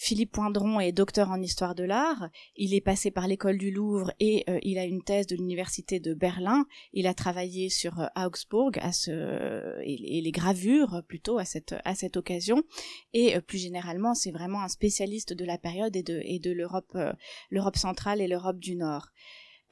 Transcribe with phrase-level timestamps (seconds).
[0.00, 2.30] Philippe Poindron est docteur en histoire de l'art.
[2.56, 5.98] Il est passé par l'école du Louvre et euh, il a une thèse de l'université
[5.98, 6.66] de Berlin.
[6.92, 11.96] Il a travaillé sur euh, Augsbourg à ce, et, les gravures plutôt à cette, à
[11.96, 12.62] cette occasion.
[13.12, 16.52] Et euh, plus généralement, c'est vraiment un spécialiste de la période et de, et de
[16.52, 16.96] l'Europe,
[17.50, 19.08] l'Europe centrale et l'Europe du Nord.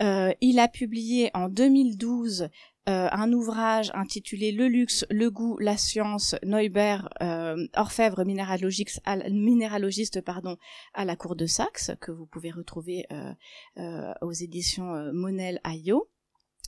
[0.00, 2.48] il a publié en 2012
[2.88, 9.16] euh, un ouvrage intitulé Le luxe, le goût, la science, Neubert, euh, orfèvre minéralogiste, à,
[9.28, 10.56] minéralogiste pardon,
[10.94, 13.32] à la cour de Saxe, que vous pouvez retrouver euh,
[13.78, 16.08] euh aux éditions euh, Monel Ayo.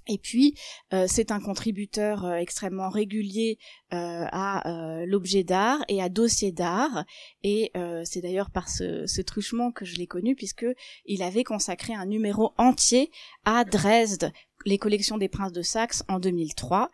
[0.09, 0.55] Et puis,
[0.95, 3.59] euh, c'est un contributeur euh, extrêmement régulier
[3.93, 7.05] euh, à l'objet d'art et à dossier d'art.
[7.43, 7.73] Et
[8.05, 10.67] c'est d'ailleurs par ce, ce, truchement que je l'ai connu, puisque
[11.05, 13.11] il avait consacré un numéro entier
[13.45, 14.33] à Dresde,
[14.65, 16.91] les collections des princes de Saxe en 2003.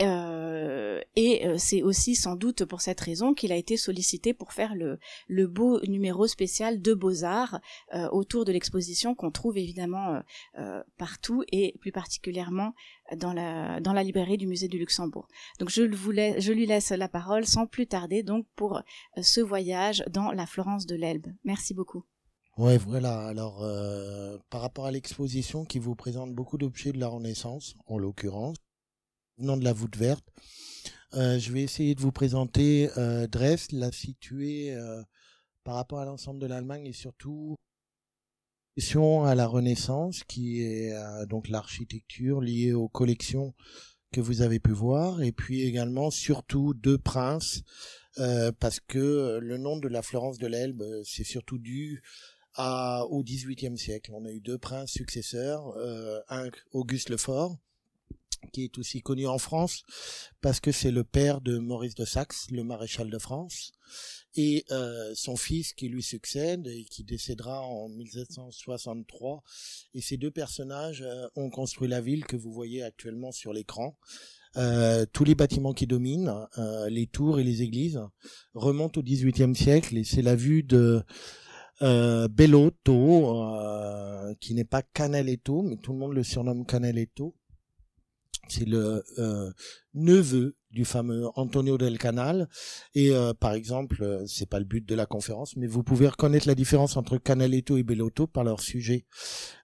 [0.00, 4.52] Euh, et euh, c'est aussi sans doute pour cette raison qu'il a été sollicité pour
[4.52, 7.60] faire le, le beau numéro spécial de Beaux-Arts
[7.94, 10.22] euh, autour de l'exposition qu'on trouve évidemment
[10.96, 12.74] partout et plus particulièrement
[13.16, 15.26] dans la, dans la librairie du musée du Luxembourg.
[15.58, 18.82] Donc je, je lui laisse la parole sans plus tarder donc pour
[19.20, 21.26] ce voyage dans la Florence de l'Elbe.
[21.44, 22.04] Merci beaucoup.
[22.58, 23.26] Ouais, voilà.
[23.26, 23.64] Alors,
[24.50, 28.56] par rapport à l'exposition qui vous présente beaucoup d'objets de la Renaissance, en l'occurrence,
[29.38, 30.24] nom de la voûte verte.
[31.14, 35.02] Euh, je vais essayer de vous présenter euh, Dresde, la située euh,
[35.62, 37.54] par rapport à l'ensemble de l'Allemagne et surtout
[39.24, 43.54] à la Renaissance, qui est euh, donc l'architecture liée aux collections
[44.12, 47.62] que vous avez pu voir, et puis également surtout deux princes,
[48.58, 52.02] parce que le nom de la Florence de l'Elbe, c'est surtout dû
[52.58, 54.10] à, au XVIIIe siècle.
[54.14, 55.74] On a eu deux princes successeurs,
[56.28, 57.56] un Auguste le Fort,
[58.52, 59.82] qui est aussi connu en France
[60.40, 63.72] parce que c'est le père de Maurice de Saxe, le maréchal de France,
[64.34, 69.42] et euh, son fils qui lui succède et qui décédera en 1763.
[69.94, 73.96] Et ces deux personnages euh, ont construit la ville que vous voyez actuellement sur l'écran.
[74.56, 78.00] Euh, tous les bâtiments qui dominent, euh, les tours et les églises,
[78.54, 81.02] remontent au XVIIIe siècle et c'est la vue de
[81.82, 83.44] euh, Bellotto,
[84.40, 87.34] qui n'est pas Canaletto, mais tout le monde le surnomme Canaletto,
[88.48, 89.52] c'est le euh,
[89.94, 92.48] neveu du fameux Antonio del Canal.
[92.94, 96.08] Et euh, par exemple euh, c'est pas le but de la conférence mais vous pouvez
[96.08, 99.06] reconnaître la différence entre Canaletto et Bellotto par leur sujet.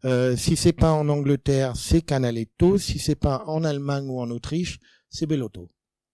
[0.05, 4.31] Euh, si c'est pas en Angleterre c'est Canaletto si c'est pas en Allemagne ou en
[4.31, 5.71] Autriche c'est Bellotto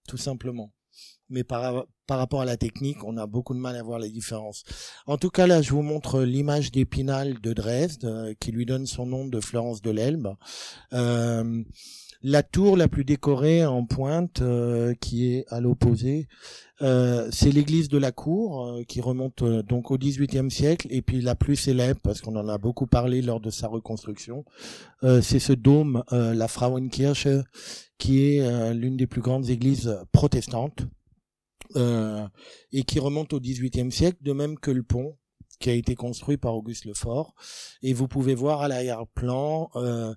[0.07, 0.73] tout simplement
[1.31, 4.09] mais par, par rapport à la technique, on a beaucoup de mal à voir les
[4.09, 4.63] différences.
[5.07, 9.05] En tout cas, là, je vous montre l'image d'Épinal de Dresde, qui lui donne son
[9.05, 10.35] nom de Florence de l'Elbe.
[10.93, 11.63] Euh,
[12.23, 16.27] la tour la plus décorée en pointe, euh, qui est à l'opposé,
[16.83, 21.21] euh, c'est l'église de la cour, euh, qui remonte donc au XVIIIe siècle, et puis
[21.21, 24.45] la plus célèbre, parce qu'on en a beaucoup parlé lors de sa reconstruction,
[25.01, 27.27] c'est ce dôme, la Frauenkirche,
[27.97, 30.85] qui est l'une des plus grandes églises protestantes.
[31.75, 35.17] Et qui remonte au XVIIIe siècle, de même que le pont,
[35.61, 37.33] qui a été construit par Auguste Lefort.
[37.81, 40.13] Et vous pouvez voir à l'arrière-plan euh,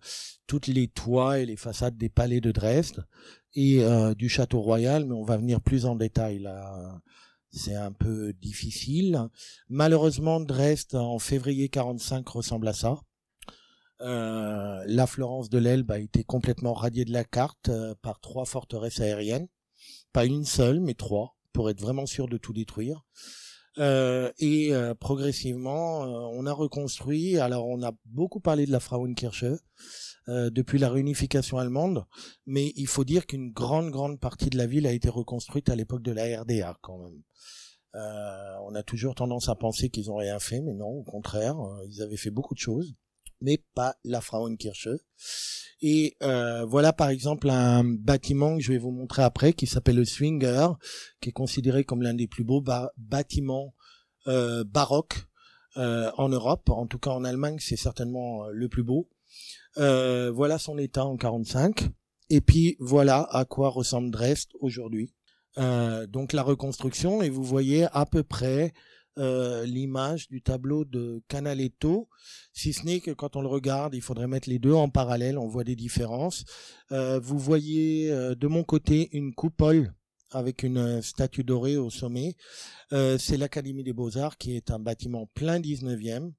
[0.49, 3.07] toutes les toits et les façades des palais de Dresde
[3.55, 7.01] et euh, du château royal, mais on va venir plus en détail là.
[7.57, 9.29] C'est un peu difficile.
[9.69, 12.99] Malheureusement, Dresde en février 45 ressemble à ça.
[14.01, 18.45] Euh, la Florence de l'Elbe a été complètement radiée de la carte euh, par trois
[18.45, 19.47] forteresses aériennes,
[20.13, 23.07] pas une seule, mais trois, pour être vraiment sûr de tout détruire.
[23.79, 27.39] Euh, et euh, progressivement, euh, on a reconstruit.
[27.39, 29.47] Alors, on a beaucoup parlé de la Frauenkirche
[30.27, 32.07] depuis la réunification allemande,
[32.47, 35.77] mais il faut dire qu'une grande, grande partie de la ville a été reconstruite à
[35.77, 37.21] l'époque de la RDA, quand même.
[37.93, 41.57] on a toujours tendance à penser qu'ils ont rien fait, mais non, au contraire,
[41.91, 42.95] ils avaient fait beaucoup de choses,
[43.45, 44.89] mais pas la Frauenkirche.
[45.83, 49.97] Et euh, voilà par exemple un bâtiment que je vais vous montrer après qui s'appelle
[49.97, 50.69] le Swinger,
[51.21, 52.65] qui est considéré comme l'un des plus beaux
[52.97, 53.75] bâtiments
[54.27, 55.27] euh, baroques
[55.77, 56.71] euh, en Europe.
[56.71, 59.11] En tout cas en Allemagne, c'est certainement le plus beau.
[59.77, 61.91] voilà son état en 45.
[62.31, 65.13] Et puis voilà à quoi ressemble Dresde aujourd'hui.
[65.59, 68.73] donc la reconstruction et vous voyez à peu près
[69.17, 72.09] euh, l'image du tableau de Canaletto,
[72.53, 75.39] si ce n'est que quand on le regarde, il faudrait mettre les deux en parallèle,
[75.39, 76.45] on voit des différences.
[76.91, 79.95] Euh, vous voyez euh, de mon côté une coupole
[80.33, 82.35] avec une statue dorée au sommet.
[82.91, 86.33] c'est l'Académie des Beaux-Arts qui est un bâtiment plein 19e.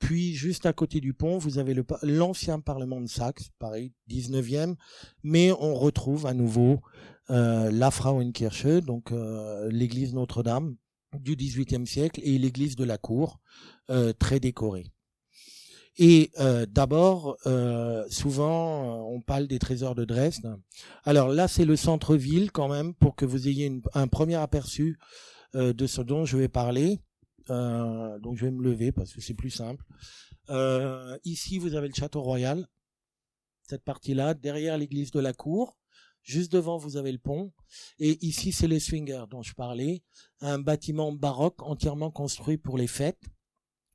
[0.00, 4.74] Puis juste à côté du pont, vous avez l'ancien Parlement de Saxe, pareil, 19e,
[5.22, 6.80] mais on retrouve à nouveau
[7.28, 9.12] la Frauenkirche, donc
[9.70, 10.74] l'église Notre-Dame,
[11.22, 13.40] du XVIIIe siècle et l'église de la cour,
[13.90, 14.86] euh, très décorée.
[15.98, 20.56] Et euh, d'abord, euh, souvent, on parle des trésors de Dresde.
[21.04, 24.98] Alors là, c'est le centre-ville quand même, pour que vous ayez un premier aperçu
[25.54, 27.00] de ce dont je vais parler.
[27.48, 29.84] donc je vais me lever parce que c'est plus simple.
[31.24, 32.66] ici, vous avez le château royal,
[33.62, 35.78] cette partie-là, derrière l'église de la cour.
[36.26, 37.52] Juste devant, vous avez le pont.
[38.00, 40.02] Et ici, c'est les swingers dont je parlais.
[40.40, 43.22] Un bâtiment baroque entièrement construit pour les fêtes.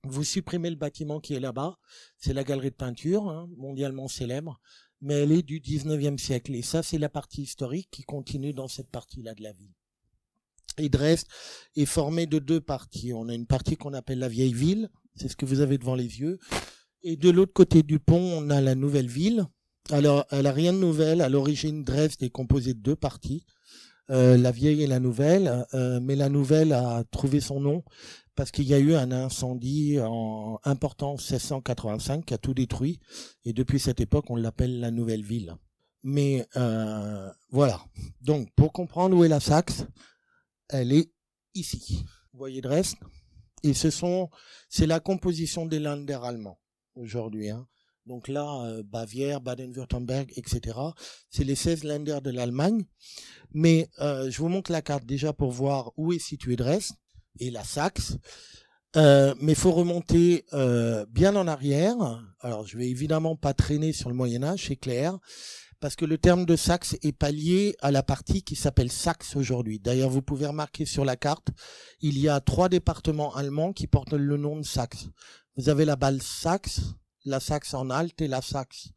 [0.05, 1.77] Vous supprimez le bâtiment qui est là-bas.
[2.15, 4.61] C'est la galerie de peinture, hein, mondialement célèbre.
[5.01, 6.55] Mais elle est du 19e siècle.
[6.55, 9.73] Et ça, c'est la partie historique qui continue dans cette partie-là de la ville.
[10.77, 11.27] Et Dresde
[11.75, 13.11] est formée de deux parties.
[13.11, 14.89] On a une partie qu'on appelle la vieille ville.
[15.15, 16.39] C'est ce que vous avez devant les yeux.
[17.03, 19.45] Et de l'autre côté du pont, on a la nouvelle ville,
[19.89, 21.21] alors, elle a rien de nouvelle.
[21.21, 23.45] À l'origine, Dresde est composée de deux parties,
[24.09, 25.65] euh, la vieille et la nouvelle.
[25.73, 27.83] Euh, mais la nouvelle a trouvé son nom
[28.35, 32.99] parce qu'il y a eu un incendie en important 1685 qui a tout détruit.
[33.43, 35.55] Et depuis cette époque, on l'appelle la nouvelle ville.
[36.03, 37.83] Mais euh, voilà.
[38.21, 39.85] Donc, pour comprendre où est la Saxe,
[40.69, 41.11] elle est
[41.53, 42.05] ici.
[42.33, 42.97] Vous voyez Dresde?
[43.63, 44.29] Et ce sont,
[44.69, 46.59] c'est la composition des Länder allemands
[46.95, 47.49] aujourd'hui.
[47.49, 47.67] Hein.
[48.11, 50.77] Donc là, euh, Bavière, Baden-Württemberg, etc.
[51.29, 52.83] C'est les 16 Länder de l'Allemagne.
[53.53, 56.91] Mais euh, je vous montre la carte déjà pour voir où est situé Dresde
[57.39, 58.17] et la Saxe.
[58.97, 61.95] Euh, mais faut remonter euh, bien en arrière.
[62.41, 65.17] Alors, je vais évidemment pas traîner sur le Moyen Âge, c'est clair,
[65.79, 69.37] parce que le terme de Saxe est pas lié à la partie qui s'appelle Saxe
[69.37, 69.79] aujourd'hui.
[69.79, 71.47] D'ailleurs, vous pouvez remarquer sur la carte,
[72.01, 75.07] il y a trois départements allemands qui portent le nom de Saxe.
[75.55, 76.81] Vous avez la balle Saxe,
[77.25, 78.89] la Saxe en Alte et la Saxe.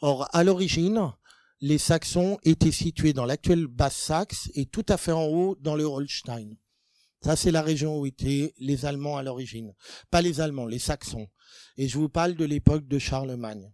[0.00, 1.12] Or, à l'origine,
[1.60, 5.84] les Saxons étaient situés dans l'actuelle Basse-Saxe et tout à fait en haut dans le
[5.84, 6.50] Holstein.
[7.24, 9.74] Ça, c'est la région où étaient les Allemands à l'origine.
[10.10, 11.28] Pas les Allemands, les Saxons.
[11.76, 13.72] Et je vous parle de l'époque de Charlemagne.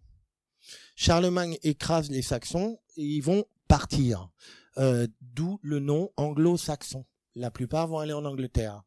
[0.96, 4.30] Charlemagne écrase les Saxons et ils vont partir.
[4.78, 7.04] Euh, d'où le nom anglo-saxon.
[7.36, 8.82] La plupart vont aller en Angleterre.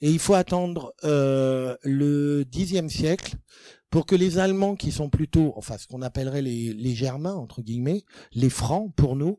[0.00, 3.36] Et il faut attendre euh, le Xe siècle
[3.90, 7.60] pour que les Allemands, qui sont plutôt, enfin ce qu'on appellerait les, les Germains, entre
[7.60, 9.38] guillemets, les Francs pour nous,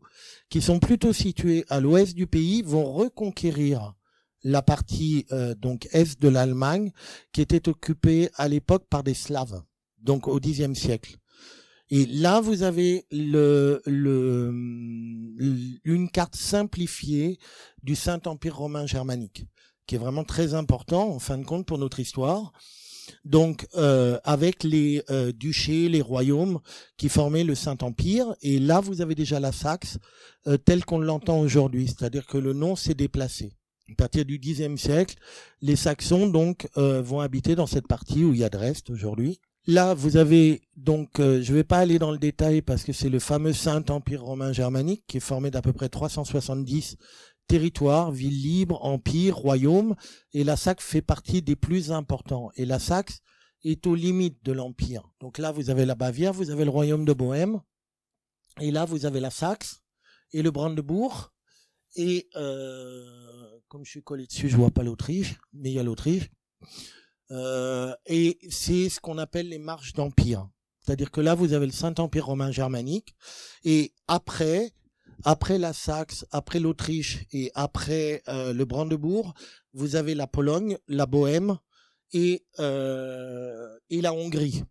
[0.49, 3.93] qui sont plutôt situés à l'ouest du pays, vont reconquérir
[4.43, 6.91] la partie euh, donc est de l'Allemagne,
[7.31, 9.63] qui était occupée à l'époque par des Slaves,
[9.99, 11.17] donc au Xe siècle.
[11.89, 14.51] Et là, vous avez le, le,
[15.83, 17.37] une carte simplifiée
[17.83, 19.45] du Saint-Empire romain germanique,
[19.85, 22.53] qui est vraiment très important, en fin de compte, pour notre histoire
[23.25, 26.59] donc euh, avec les euh, duchés, les royaumes
[26.97, 28.35] qui formaient le Saint-Empire.
[28.41, 29.97] Et là, vous avez déjà la Saxe
[30.47, 33.53] euh, telle qu'on l'entend aujourd'hui, c'est-à-dire que le nom s'est déplacé.
[33.91, 35.15] À partir du Xe siècle,
[35.61, 39.41] les Saxons donc vont habiter dans cette partie où il y a Dresde aujourd'hui.
[39.67, 43.09] Là, vous avez donc, je ne vais pas aller dans le détail parce que c'est
[43.09, 46.95] le fameux Saint-Empire romain germanique qui est formé d'à peu près 370
[47.47, 49.95] territoire, ville libre, empire, royaume,
[50.33, 52.49] et la Saxe fait partie des plus importants.
[52.55, 53.21] Et la Saxe
[53.63, 55.09] est aux limites de l'empire.
[55.19, 57.61] Donc là, vous avez la Bavière, vous avez le royaume de Bohême,
[58.59, 59.81] et là, vous avez la Saxe
[60.31, 61.33] et le Brandebourg,
[61.95, 65.83] et euh, comme je suis collé dessus, je vois pas l'Autriche, mais il y a
[65.83, 66.29] l'Autriche.
[67.31, 70.49] Euh, et c'est ce qu'on appelle les marches d'empire.
[70.79, 73.15] C'est-à-dire que là, vous avez le Saint-Empire romain germanique,
[73.63, 74.73] et après,
[75.23, 79.33] après la Saxe, après l'Autriche et après euh, le Brandebourg,
[79.73, 81.57] vous avez la Pologne, la Bohème
[82.13, 84.63] et, euh, et la Hongrie.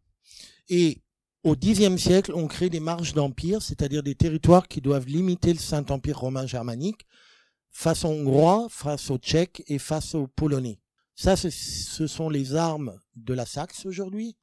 [0.68, 1.02] Et
[1.42, 5.58] au Xe siècle, on crée des marges d'empire, c'est-à-dire des territoires qui doivent limiter le
[5.58, 7.06] Saint-Empire romain germanique
[7.70, 10.80] face aux Hongrois, face aux Tchèques et face aux Polonais.
[11.14, 14.36] Ça, ce sont les armes de la Saxe aujourd'hui.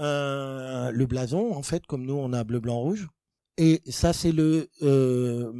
[0.00, 3.08] Euh, le blason, en fait, comme nous, on a bleu, blanc, rouge.
[3.58, 5.52] Et ça, c'est le euh,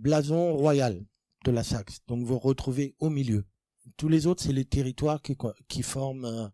[0.00, 1.04] blason royal
[1.44, 2.00] de la Saxe.
[2.06, 3.44] Donc vous retrouvez au milieu.
[3.96, 5.36] Tous les autres, c'est les territoires qui,
[5.68, 6.48] qui forment euh,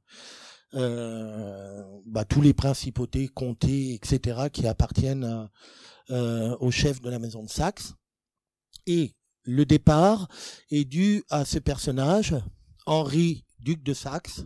[0.75, 5.49] euh, bah, tous les principautés, comtés, etc., qui appartiennent
[6.11, 7.95] euh, au chef de la maison de Saxe.
[8.87, 10.29] Et le départ
[10.71, 12.35] est dû à ce personnage,
[12.87, 14.45] Henri, duc de Saxe.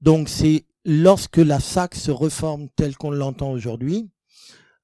[0.00, 4.10] Donc c'est lorsque la Saxe se reforme telle qu'on l'entend aujourd'hui,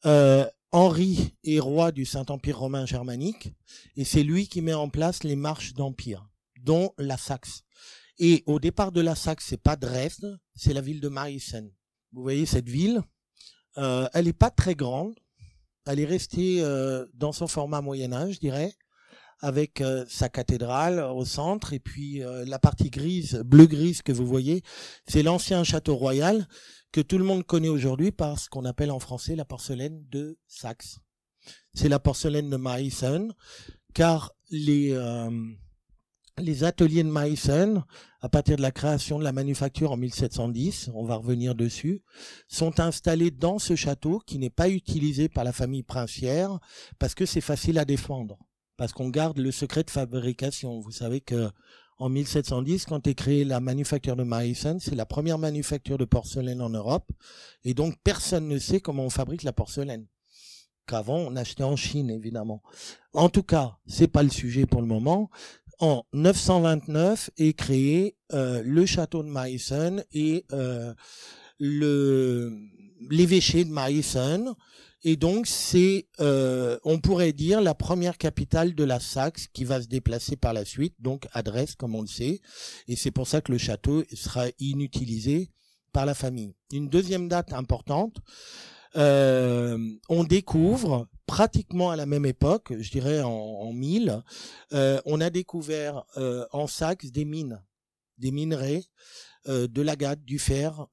[0.07, 3.55] euh, Henri est roi du Saint-Empire romain germanique
[3.97, 6.29] et c'est lui qui met en place les marches d'empire,
[6.63, 7.63] dont la Saxe.
[8.19, 11.71] Et au départ de la Saxe, c'est pas Dresde, c'est la ville de Meissen.
[12.13, 13.01] Vous voyez cette ville,
[13.77, 15.19] euh, elle est pas très grande,
[15.87, 18.75] elle est restée euh, dans son format Moyen Âge, je dirais,
[19.41, 24.27] avec euh, sa cathédrale au centre et puis euh, la partie grise, bleu-grise que vous
[24.27, 24.63] voyez,
[25.07, 26.47] c'est l'ancien château royal
[26.93, 30.39] que tout le monde connaît aujourd'hui par ce qu'on appelle en français la porcelaine de
[30.47, 30.99] Saxe.
[31.75, 33.33] C'est la porcelaine de Meissen,
[33.95, 35.31] car les euh,
[36.41, 37.85] les ateliers de Meissen,
[38.21, 42.03] à partir de la création de la manufacture en 1710, on va revenir dessus,
[42.49, 46.59] sont installés dans ce château qui n'est pas utilisé par la famille princière
[46.99, 48.39] parce que c'est facile à défendre,
[48.77, 50.81] parce qu'on garde le secret de fabrication.
[50.81, 51.51] Vous savez que
[51.99, 56.61] en 1710, quand est créée la manufacture de Meissen, c'est la première manufacture de porcelaine
[56.61, 57.11] en Europe,
[57.65, 60.07] et donc personne ne sait comment on fabrique la porcelaine
[60.87, 62.63] qu'avant on achetait en Chine évidemment.
[63.13, 65.31] En tout cas, c'est pas le sujet pour le moment
[65.79, 70.93] en 929 est créé euh, le château de Meissen et euh,
[71.59, 72.53] le
[73.11, 74.55] l'évêché de Meissen.
[75.05, 79.81] Et donc c'est, euh, on pourrait dire, la première capitale de la Saxe qui va
[79.81, 82.41] se déplacer par la suite, donc à Dresde, comme on le sait.
[82.89, 85.51] Et c'est pour ça que le château sera inutilisé
[85.93, 86.55] par la famille.
[86.73, 88.17] Une deuxième date importante,
[88.97, 89.79] euh,
[90.09, 94.23] on découvre pratiquement à la même époque, je dirais en, en 1000,
[94.73, 96.05] euh, on a découvert
[96.53, 97.63] en Saxe des mines,
[98.17, 98.83] des minerais,
[99.49, 100.87] de l'agate, du fer,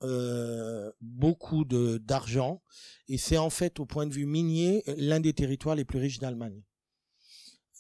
[1.02, 2.62] beaucoup de d'argent,
[3.08, 6.20] et c'est en fait au point de vue minier l'un des territoires les plus riches
[6.20, 6.62] d'Allemagne.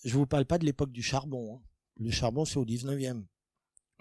[0.03, 1.55] Je vous parle pas de l'époque du charbon.
[1.55, 1.62] Hein.
[1.98, 3.24] Le charbon c'est au 19e.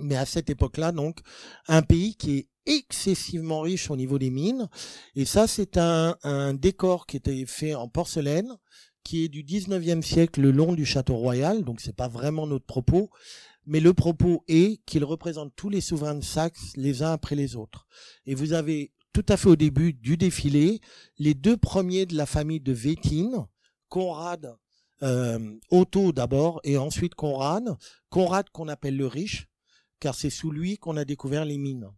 [0.01, 1.21] Mais à cette époque-là, donc,
[1.69, 4.69] un pays qui est excessivement riche au niveau des mines.
[5.15, 8.57] Et ça, c'est un, un décor qui était fait en porcelaine,
[9.05, 11.63] qui est du 19e siècle le long du château royal.
[11.63, 13.11] Donc, c'est pas vraiment notre propos.
[13.67, 17.57] Mais le propos est qu'il représente tous les souverains de Saxe les uns après les
[17.57, 17.87] autres.
[18.27, 20.81] Et vous avez tout à fait au début du défilé
[21.19, 23.49] les deux premiers de la famille de Wettin,
[23.89, 24.57] Conrad,
[25.03, 27.77] euh, Otto d'abord et ensuite Conrad.
[28.11, 29.49] Conrad qu'on appelle le riche,
[30.01, 31.91] car c'est sous lui qu'on a découvert les mines.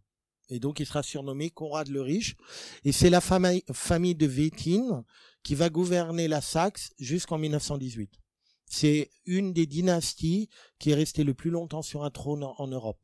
[0.49, 2.35] Et donc il sera surnommé Conrad le Riche.
[2.83, 5.03] Et c'est la famille, de Wettin
[5.43, 8.11] qui va gouverner la Saxe jusqu'en 1918.
[8.67, 12.99] C'est une des dynasties qui est restée le plus longtemps sur un trône en, Europe.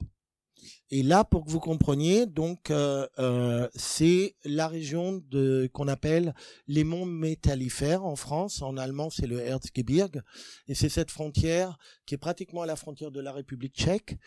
[0.89, 6.33] Et là, pour que vous compreniez, donc euh, euh, c'est la région de qu'on appelle
[6.67, 8.61] les monts métallifères en France.
[8.61, 10.21] En allemand, c'est le Erzgebirge,
[10.67, 14.17] et c'est cette frontière qui est pratiquement à la frontière de la République tchèque.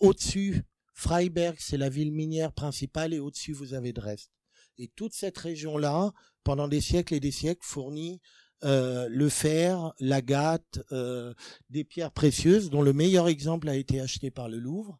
[0.00, 0.62] Au-dessus,
[0.94, 4.30] Freiberg, c'est la ville minière principale et au-dessus, vous avez Dresde.
[4.78, 8.20] Et toute cette région-là, pendant des siècles et des siècles, fournit
[8.64, 11.32] euh, le fer, l'agate, euh,
[11.70, 14.98] des pierres précieuses, dont le meilleur exemple a été acheté par le Louvre.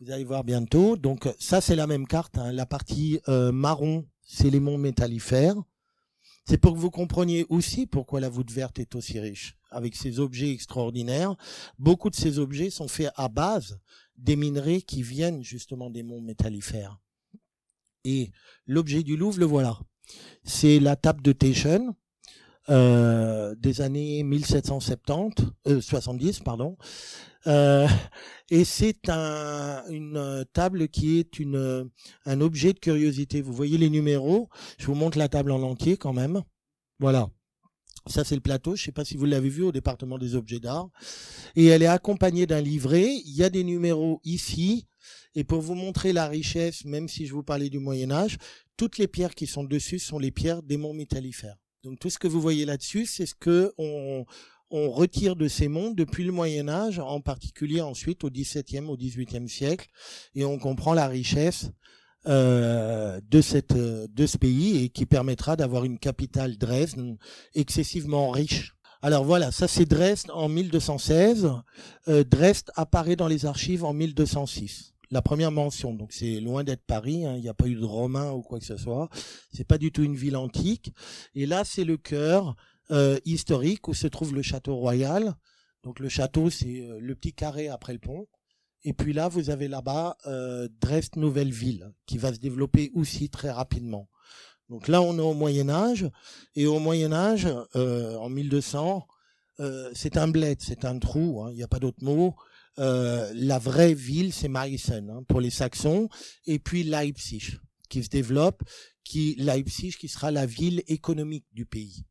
[0.00, 0.96] Vous allez voir bientôt.
[0.96, 2.36] Donc ça, c'est la même carte.
[2.36, 2.52] Hein.
[2.52, 5.56] La partie euh, marron, c'est les monts métallifères.
[6.46, 10.18] C'est pour que vous compreniez aussi pourquoi la voûte verte est aussi riche, avec ces
[10.18, 11.36] objets extraordinaires.
[11.78, 13.78] Beaucoup de ces objets sont faits à base
[14.16, 16.98] des minerais qui viennent justement des monts métallifères.
[18.04, 18.30] Et
[18.66, 19.78] l'objet du Louvre, le voilà.
[20.42, 21.94] C'est la table de Taschen
[22.70, 26.76] euh, des années 1770, euh, 70, pardon.
[27.46, 27.86] Euh,
[28.50, 31.90] et c'est un, une table qui est une,
[32.24, 33.42] un objet de curiosité.
[33.42, 34.48] Vous voyez les numéros.
[34.78, 36.42] Je vous montre la table en entier quand même.
[36.98, 37.28] Voilà.
[38.06, 38.76] Ça, c'est le plateau.
[38.76, 40.88] Je ne sais pas si vous l'avez vu au département des objets d'art.
[41.56, 43.14] Et elle est accompagnée d'un livret.
[43.26, 44.86] Il y a des numéros ici.
[45.34, 48.38] Et pour vous montrer la richesse, même si je vous parlais du Moyen Âge,
[48.76, 51.56] toutes les pierres qui sont dessus sont les pierres des monts métallifères.
[51.84, 54.24] Donc tout ce que vous voyez là-dessus, c'est ce que on,
[54.70, 59.48] retire de ces monts depuis le Moyen Âge, en particulier ensuite au XVIIe, au XVIIIe
[59.48, 59.88] siècle,
[60.34, 61.70] et on comprend la richesse
[62.26, 67.16] euh, de cette de ce pays et qui permettra d'avoir une capitale Dresde
[67.54, 68.74] excessivement riche.
[69.00, 71.52] Alors voilà, ça c'est Dresde en 1216.
[72.08, 74.93] Euh, Dresde apparaît dans les archives en 1206.
[75.14, 77.84] La première mention, donc c'est loin d'être Paris, hein, il n'y a pas eu de
[77.84, 79.08] Romains ou quoi que ce soit.
[79.52, 80.92] C'est pas du tout une ville antique.
[81.36, 82.56] Et là, c'est le cœur
[82.90, 85.36] euh, historique où se trouve le château royal.
[85.84, 88.26] Donc le château, c'est euh, le petit carré après le pont.
[88.82, 93.30] Et puis là, vous avez là-bas euh, Dresde Nouvelle Ville, qui va se développer aussi
[93.30, 94.08] très rapidement.
[94.68, 96.10] Donc là, on est au Moyen Âge,
[96.56, 99.06] et au Moyen Âge, en 1200,
[99.60, 102.34] euh, c'est un bled, c'est un trou, hein, il n'y a pas d'autre mot.
[102.78, 106.08] Euh, la vraie ville, c'est Meissen hein, pour les Saxons,
[106.46, 108.62] et puis Leipzig, qui se développe,
[109.04, 112.04] qui Leipzig, qui sera la ville économique du pays.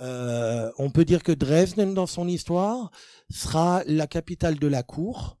[0.00, 2.90] Euh, on peut dire que Dresden, dans son histoire,
[3.30, 5.38] sera la capitale de la cour,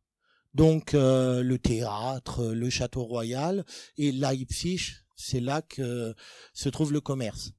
[0.54, 3.64] donc euh, le théâtre, le château royal,
[3.96, 4.80] et Leipzig,
[5.14, 6.14] c'est là que
[6.52, 7.52] se trouve le commerce.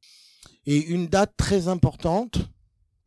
[0.65, 2.49] Et une date très importante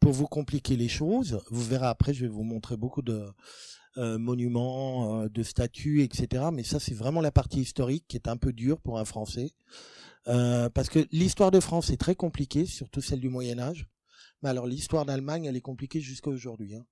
[0.00, 3.26] pour vous compliquer les choses, vous verrez après, je vais vous montrer beaucoup de
[3.96, 6.44] euh, monuments, euh, de statues, etc.
[6.52, 9.50] Mais ça, c'est vraiment la partie historique qui est un peu dure pour un Français.
[10.28, 13.86] Euh, parce que l'histoire de France est très compliquée, surtout celle du Moyen Âge.
[14.42, 16.74] Mais alors l'histoire d'Allemagne, elle est compliquée jusqu'à aujourd'hui.
[16.74, 16.84] Hein.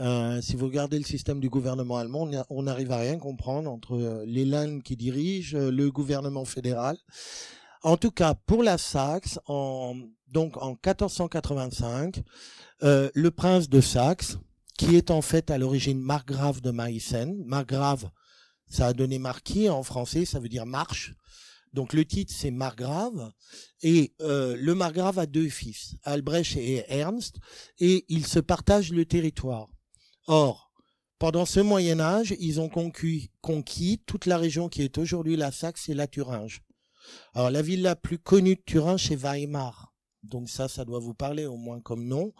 [0.00, 4.24] Euh, si vous regardez le système du gouvernement allemand, on n'arrive à rien comprendre entre
[4.26, 6.96] les langues qui dirigent, le gouvernement fédéral.
[7.84, 9.94] En tout cas, pour la Saxe, en,
[10.28, 12.22] donc en 1485,
[12.82, 14.38] euh, le prince de Saxe,
[14.78, 18.10] qui est en fait à l'origine margrave de Meissen, margrave,
[18.68, 21.14] ça a donné marquis en français, ça veut dire marche.
[21.72, 23.32] Donc le titre c'est margrave
[23.82, 27.36] et euh, le margrave a deux fils, Albrecht et Ernst,
[27.78, 29.68] et ils se partagent le territoire.
[30.26, 30.72] Or,
[31.18, 35.52] pendant ce Moyen Âge, ils ont conquis, conquis toute la région qui est aujourd'hui la
[35.52, 36.62] Saxe et la Thuringe.
[37.34, 39.93] Alors la ville la plus connue de Turin, c'est Weimar.
[40.24, 42.32] Donc ça, ça doit vous parler au moins comme nom.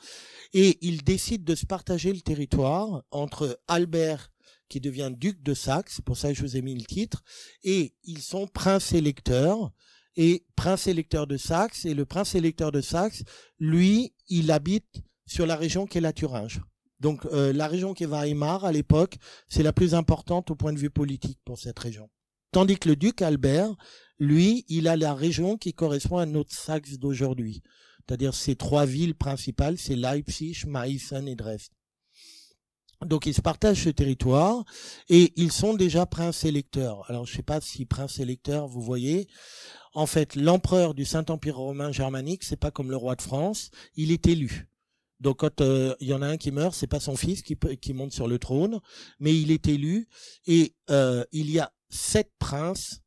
[0.52, 4.30] Et ils décident de se partager le territoire entre Albert,
[4.68, 7.22] qui devient duc de Saxe, pour ça que je vous ai mis le titre,
[7.62, 9.70] et ils sont princes électeurs,
[10.16, 13.24] et prince électeur de Saxe, et le prince électeur de Saxe,
[13.58, 16.60] lui, il habite sur la région qui est la Thuringe.
[17.00, 19.16] Donc euh, la région qui est Weimar à l'époque,
[19.48, 22.08] c'est la plus importante au point de vue politique pour cette région.
[22.52, 23.74] Tandis que le duc Albert,
[24.18, 27.62] lui, il a la région qui correspond à notre Saxe d'aujourd'hui.
[28.06, 31.72] C'est-à-dire ces trois villes principales, c'est Leipzig, Meissen et Dresde.
[33.04, 34.64] Donc ils se partagent ce territoire
[35.08, 37.08] et ils sont déjà princes électeurs.
[37.08, 39.28] Alors je ne sais pas si prince électeur, vous voyez.
[39.94, 44.10] En fait, l'empereur du Saint-Empire romain germanique, c'est pas comme le roi de France, il
[44.10, 44.68] est élu.
[45.20, 47.56] Donc quand euh, il y en a un qui meurt, c'est pas son fils qui,
[47.80, 48.80] qui monte sur le trône,
[49.20, 50.08] mais il est élu
[50.46, 53.00] et euh, il y a sept princes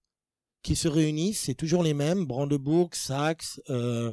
[0.67, 4.11] qui se réunissent, c'est toujours les mêmes, Brandebourg, Saxe, euh,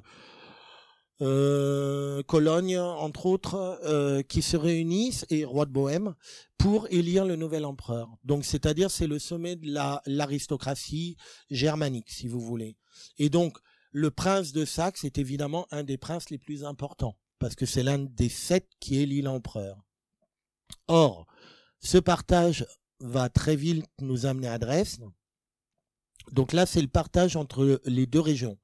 [1.20, 6.14] euh, Cologne, entre autres, euh, qui se réunissent, et roi de Bohême,
[6.56, 8.08] pour élire le nouvel empereur.
[8.23, 9.66] Donc, c'est-à-dire, c'est le sommet de
[10.06, 11.16] l'aristocratie
[11.50, 12.76] germanique, si vous voulez.
[13.18, 13.58] Et donc,
[13.90, 17.83] le prince de Saxe est évidemment un des princes les plus importants, parce que c'est
[17.83, 19.85] l'un des sept qui élit l'empereur.
[20.87, 21.26] Or,
[21.81, 22.64] ce partage
[23.00, 25.02] va très vite nous amener à Dresde,
[26.32, 28.58] donc là, c'est le partage entre les deux régions.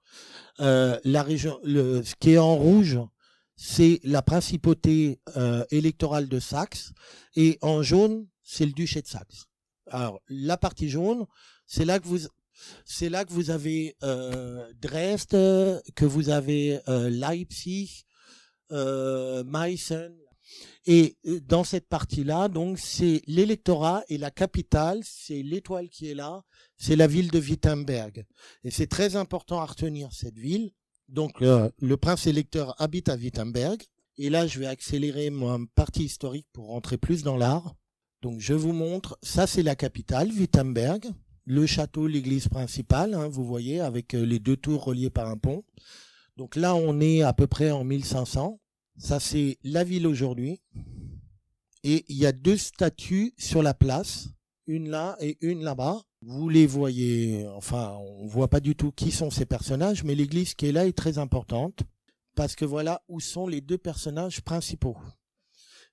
[0.60, 2.98] Euh, la région, le, ce qui est en rouge,
[3.56, 6.92] c'est la principauté euh, électorale de Saxe,
[7.36, 9.46] et en jaune, c'est le duché de Saxe.
[9.86, 11.26] Alors la partie jaune,
[11.66, 12.20] c'est là que vous,
[12.84, 18.04] c'est là que vous avez euh, Dresde, que vous avez euh, Leipzig,
[18.72, 20.14] euh, Meissen,
[20.86, 26.42] et dans cette partie-là, donc, c'est l'électorat et la capitale, c'est l'étoile qui est là,
[26.76, 28.24] c'est la ville de Wittenberg.
[28.64, 30.70] Et c'est très important à retenir cette ville.
[31.08, 33.82] Donc, euh, le prince électeur habite à Wittenberg.
[34.16, 37.74] Et là, je vais accélérer mon partie historique pour rentrer plus dans l'art.
[38.22, 41.06] Donc, je vous montre, ça c'est la capitale, Wittenberg.
[41.44, 45.36] Le château, l'église principale, hein, vous voyez, avec euh, les deux tours reliées par un
[45.36, 45.64] pont.
[46.36, 48.60] Donc là, on est à peu près en 1500.
[49.00, 50.60] Ça, c'est la ville aujourd'hui.
[51.82, 54.28] Et il y a deux statues sur la place,
[54.66, 56.02] une là et une là-bas.
[56.20, 60.52] Vous les voyez, enfin, on voit pas du tout qui sont ces personnages, mais l'église
[60.52, 61.80] qui est là est très importante
[62.34, 64.98] parce que voilà où sont les deux personnages principaux.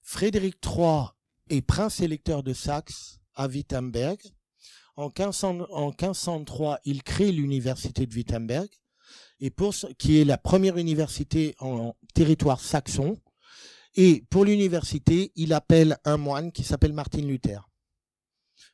[0.02, 1.06] Frédéric III
[1.50, 4.20] est prince électeur de Saxe à Wittenberg.
[4.98, 8.68] En, en 1503, il crée l'université de Wittenberg
[9.40, 13.20] et pour qui est la première université en territoire saxon.
[13.96, 17.68] Et pour l'université, il appelle un moine qui s'appelle Martin Luther.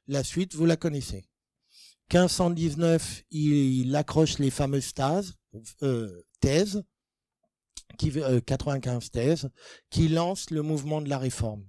[0.07, 1.29] La suite, vous la connaissez.
[2.11, 5.33] 1519, il, accroche les fameuses thèses,
[5.81, 6.83] euh, thèses
[7.97, 8.11] qui,
[8.45, 9.49] 95 euh, thèses,
[9.89, 11.65] qui lancent le mouvement de la réforme.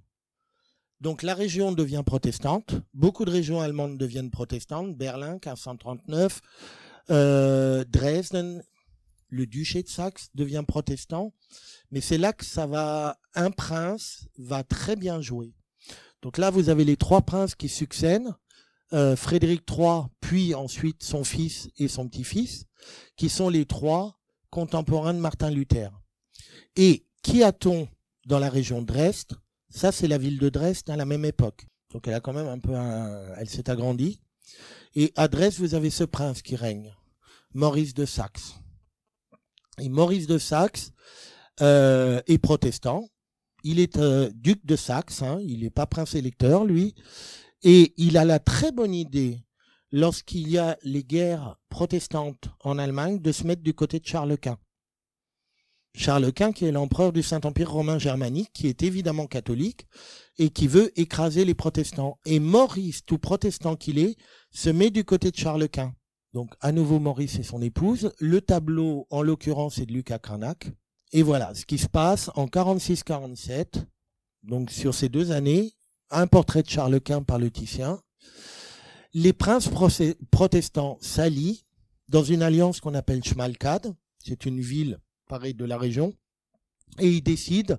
[1.01, 6.41] Donc la région devient protestante, beaucoup de régions allemandes deviennent protestantes, Berlin 1539,
[7.09, 8.63] euh, Dresden
[9.35, 11.33] le duché de Saxe devient protestant,
[11.91, 15.53] mais c'est là que ça va, un prince va très bien jouer.
[16.21, 18.33] Donc là, vous avez les trois princes qui succèdent,
[18.93, 22.65] euh, Frédéric III, puis ensuite son fils et son petit-fils,
[23.17, 24.19] qui sont les trois
[24.49, 25.91] contemporains de Martin Luther.
[26.75, 27.87] Et qui a-t-on
[28.25, 29.33] dans la région de Dresde?
[29.69, 31.65] Ça, c'est la ville de Dresde à la même époque.
[31.91, 32.73] Donc elle a quand même un peu,
[33.37, 34.21] elle s'est agrandie.
[34.95, 36.95] Et à Dresde, vous avez ce prince qui règne,
[37.53, 38.55] Maurice de Saxe.
[39.79, 40.91] Et Maurice de Saxe
[41.61, 43.07] euh, est protestant.
[43.63, 46.95] Il est euh, duc de Saxe, hein, il n'est pas prince électeur, lui.
[47.63, 49.43] Et il a la très bonne idée,
[49.91, 54.37] lorsqu'il y a les guerres protestantes en Allemagne, de se mettre du côté de Charles
[54.37, 54.59] Quint.
[55.95, 59.87] Charles Quint qui est l'empereur du Saint-Empire romain germanique, qui est évidemment catholique
[60.37, 62.19] et qui veut écraser les protestants.
[62.25, 64.17] Et Maurice, tout protestant qu'il est,
[64.51, 65.93] se met du côté de Charles Quint.
[66.35, 68.11] Donc à nouveau Maurice et son épouse.
[68.19, 70.69] Le tableau, en l'occurrence, est de Lucas Cranach.
[71.13, 73.85] Et voilà ce qui se passe en 46-47.
[74.43, 75.71] Donc sur ces deux années,
[76.11, 78.01] un portrait de Charles Quint par le Titien.
[79.13, 79.69] Les princes
[80.29, 81.63] protestants s'allient
[82.09, 83.95] dans une alliance qu'on appelle Schmalkad.
[84.21, 86.13] C'est une ville, pareil, de la région.
[86.99, 87.77] Et ils décident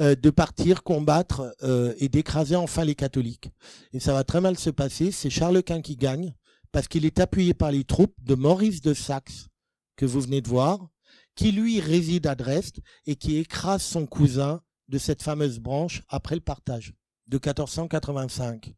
[0.00, 3.48] euh, de partir combattre euh, et d'écraser enfin les catholiques.
[3.94, 5.12] Et ça va très mal se passer.
[5.12, 6.34] C'est Charles Quint qui gagne
[6.72, 9.48] parce qu'il est appuyé par les troupes de Maurice de Saxe
[9.96, 10.88] que vous venez de voir,
[11.34, 16.34] qui lui réside à Dresde et qui écrase son cousin de cette fameuse branche après
[16.34, 16.94] le partage
[17.26, 18.74] de 1485.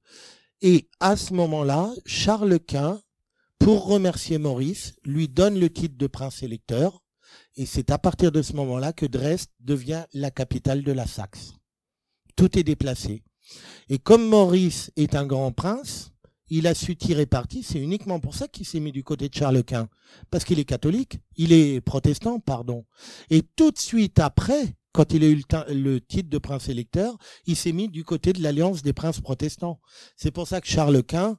[0.61, 3.01] Et à ce moment-là, Charles Quint,
[3.59, 7.03] pour remercier Maurice, lui donne le titre de prince électeur.
[7.57, 11.53] Et c'est à partir de ce moment-là que Dresde devient la capitale de la Saxe.
[12.37, 13.23] Tout est déplacé.
[13.89, 16.11] Et comme Maurice est un grand prince,
[16.51, 17.63] il a su tirer parti.
[17.63, 19.89] C'est uniquement pour ça qu'il s'est mis du côté de Charles Quint.
[20.31, 21.19] Parce qu'il est catholique.
[21.37, 22.85] Il est protestant, pardon.
[23.31, 27.57] Et tout de suite après, quand il a eu le, titre de prince électeur, il
[27.57, 29.81] s'est mis du côté de l'alliance des princes protestants.
[30.17, 31.39] C'est pour ça que Charles Quint,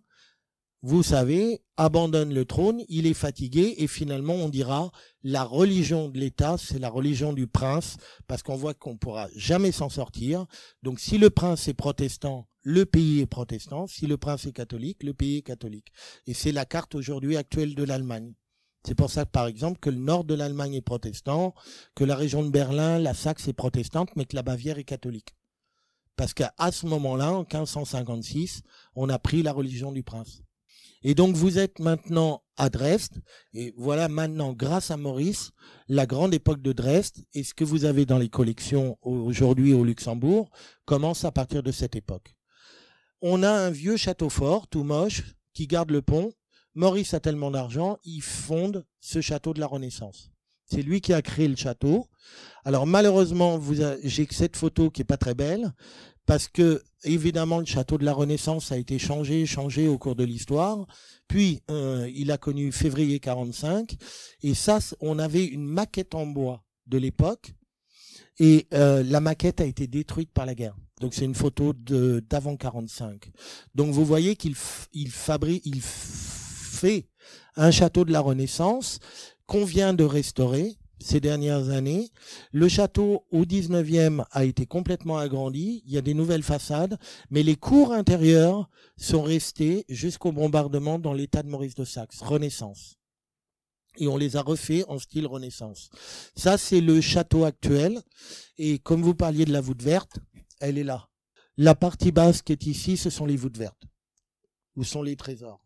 [0.82, 4.92] vous savez, abandonne le trône, il est fatigué et finalement on dira
[5.24, 9.28] la religion de l'État, c'est la religion du prince, parce qu'on voit qu'on ne pourra
[9.36, 10.46] jamais s'en sortir.
[10.82, 13.88] Donc si le prince est protestant, le pays est protestant.
[13.88, 15.92] Si le prince est catholique, le pays est catholique.
[16.28, 18.34] Et c'est la carte aujourd'hui actuelle de l'Allemagne.
[18.86, 21.54] C'est pour ça, par exemple, que le nord de l'Allemagne est protestant,
[21.96, 25.36] que la région de Berlin, la Saxe est protestante, mais que la Bavière est catholique.
[26.16, 28.62] Parce qu'à ce moment-là, en 1556,
[28.96, 30.42] on a pris la religion du prince.
[31.02, 33.22] Et donc vous êtes maintenant à Dresde,
[33.54, 35.52] et voilà maintenant, grâce à Maurice,
[35.88, 39.86] la grande époque de Dresde, et ce que vous avez dans les collections aujourd'hui au
[39.86, 40.52] Luxembourg,
[40.84, 42.36] commence à partir de cette époque.
[43.22, 46.32] On a un vieux château fort, tout moche, qui garde le pont,
[46.76, 50.32] Maurice a tellement d'argent, il fonde ce château de la Renaissance.
[50.66, 52.08] C'est lui qui a créé le château.
[52.64, 53.60] Alors malheureusement,
[54.04, 55.74] j'ai cette photo qui est pas très belle
[56.26, 60.24] parce que évidemment le château de la Renaissance a été changé, changé au cours de
[60.24, 60.86] l'histoire.
[61.28, 63.98] Puis euh, il a connu février 45
[64.44, 67.54] et ça, on avait une maquette en bois de l'époque
[68.40, 70.78] et euh, la maquette a été détruite par la guerre.
[71.00, 73.32] Donc c'est une photo d'avant 45.
[73.76, 74.56] Donc vous voyez qu'il
[74.94, 77.08] il fabrique, il fait
[77.56, 79.00] un château de la Renaissance
[79.46, 82.10] qu'on vient de restaurer ces dernières années.
[82.52, 86.98] Le château au 19e a été complètement agrandi, il y a des nouvelles façades,
[87.30, 92.98] mais les cours intérieures sont restés jusqu'au bombardement dans l'état de Maurice de Saxe, Renaissance.
[93.98, 95.90] Et on les a refaits en style Renaissance.
[96.36, 98.02] Ça, c'est le château actuel.
[98.58, 100.20] Et comme vous parliez de la voûte verte,
[100.60, 101.10] elle est là.
[101.58, 103.84] La partie basse qui est ici, ce sont les voûtes vertes.
[104.76, 105.62] Où sont les trésors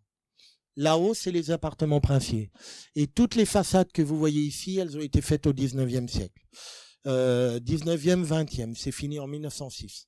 [0.75, 2.49] Là-haut, c'est les appartements princiers.
[2.95, 6.41] Et toutes les façades que vous voyez ici, elles ont été faites au 19e siècle.
[7.05, 10.07] Euh, 19e, 20e, c'est fini en 1906.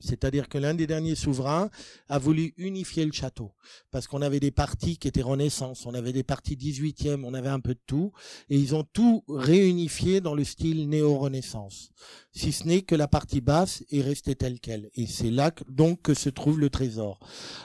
[0.00, 1.70] C'est-à-dire que l'un des derniers souverains
[2.08, 3.52] a voulu unifier le château.
[3.90, 7.48] Parce qu'on avait des parties qui étaient Renaissance, on avait des parties 18e, on avait
[7.48, 8.12] un peu de tout.
[8.48, 11.90] Et ils ont tout réunifié dans le style néo-Renaissance.
[12.32, 14.88] Si ce n'est que la partie basse est restée telle qu'elle.
[14.94, 17.18] Et c'est là donc que se trouve le trésor.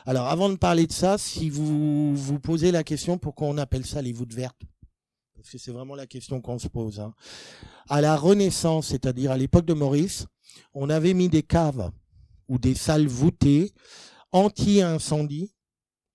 [0.06, 3.86] Alors avant de parler de ça, si vous vous posez la question pourquoi on appelle
[3.86, 4.62] ça les voûtes vertes,
[5.36, 7.00] parce que c'est vraiment la question qu'on se pose.
[7.00, 7.14] Hein.
[7.90, 10.26] À la Renaissance, c'est-à-dire à l'époque de Maurice,
[10.74, 11.92] on avait mis des caves
[12.48, 13.72] ou des salles voûtées
[14.32, 15.54] anti-incendie,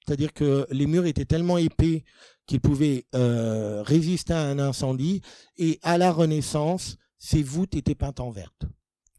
[0.05, 2.05] c'est-à-dire que les murs étaient tellement épais
[2.47, 5.21] qu'ils pouvaient euh, résister à un incendie,
[5.57, 8.65] et à la Renaissance, ces voûtes étaient peintes en verte.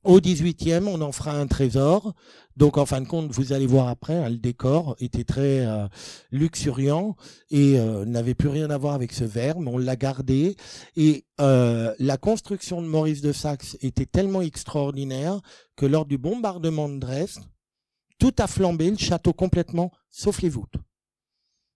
[0.06, 2.14] Au 18e, on en fera un trésor.
[2.56, 5.88] Donc, en fin de compte, vous allez voir après, hein, le décor était très euh,
[6.32, 7.18] luxuriant
[7.52, 10.56] et euh, n'avait plus rien à voir avec ce verre, mais on l'a gardé.
[10.96, 15.42] Et euh, la construction de Maurice de Saxe était tellement extraordinaire
[15.76, 17.44] que lors du bombardement de Dresde,
[18.20, 20.76] tout a flambé, le château complètement, sauf les voûtes.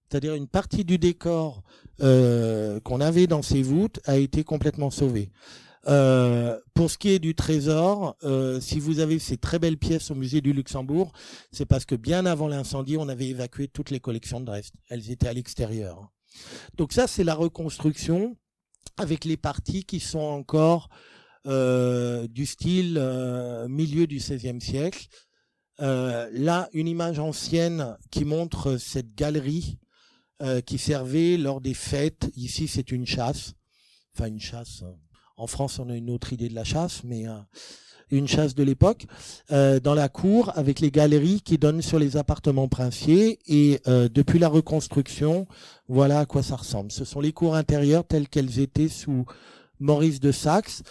[0.09, 1.63] C'est-à-dire une partie du décor
[1.99, 5.31] qu'on avait dans ces voûtes a été complètement sauvée.
[5.87, 10.11] Euh, pour ce qui est du trésor, euh, si vous avez ces très belles pièces
[10.11, 11.11] au musée du Luxembourg,
[11.51, 14.73] c'est parce que bien avant l'incendie, on avait évacué toutes les collections de Dresde.
[14.89, 16.11] Elles étaient à l'extérieur.
[16.77, 18.37] Donc ça, c'est la reconstruction
[18.97, 20.89] avec les parties qui sont encore
[21.47, 22.93] euh, du style
[23.69, 25.07] milieu du XVIe siècle.
[25.79, 29.79] là, une image ancienne qui montre cette galerie
[30.65, 32.29] qui servait lors des fêtes.
[32.35, 33.53] Ici, c'est une chasse.
[34.13, 34.83] Enfin, une chasse.
[35.37, 37.25] En France, on a une autre idée de la chasse, mais
[38.11, 39.05] une chasse de l'époque,
[39.49, 43.39] dans la cour avec les galeries qui donnent sur les appartements princiers.
[43.47, 45.47] Et depuis la reconstruction,
[45.87, 46.91] voilà à quoi ça ressemble.
[46.91, 49.25] Ce sont les cours intérieures telles qu'elles étaient sous
[49.83, 50.81] Maurice de Saxe.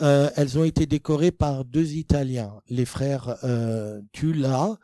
[0.00, 4.78] Euh, elles ont été décorées par deux Italiens, les frères euh, Tula,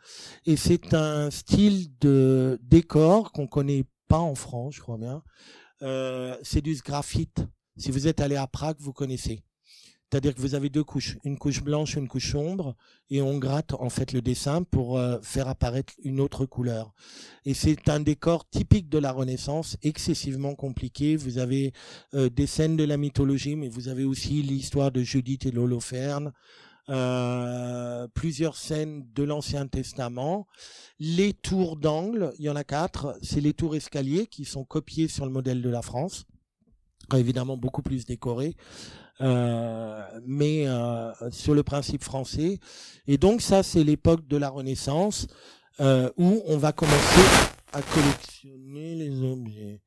[0.45, 5.21] et c'est un style de décor qu'on connaît pas en France, je crois bien.
[5.81, 7.45] Euh, c'est du graphite.
[7.79, 9.41] Si vous êtes allé à Prague, vous connaissez.
[10.11, 12.75] C'est-à-dire que vous avez deux couches, une couche blanche une couche sombre,
[13.09, 16.93] et on gratte en fait le dessin pour euh, faire apparaître une autre couleur.
[17.45, 21.15] Et c'est un décor typique de la Renaissance, excessivement compliqué.
[21.15, 21.71] Vous avez
[22.15, 26.33] euh, des scènes de la mythologie, mais vous avez aussi l'histoire de Judith et l'Holoferne.
[26.89, 30.47] Euh, plusieurs scènes de l'Ancien Testament,
[30.99, 35.07] les tours d'angle, il y en a quatre, c'est les tours escaliers qui sont copiés
[35.07, 36.25] sur le modèle de la France,
[37.17, 38.55] évidemment beaucoup plus décorés.
[39.21, 42.59] Euh, mais euh, sur le principe français.
[43.05, 45.27] Et donc ça, c'est l'époque de la Renaissance
[45.81, 47.21] euh, où on va commencer
[47.73, 49.81] à collectionner les objets.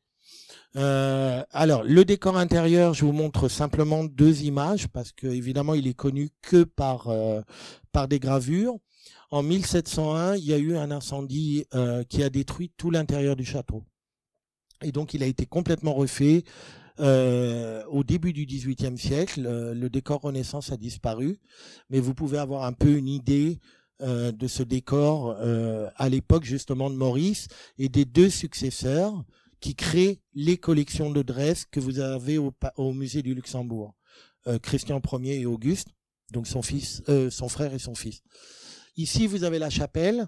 [0.74, 5.94] alors, le décor intérieur, je vous montre simplement deux images parce que évidemment, il est
[5.94, 7.08] connu que par
[7.90, 8.76] par des gravures.
[9.30, 11.64] En 1701, il y a eu un incendie
[12.10, 13.82] qui a détruit tout l'intérieur du château.
[14.82, 16.44] Et donc, il a été complètement refait.
[17.02, 21.40] Euh, au début du XVIIIe siècle, euh, le décor Renaissance a disparu,
[21.90, 23.58] mais vous pouvez avoir un peu une idée
[24.02, 25.36] euh, de ce décor
[25.96, 29.24] à l'époque justement de Maurice et des deux successeurs
[29.60, 33.94] qui créent les collections de Dresde que vous avez au, au musée du Luxembourg,
[34.62, 35.88] Christian Ier et Auguste,
[36.32, 38.22] donc son fils, son frère et son fils.
[38.96, 40.26] Ici, vous avez la chapelle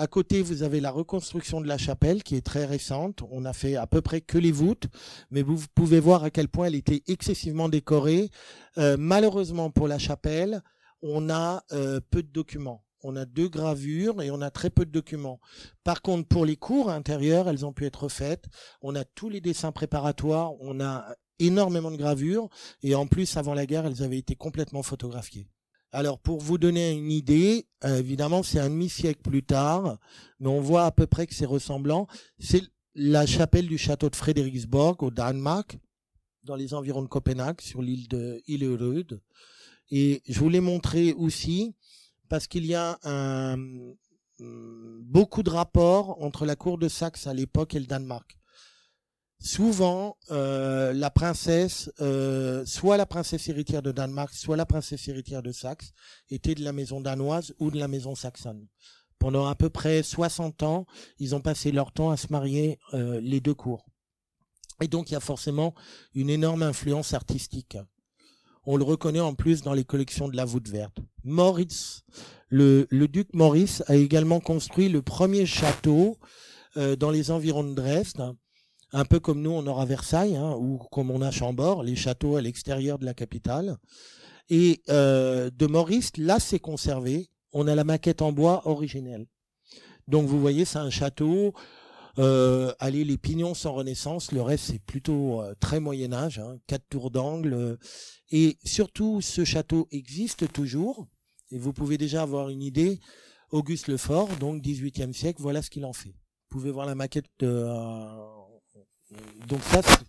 [0.00, 3.22] à côté, vous avez la reconstruction de la chapelle qui est très récente.
[3.30, 4.86] On a fait à peu près que les voûtes,
[5.30, 8.30] mais vous pouvez voir à quel point elle était excessivement décorée.
[8.78, 10.62] Euh, malheureusement pour la chapelle,
[11.02, 12.82] on a euh, peu de documents.
[13.02, 15.38] On a deux gravures et on a très peu de documents.
[15.84, 18.46] Par contre, pour les cours intérieures, elles ont pu être faites.
[18.80, 22.48] On a tous les dessins préparatoires, on a énormément de gravures
[22.82, 25.50] et en plus, avant la guerre, elles avaient été complètement photographiées.
[25.92, 29.98] Alors, pour vous donner une idée, euh, évidemment, c'est un demi-siècle plus tard,
[30.38, 32.06] mais on voit à peu près que c'est ressemblant.
[32.38, 32.62] C'est
[32.94, 35.78] la chapelle du château de Frederiksborg au Danemark,
[36.44, 39.20] dans les environs de Copenhague, sur l'île de Hillerød.
[39.90, 41.74] Et je vous l'ai montré aussi
[42.28, 43.56] parce qu'il y a un,
[44.38, 48.39] beaucoup de rapports entre la cour de Saxe à l'époque et le Danemark
[49.40, 55.42] souvent euh, la princesse, euh, soit la princesse héritière de Danemark, soit la princesse héritière
[55.42, 55.92] de Saxe,
[56.30, 58.66] était de la maison danoise ou de la maison saxonne.
[59.18, 60.86] Pendant à peu près 60 ans,
[61.18, 63.86] ils ont passé leur temps à se marier euh, les deux cours.
[64.82, 65.74] Et donc il y a forcément
[66.14, 67.76] une énorme influence artistique.
[68.64, 70.98] On le reconnaît en plus dans les collections de la voûte verte.
[71.24, 72.02] Moritz,
[72.48, 76.18] le, le duc Maurice a également construit le premier château
[76.76, 78.22] dans les environs de Dresde
[78.92, 82.36] un peu comme nous on aura Versailles, hein, ou comme on a Chambord, les châteaux
[82.36, 83.76] à l'extérieur de la capitale.
[84.48, 89.26] Et euh, de Maurice, là c'est conservé, on a la maquette en bois originelle.
[90.08, 91.52] Donc vous voyez, c'est un château.
[92.18, 96.58] Euh, allez, les pignons sont Renaissance, le reste c'est plutôt euh, très Moyen Âge, hein,
[96.66, 97.78] quatre tours d'angle.
[98.30, 101.06] et surtout, ce château existe toujours.
[101.52, 103.00] Et vous pouvez déjà avoir une idée.
[103.50, 106.10] Auguste Lefort, donc 18e siècle, voilà ce qu'il en fait.
[106.10, 107.66] Vous pouvez voir la maquette de,
[109.46, 110.04] donc ça, c'est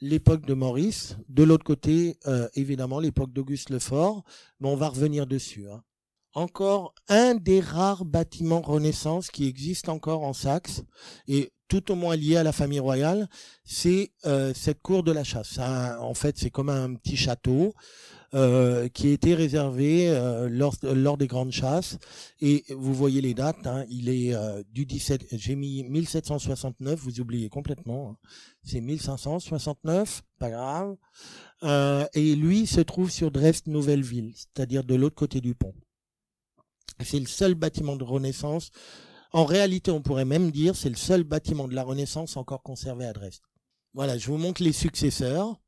[0.00, 1.16] l'époque de Maurice.
[1.28, 4.24] De l'autre côté, euh, évidemment, l'époque d'Auguste Lefort,
[4.60, 5.68] mais on va revenir dessus.
[5.70, 5.82] Hein.
[6.34, 10.82] Encore un des rares bâtiments Renaissance qui existe encore en Saxe,
[11.26, 13.28] et tout au moins lié à la famille royale,
[13.64, 15.58] c'est euh, cette cour de la chasse.
[15.58, 17.74] en fait, c'est comme un petit château
[18.36, 21.96] euh, qui était réservé euh, lors, lors des grandes chasses.
[22.42, 27.20] Et vous voyez les dates, hein, il est euh, du 17, j'ai mis 1769, vous
[27.20, 28.28] oubliez complètement, hein.
[28.62, 30.96] c'est 1569, pas grave.
[32.12, 35.72] et lui se trouve sur Dresde Nouvelle Ville, c'est-à-dire de l'autre côté du pont.
[37.02, 38.70] C'est le seul bâtiment de Renaissance.
[39.32, 43.06] En réalité, on pourrait même dire c'est le seul bâtiment de la Renaissance encore conservé
[43.06, 43.40] à Dresde.
[43.94, 45.58] Voilà, je vous montre les successeurs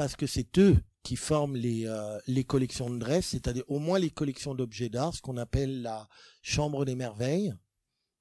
[0.00, 4.08] parce que c'est eux qui forment les, euh, collections de Dresde, c'est-à-dire au moins les
[4.08, 6.08] collections d'objets d'art, ce qu'on appelle la
[6.40, 7.52] chambre des merveilles.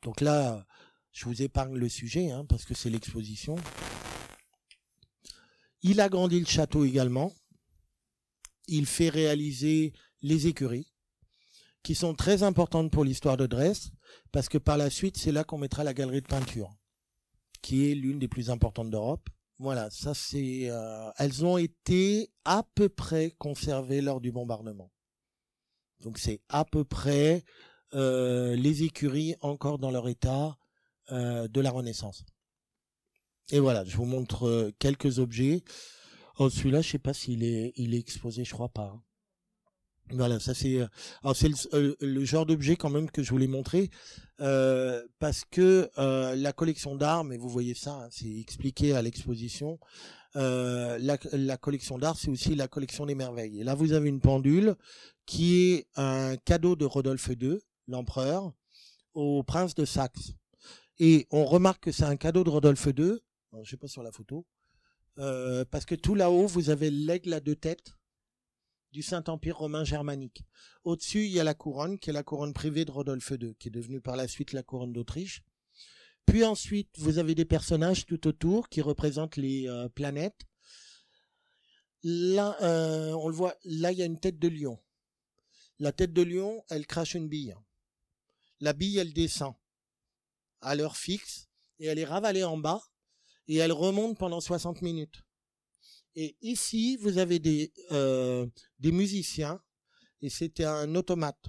[0.01, 0.67] Donc là,
[1.13, 3.55] je vous épargne le sujet, hein, parce que c'est l'exposition.
[5.81, 7.33] Il agrandit le château également.
[8.67, 10.91] Il fait réaliser les écuries,
[11.81, 13.93] qui sont très importantes pour l'histoire de Dresde,
[14.33, 16.75] parce que par la suite, c'est là qu'on mettra la galerie de peinture,
[17.61, 19.29] qui est l'une des plus importantes d'Europe
[19.60, 20.69] Voilà, ça c'est.
[20.69, 24.89] Euh, elles ont été à peu près conservées lors du bombardement.
[26.00, 27.43] Donc c'est à peu près
[27.93, 30.58] euh, les écuries encore dans leur état
[31.12, 32.24] euh, de la Renaissance.
[33.52, 35.63] Et voilà, je vous montre quelques objets.
[36.38, 38.93] Oh, celui-là, je sais pas s'il est, exposé, je crois pas.
[38.95, 39.04] Hein.
[40.12, 40.80] Voilà, ça c'est,
[41.22, 43.89] alors c'est le, genre d'objet quand même que je voulais montrer
[44.38, 45.89] parce que
[46.36, 49.80] la collection d'armes, et vous voyez ça, hein, c'est expliqué à l'exposition.
[50.34, 53.62] la, collection d'art, c'est aussi la collection des merveilles.
[53.62, 54.76] Et là, vous avez une pendule
[55.26, 58.52] qui est un cadeau de Rodolphe II, l'empereur,
[59.13, 60.34] au prince de Saxe.
[60.98, 63.19] Et on remarque que c'est un cadeau de Rodolphe II,
[63.63, 64.48] je sais pas sur la photo,
[65.15, 67.98] parce que tout là-haut, vous avez l'aigle à deux têtes
[68.91, 70.43] du Saint-Empire romain germanique.
[70.84, 73.67] Au-dessus, il y a la couronne, qui est la couronne privée de Rodolphe II, qui
[73.67, 75.43] est devenue par la suite la couronne d'Autriche.
[76.25, 80.45] Puis ensuite, vous avez des personnages tout autour qui représentent les euh, planètes.
[82.04, 84.80] Là, euh, on le voit, là, il y a une tête de lion.
[85.80, 87.56] La tête de lion, elle crache une bille.
[88.60, 89.54] La bille, elle descend
[90.62, 91.47] à l'heure fixe
[91.80, 92.82] et elle est ravalée en bas
[93.47, 95.23] et elle remonte pendant 60 minutes.
[96.15, 98.45] Et ici, vous avez des, euh,
[98.80, 99.62] des musiciens,
[100.22, 101.45] et c'était un automate.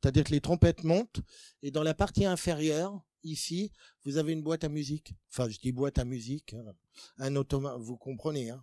[0.00, 1.20] C'est-à-dire que les trompettes montent,
[1.62, 3.72] et dans la partie inférieure, ici,
[4.04, 5.14] vous avez une boîte à musique.
[5.30, 6.74] Enfin, je dis boîte à musique, hein.
[7.18, 8.50] un automate, vous comprenez.
[8.50, 8.62] Hein.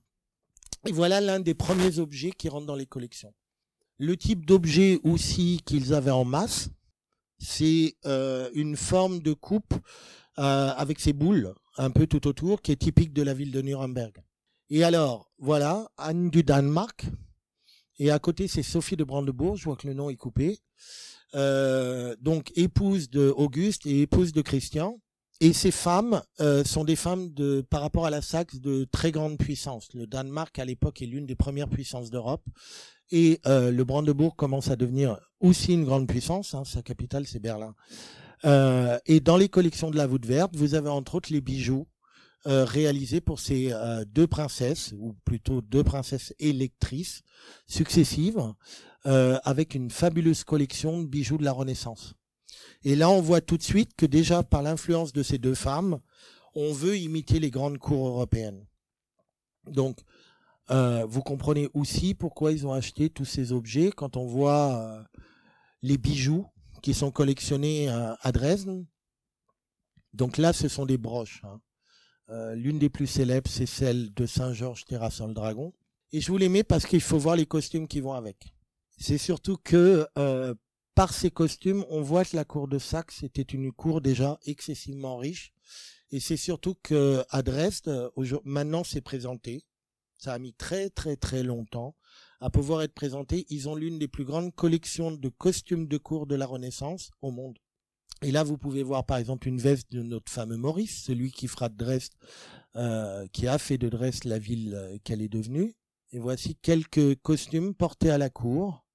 [0.86, 3.34] Et voilà l'un des premiers objets qui rentrent dans les collections.
[3.98, 6.70] Le type d'objet aussi qu'ils avaient en masse,
[7.38, 9.74] c'est euh, une forme de coupe
[10.38, 13.62] euh, avec ses boules un peu tout autour, qui est typique de la ville de
[13.62, 14.14] Nuremberg.
[14.69, 17.05] Et alors, voilà, Anne du Danemark.
[17.97, 19.58] Et à côté, c'est Sophie de Brandebourg.
[19.58, 20.60] Je vois que le nom est coupé.
[21.36, 24.99] Euh, donc, épouse de Auguste et épouse de Christian.
[25.41, 29.12] Et ces femmes euh, sont des femmes de, par rapport à la Saxe de très
[29.12, 29.88] grande puissance.
[29.93, 32.43] Le Danemark à l'époque est l'une des premières puissances d'Europe
[33.10, 36.53] et euh, le Brandebourg commence à devenir aussi une grande puissance.
[36.53, 37.73] Hein, sa capitale c'est Berlin.
[38.43, 41.88] Euh, et dans les collections de la voûte verte, vous avez entre autres les bijoux
[42.47, 47.21] euh, réalisé pour ces euh, deux princesses, ou plutôt deux princesses électrices
[47.67, 48.41] successives,
[49.06, 52.13] euh, avec une fabuleuse collection de bijoux de la Renaissance.
[52.84, 55.99] Et là, on voit tout de suite que déjà par l'influence de ces deux femmes,
[56.56, 58.65] on veut imiter les grandes cours européennes.
[59.65, 59.99] Donc,
[60.69, 65.04] vous comprenez aussi pourquoi ils ont acheté tous ces objets quand on voit
[65.82, 66.45] les bijoux
[66.82, 68.86] qui sont collectionnés à Dresde.
[70.13, 71.41] Donc là, ce sont des broches.
[71.43, 71.60] Hein.
[72.32, 75.74] Euh, l'une des plus célèbres, c'est celle de Saint-Georges terrassant le dragon.
[76.12, 78.54] Et je vous les parce qu'il faut voir les costumes qui vont avec.
[78.98, 80.54] C'est surtout que euh,
[80.94, 85.18] par ces costumes, on voit que la cour de Saxe était une cour déjà excessivement
[85.18, 85.54] riche.
[86.12, 88.12] Et c'est surtout que à Dresde,
[88.44, 89.63] maintenant c'est présenté.
[90.18, 91.96] Ça a mis très très très longtemps
[92.42, 93.46] à pouvoir être présenté.
[93.50, 97.32] Ils ont l'une des plus grandes collections de costumes de cour de la Renaissance au
[97.32, 97.58] monde.
[98.22, 101.48] Et là, vous pouvez voir par exemple une veste de notre fameux Maurice, celui qui
[101.48, 102.13] fera de Dresde,
[102.76, 105.74] euh, qui a fait de Dresde la ville euh, qu'elle est devenue.
[106.12, 108.86] Et voici quelques costumes portés à la cour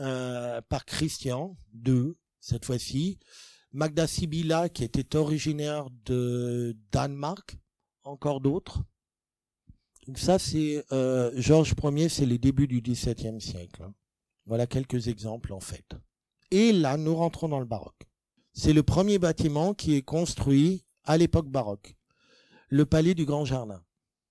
[0.00, 3.18] euh, par Christian II, cette fois-ci.
[3.72, 7.58] Magda Sibylla, qui était originaire de Danemark,
[8.04, 8.82] encore d'autres.
[10.06, 10.84] Donc ça, c'est
[11.36, 13.82] Georges Ier, c'est les débuts du XVIIe siècle.
[13.82, 13.92] Hein.
[14.46, 15.94] Voilà quelques exemples en fait.
[16.50, 18.08] Et là, nous rentrons dans le baroque.
[18.60, 21.94] C'est le premier bâtiment qui est construit à l'époque baroque,
[22.70, 23.84] le palais du Grand Jardin.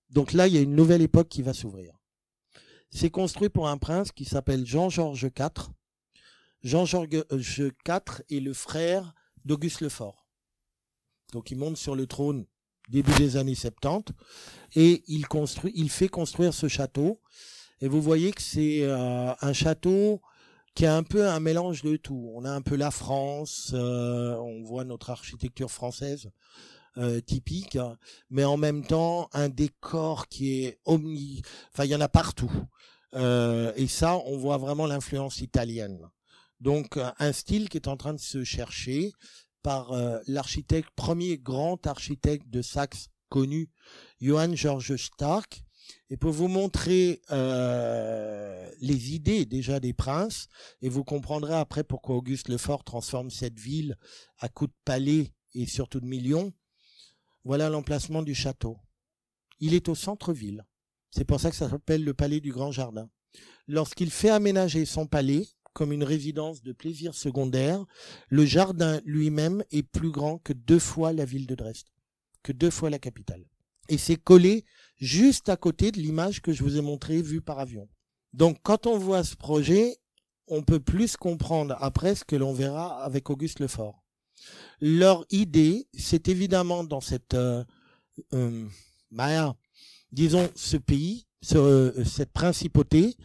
[0.10, 1.98] Donc là, il y a une nouvelle époque qui va s'ouvrir.
[2.90, 5.70] C'est construit pour un prince qui s'appelle Jean-Georges IV.
[6.62, 9.14] Jean-Georges IV est le frère
[9.46, 10.28] d'Auguste le Fort.
[11.32, 12.48] Donc il monte sur le trône
[12.90, 14.14] début des années 70
[14.76, 17.22] et il construit, il fait construire ce château.
[17.80, 20.22] Et vous voyez que c'est euh, un château
[20.78, 22.32] qui est un peu un mélange de tout.
[22.36, 26.30] On a un peu la France, euh, on voit notre architecture française
[26.98, 27.80] euh, typique,
[28.30, 31.42] mais en même temps un décor qui est omni,
[31.74, 32.52] enfin il y en a partout.
[33.16, 36.12] Euh, et ça, on voit vraiment l'influence italienne.
[36.60, 39.14] Donc un style qui est en train de se chercher
[39.64, 39.92] par
[40.28, 43.72] l'architecte, premier grand architecte de Saxe connu,
[44.22, 45.64] Johann George Stark,
[46.10, 50.48] et pour vous montrer euh, les idées déjà des princes,
[50.82, 53.98] et vous comprendrez après pourquoi Auguste Lefort transforme cette ville
[54.40, 56.54] à coups de palais et surtout de millions.
[57.44, 58.78] Voilà l'emplacement du château.
[59.60, 60.66] Il est au centre-ville.
[61.12, 63.10] C'est pour ça que ça s'appelle le palais du Grand Jardin.
[63.68, 67.86] Lorsqu'il fait aménager son palais comme une résidence de plaisir secondaire,
[68.30, 71.88] le jardin lui-même est plus grand que deux fois la ville de Dresde,
[72.44, 73.46] que deux fois la capitale.
[73.90, 74.66] Et c'est collé
[74.98, 77.88] juste à côté de l'image que je vous ai montrée vue par avion.
[78.34, 79.98] Donc quand on voit ce projet,
[80.48, 84.04] on peut plus comprendre après ce que l'on verra avec Auguste Lefort.
[84.80, 87.64] Leur idée, c'est évidemment dans cette, euh,
[88.34, 88.66] euh,
[90.12, 93.16] disons, ce pays, ce, cette principauté,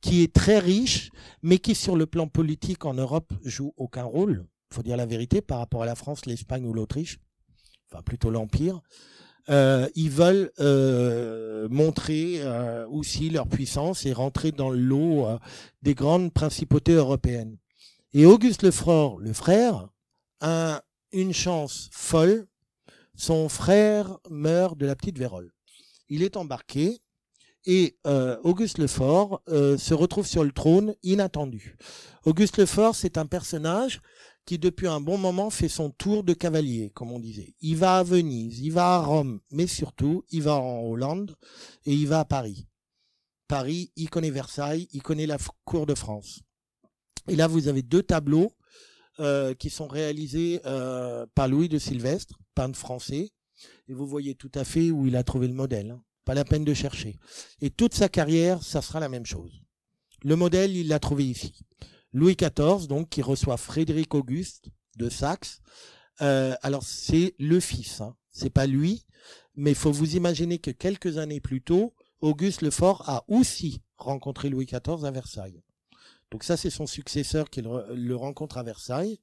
[0.00, 1.10] qui est très riche,
[1.42, 4.46] mais qui sur le plan politique en Europe joue aucun rôle.
[4.70, 7.18] Il faut dire la vérité par rapport à la France, l'Espagne ou l'Autriche,
[7.90, 8.80] enfin plutôt l'Empire.
[9.48, 15.38] Euh, ils veulent euh, montrer euh, aussi leur puissance et rentrer dans le lot euh,
[15.82, 17.56] des grandes principautés européennes.
[18.12, 19.88] Et Auguste Lefort, le frère,
[20.40, 20.82] a
[21.12, 22.46] une chance folle.
[23.14, 25.52] Son frère meurt de la petite vérole.
[26.08, 27.00] Il est embarqué
[27.66, 31.76] et euh, Auguste Lefort euh, se retrouve sur le trône inattendu.
[32.24, 34.00] Auguste Lefort, c'est un personnage
[34.50, 37.54] qui depuis un bon moment fait son tour de cavalier, comme on disait.
[37.60, 41.36] Il va à Venise, il va à Rome, mais surtout, il va en Hollande
[41.86, 42.66] et il va à Paris.
[43.46, 46.40] Paris, il connaît Versailles, il connaît la cour de France.
[47.28, 48.50] Et là, vous avez deux tableaux
[49.20, 53.30] euh, qui sont réalisés euh, par Louis de Sylvestre, peintre français.
[53.86, 55.92] Et vous voyez tout à fait où il a trouvé le modèle.
[55.92, 56.02] Hein.
[56.24, 57.20] Pas la peine de chercher.
[57.60, 59.62] Et toute sa carrière, ça sera la même chose.
[60.24, 61.54] Le modèle, il l'a trouvé ici.
[62.12, 65.60] Louis XIV, donc, qui reçoit Frédéric Auguste de Saxe.
[66.20, 68.16] Euh, alors, c'est le fils, hein.
[68.30, 69.06] c'est pas lui,
[69.54, 74.48] mais faut vous imaginer que quelques années plus tôt, Auguste le Fort a aussi rencontré
[74.48, 75.62] Louis XIV à Versailles.
[76.30, 79.20] Donc ça, c'est son successeur qui le, le, rencontre à Versailles.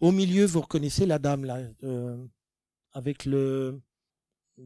[0.00, 2.16] Au milieu, vous reconnaissez la dame là, euh,
[2.92, 3.80] avec le,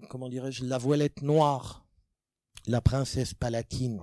[0.09, 1.87] comment dirais-je, la voilette noire,
[2.67, 4.01] la princesse palatine.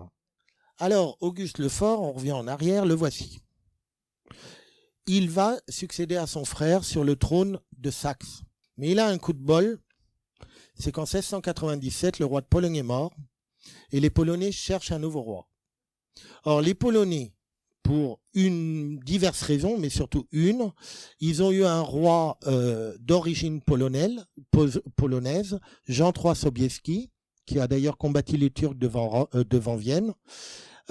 [0.78, 3.42] Alors, Auguste le Fort, on revient en arrière, le voici
[5.08, 8.44] il va succéder à son frère sur le trône de Saxe.
[8.78, 9.80] Mais il a un coup de bol,
[10.76, 13.14] c'est qu'en 1697, le roi de Pologne est mort,
[13.92, 15.48] et les Polonais cherchent un nouveau roi.
[16.44, 17.34] Or, les Polonais,
[17.84, 20.72] pour une diverses raisons, mais surtout une,
[21.20, 24.26] ils ont eu un roi euh, d'origine polonaise,
[25.88, 27.12] Jean III Sobieski,
[27.46, 30.14] qui a d'ailleurs combattu les Turcs devant, euh, devant Vienne,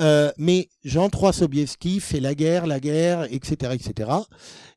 [0.01, 4.11] euh, mais Jean III Sobieski fait la guerre, la guerre, etc., etc.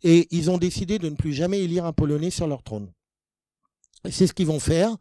[0.03, 2.91] Et ils ont décidé de ne plus jamais élire un Polonais sur leur trône.
[4.09, 4.95] C'est ce qu'ils vont faire,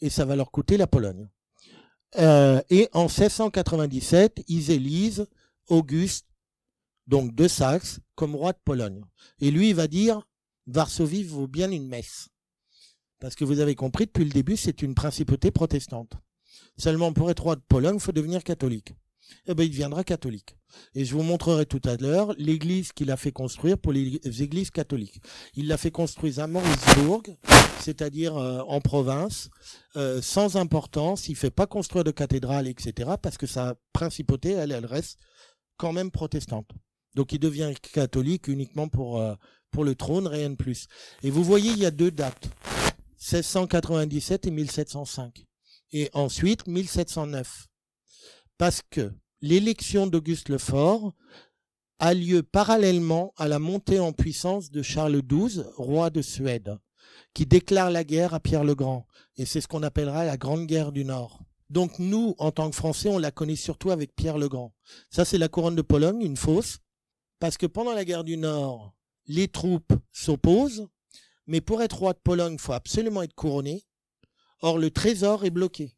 [0.00, 1.28] et ça va leur coûter la Pologne.
[2.18, 5.26] Euh, et en 1697, ils élisent
[5.68, 6.26] Auguste,
[7.06, 9.02] donc de Saxe, comme roi de Pologne.
[9.40, 10.22] Et lui, va dire,
[10.66, 12.28] Varsovie vaut bien une messe.
[13.18, 16.12] Parce que vous avez compris, depuis le début, c'est une principauté protestante.
[16.78, 18.94] Seulement pour être roi de Pologne, il faut devenir catholique
[19.46, 20.56] eh ben, il deviendra catholique.
[20.94, 24.70] Et je vous montrerai tout à l'heure l'église qu'il a fait construire pour les églises
[24.70, 25.20] catholiques.
[25.54, 27.36] Il l'a fait construire à Mauriceburg,
[27.80, 29.48] c'est-à-dire euh, en province,
[29.96, 31.28] euh, sans importance.
[31.28, 35.18] Il fait pas construire de cathédrale, etc., parce que sa principauté, elle, elle reste
[35.76, 36.70] quand même protestante.
[37.14, 39.34] Donc il devient catholique uniquement pour, euh,
[39.70, 40.86] pour le trône, rien de plus.
[41.22, 42.48] Et vous voyez, il y a deux dates.
[43.18, 45.44] 1697 et 1705.
[45.92, 47.66] Et ensuite 1709
[48.58, 51.12] parce que l'élection d'Auguste Lefort
[51.98, 56.78] a lieu parallèlement à la montée en puissance de Charles XII, roi de Suède,
[57.34, 59.06] qui déclare la guerre à Pierre le Grand.
[59.36, 61.40] Et c'est ce qu'on appellera la Grande Guerre du Nord.
[61.70, 64.74] Donc nous, en tant que Français, on la connaît surtout avec Pierre le Grand.
[65.10, 66.78] Ça, c'est la couronne de Pologne, une fausse,
[67.38, 68.94] parce que pendant la guerre du Nord,
[69.26, 70.86] les troupes s'opposent,
[71.46, 73.84] mais pour être roi de Pologne, il faut absolument être couronné.
[74.60, 75.96] Or, le trésor est bloqué.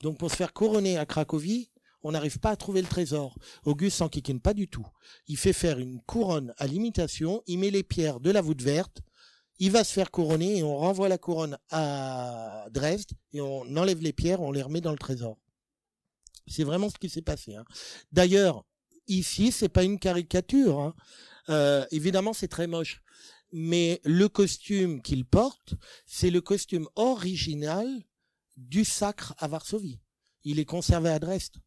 [0.00, 1.70] Donc pour se faire couronner à Cracovie,
[2.08, 3.36] on n'arrive pas à trouver le trésor.
[3.66, 4.86] Auguste s'enquiquine pas du tout.
[5.26, 9.02] Il fait faire une couronne à l'imitation, il met les pierres de la voûte verte,
[9.58, 14.02] il va se faire couronner et on renvoie la couronne à Dresde et on enlève
[14.02, 15.36] les pierres, on les remet dans le trésor.
[16.46, 17.56] C'est vraiment ce qui s'est passé.
[17.56, 17.66] Hein.
[18.10, 18.64] D'ailleurs,
[19.06, 20.80] ici, c'est pas une caricature.
[20.80, 20.94] Hein.
[21.50, 23.02] Euh, évidemment, c'est très moche.
[23.52, 25.74] Mais le costume qu'il porte,
[26.06, 27.86] c'est le costume original
[28.56, 30.00] du sacre à Varsovie.
[30.44, 31.58] Il est conservé à Dresde.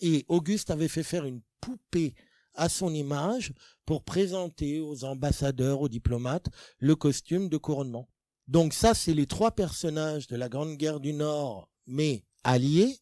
[0.00, 2.14] Et Auguste avait fait faire une poupée
[2.54, 3.52] à son image
[3.84, 6.46] pour présenter aux ambassadeurs, aux diplomates,
[6.78, 8.08] le costume de couronnement.
[8.46, 12.98] Donc ça, c'est les trois personnages de la Grande Guerre du Nord, mais alliés.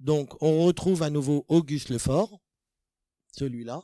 [0.00, 2.40] Donc on retrouve à nouveau Auguste le Fort,
[3.36, 3.82] celui-là,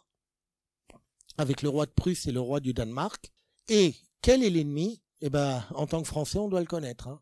[1.37, 3.31] avec le roi de Prusse et le roi du Danemark.
[3.69, 5.03] Et quel est l'ennemi?
[5.21, 7.09] Eh ben, en tant que Français, on doit le connaître.
[7.09, 7.21] Hein.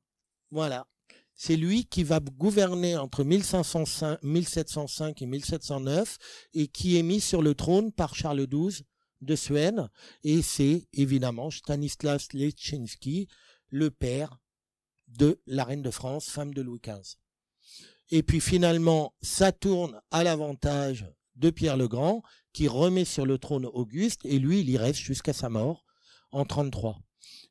[0.51, 0.87] Voilà
[1.35, 6.19] c'est lui qui va gouverner entre 1505, 1705 et 1709
[6.55, 8.85] et qui est mis sur le trône par Charles XII
[9.21, 9.89] de Suède
[10.25, 13.29] et c'est évidemment Stanislas Leszczynski,
[13.69, 14.39] le père
[15.09, 17.17] de la reine de France, femme de Louis XV.
[18.11, 21.07] Et puis finalement, ça tourne à l'avantage
[21.37, 22.23] de Pierre le Grand,
[22.53, 25.85] qui remet sur le trône Auguste, et lui, il y reste jusqu'à sa mort
[26.31, 27.01] en 33.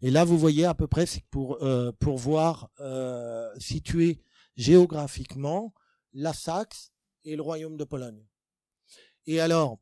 [0.01, 4.21] Et là, vous voyez à peu près, pour, euh, pour voir euh, situer
[4.57, 5.73] géographiquement
[6.13, 6.91] la Saxe
[7.23, 8.25] et le royaume de Pologne.
[9.27, 9.79] Et alors,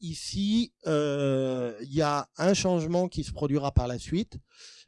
[0.00, 4.38] ici, euh, il y a un changement qui se produira par la suite,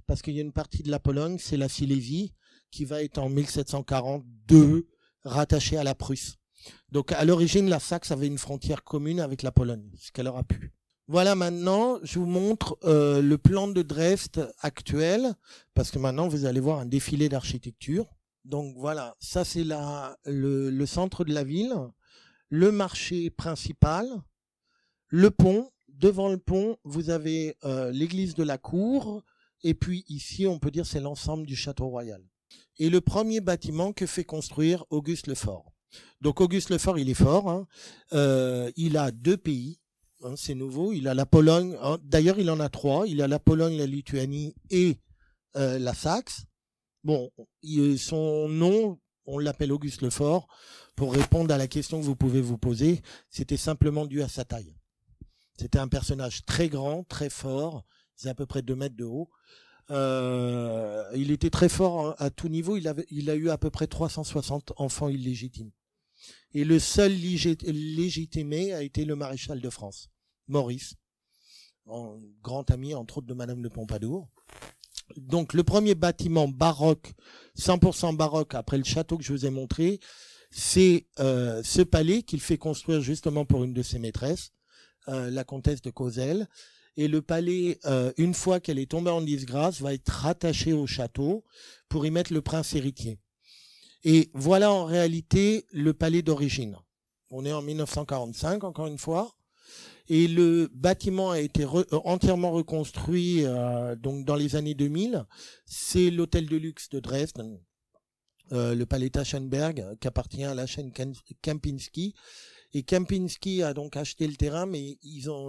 [0.07, 2.35] parce qu'il y a une partie de la Pologne, c'est la Silésie,
[2.71, 4.89] qui va être en 1742
[5.25, 6.37] rattachée à la Prusse.
[6.91, 10.45] Donc à l'origine, la Saxe avait une frontière commune avec la Pologne, ce qu'elle aura
[10.45, 10.73] pu.
[11.13, 15.35] Voilà maintenant, je vous montre euh, le plan de Dresde actuel,
[15.75, 18.07] parce que maintenant vous allez voir un défilé d'architecture.
[18.45, 21.75] Donc voilà, ça c'est le, le centre de la ville,
[22.49, 24.07] le marché principal,
[25.09, 25.73] le pont.
[25.89, 29.25] Devant le pont, vous avez euh, l'église de la cour,
[29.65, 32.23] et puis ici, on peut dire c'est l'ensemble du château royal.
[32.79, 35.73] Et le premier bâtiment que fait construire Auguste Lefort.
[36.21, 37.51] Donc Auguste Lefort, il est fort.
[37.51, 37.67] Hein.
[38.13, 39.80] Euh, il a deux pays.
[40.23, 40.93] Hein, c'est nouveau.
[40.93, 41.77] Il a la Pologne.
[41.83, 41.99] Hein.
[42.03, 43.07] D'ailleurs, il en a trois.
[43.07, 44.99] Il a la Pologne, la Lituanie et
[45.57, 46.45] euh, la Saxe.
[47.03, 47.31] Bon,
[47.97, 50.49] son nom, on l'appelle Auguste Lefort.
[50.97, 53.01] Pour répondre à la question que vous pouvez vous poser,
[53.31, 54.77] c'était simplement dû à sa taille.
[55.59, 57.85] C'était un personnage très grand, très fort.
[58.15, 59.31] C'est à peu près 2 mètres de haut.
[59.91, 62.77] Euh, il était très fort à tout niveau.
[62.77, 65.71] Il a eu à peu près 360 enfants illégitimes.
[66.53, 70.09] Et le seul légitimé a été le maréchal de France,
[70.49, 70.95] Maurice,
[72.43, 74.29] grand ami entre autres de Madame de Pompadour.
[75.17, 77.13] Donc le premier bâtiment baroque,
[77.59, 80.01] 100% baroque après le château que je vous ai montré,
[80.51, 84.51] c'est euh, ce palais qu'il fait construire justement pour une de ses maîtresses,
[85.09, 86.49] euh, la comtesse de Cosel.
[86.97, 90.87] Et le palais, euh, une fois qu'elle est tombée en disgrâce, va être rattaché au
[90.87, 91.45] château
[91.89, 93.21] pour y mettre le prince héritier.
[94.05, 96.77] Et voilà en réalité le palais d'origine.
[97.31, 99.35] On est en 1945, encore une fois.
[100.09, 105.25] Et le bâtiment a été euh, entièrement reconstruit euh, donc dans les années 2000.
[105.67, 107.61] C'est l'hôtel de luxe de Dresden,
[108.51, 110.93] euh, le palais Taschenberg, qui appartient à la chaîne
[111.43, 112.15] Kempinski.
[112.73, 114.99] Et Kempinski a donc acheté le terrain, mais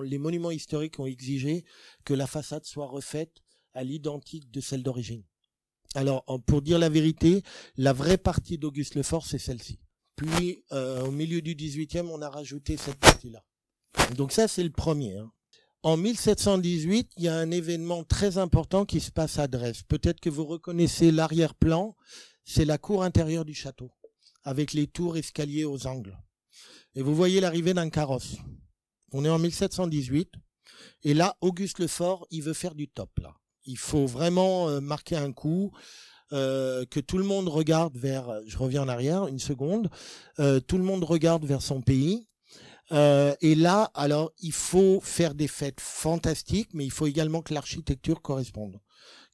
[0.04, 1.66] les monuments historiques ont exigé
[2.06, 3.42] que la façade soit refaite
[3.74, 5.24] à l'identique de celle d'origine.
[5.96, 7.44] Alors, pour dire la vérité,
[7.76, 9.80] la vraie partie d'Auguste Lefort, c'est celle-ci.
[10.16, 13.44] Puis, euh, au milieu du 18e, on a rajouté cette partie-là.
[14.16, 15.18] Donc ça, c'est le premier.
[15.18, 15.32] Hein.
[15.84, 19.84] En 1718, il y a un événement très important qui se passe à Dresde.
[19.88, 21.96] Peut-être que vous reconnaissez l'arrière-plan,
[22.46, 23.92] c'est la cour intérieure du château,
[24.44, 26.18] avec les tours escaliers aux angles.
[26.96, 28.38] Et vous voyez l'arrivée d'un carrosse.
[29.12, 30.30] On est en 1718,
[31.04, 33.41] et là, Auguste Lefort, il veut faire du top, là.
[33.66, 35.72] Il faut vraiment euh, marquer un coup.
[36.34, 39.90] Euh, que tout le monde regarde vers, je reviens en arrière une seconde,
[40.40, 42.26] euh, tout le monde regarde vers son pays.
[42.90, 48.22] et là, alors, il faut faire des fêtes fantastiques, mais il faut également que l'architecture
[48.22, 48.80] corresponde,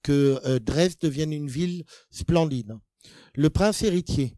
[0.01, 2.73] que Dresde devienne une ville splendide.
[3.35, 4.35] Le prince héritier,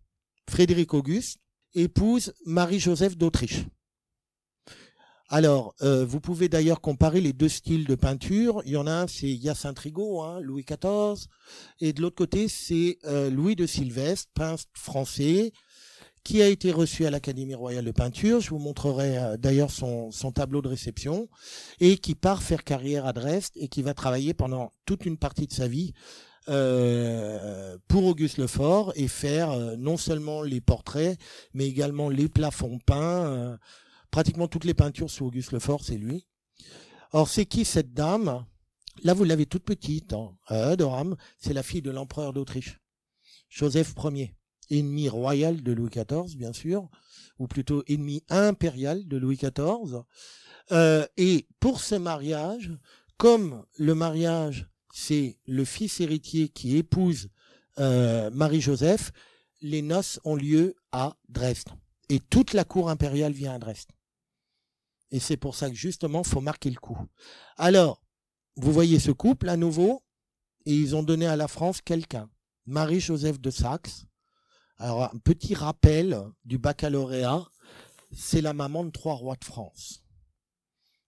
[0.50, 1.40] Frédéric Auguste,
[1.74, 3.66] épouse Marie-Joseph d'Autriche.
[5.32, 8.64] Alors, euh, vous pouvez d'ailleurs comparer les deux styles de peinture.
[8.66, 11.28] Il y en a un, c'est Hyacinthe Rigaud, hein, Louis XIV,
[11.80, 15.54] et de l'autre côté, c'est euh, Louis de Sylvestre, peintre français,
[16.24, 18.42] qui a été reçu à l'Académie royale de peinture.
[18.42, 21.30] Je vous montrerai euh, d'ailleurs son, son, tableau de réception,
[21.80, 25.46] et qui part faire carrière à Dresde et qui va travailler pendant toute une partie
[25.46, 25.94] de sa vie
[27.88, 31.16] pour Auguste Lefort et faire non seulement les portraits,
[31.54, 33.60] mais également les plafonds peints
[34.12, 36.26] Pratiquement toutes les peintures sous Auguste Lefort, c'est lui.
[37.12, 38.45] Or, c'est qui cette dame?
[39.03, 40.36] Là, vous l'avez toute petite, hein.
[40.51, 40.76] Euh,
[41.38, 42.80] c'est la fille de l'empereur d'Autriche,
[43.49, 44.36] Joseph Ier,
[44.70, 46.89] ennemi royal de Louis XIV, bien sûr,
[47.38, 50.03] ou plutôt ennemi impérial de Louis XIV.
[50.72, 52.72] Euh, et pour ce mariage,
[53.18, 57.30] comme le mariage, c'est le fils héritier qui épouse
[57.80, 59.12] euh, Marie-Joseph,
[59.62, 61.70] les noces ont lieu à Dresde.
[62.10, 63.89] Et toute la cour impériale vient à Dresde.
[65.12, 66.97] Et c'est pour ça que justement, faut marquer le coup.
[67.57, 68.01] Alors,
[68.55, 70.03] vous voyez ce couple à nouveau,
[70.66, 72.30] et ils ont donné à la France quelqu'un,
[72.66, 74.05] Marie-Joseph de Saxe.
[74.78, 77.47] Alors, un petit rappel du baccalauréat,
[78.12, 80.03] c'est la maman de trois rois de France.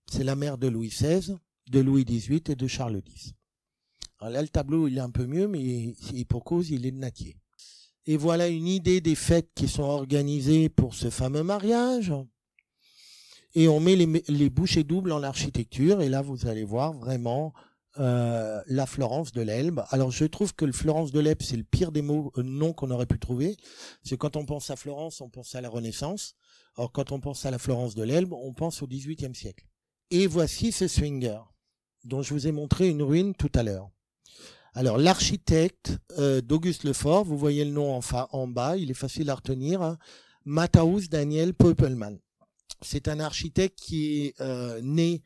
[0.09, 1.37] C'est la mère de Louis XVI,
[1.69, 3.33] de Louis XVIII et de Charles X.
[4.19, 5.95] Alors là, le tableau, il est un peu mieux, mais
[6.27, 7.37] pour cause, il est de Natier.
[8.05, 12.13] Et voilà une idée des fêtes qui sont organisées pour ce fameux mariage
[13.53, 17.53] et on met les, bouchées doubles en architecture et là vous allez voir vraiment
[17.99, 19.83] euh, la Florence de l'Elbe.
[19.89, 22.73] Alors je trouve que le Florence de l'Elbe, c'est le pire des mots, euh, noms
[22.73, 23.57] qu'on aurait pu trouver.
[24.03, 26.35] C'est quand on pense à Florence, on pense à la Renaissance.
[26.77, 29.65] Alors quand on pense à la Florence de l'Elbe, on pense au XVIIIe siècle.
[30.09, 31.39] Et voici ce swinger,
[32.05, 33.89] dont je vous ai montré une ruine tout à l'heure.
[34.73, 37.99] Alors l'architecte euh, d'Auguste Lefort, vous voyez le nom
[38.31, 39.97] en, bas, il est facile à retenir, hein,
[41.09, 42.19] Daniel Pöppelmann.
[42.82, 45.22] C'est un architecte qui est euh, né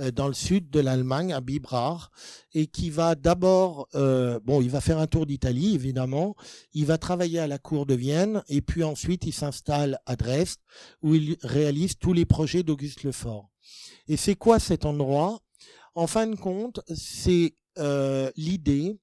[0.00, 2.10] euh, dans le sud de l'Allemagne, à Bibrach,
[2.52, 6.36] et qui va d'abord, euh, bon, il va faire un tour d'Italie, évidemment,
[6.72, 10.60] il va travailler à la cour de Vienne, et puis ensuite il s'installe à Dresde,
[11.02, 13.50] où il réalise tous les projets d'Auguste Lefort.
[14.08, 15.40] Et c'est quoi cet endroit?
[15.94, 17.54] En fin de compte, c'est
[18.36, 18.98] l'idée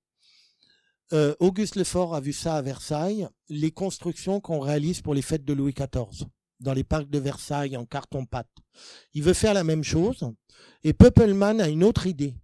[1.39, 5.53] Auguste Lefort a vu ça à Versailles, les constructions qu'on réalise pour les fêtes de
[5.53, 6.27] Louis XIV,
[6.63, 8.49] dans les parcs de Versailles en carton-pâte.
[9.13, 10.27] Il veut faire la même chose,
[10.83, 12.35] et Pöppelmann a une autre idée.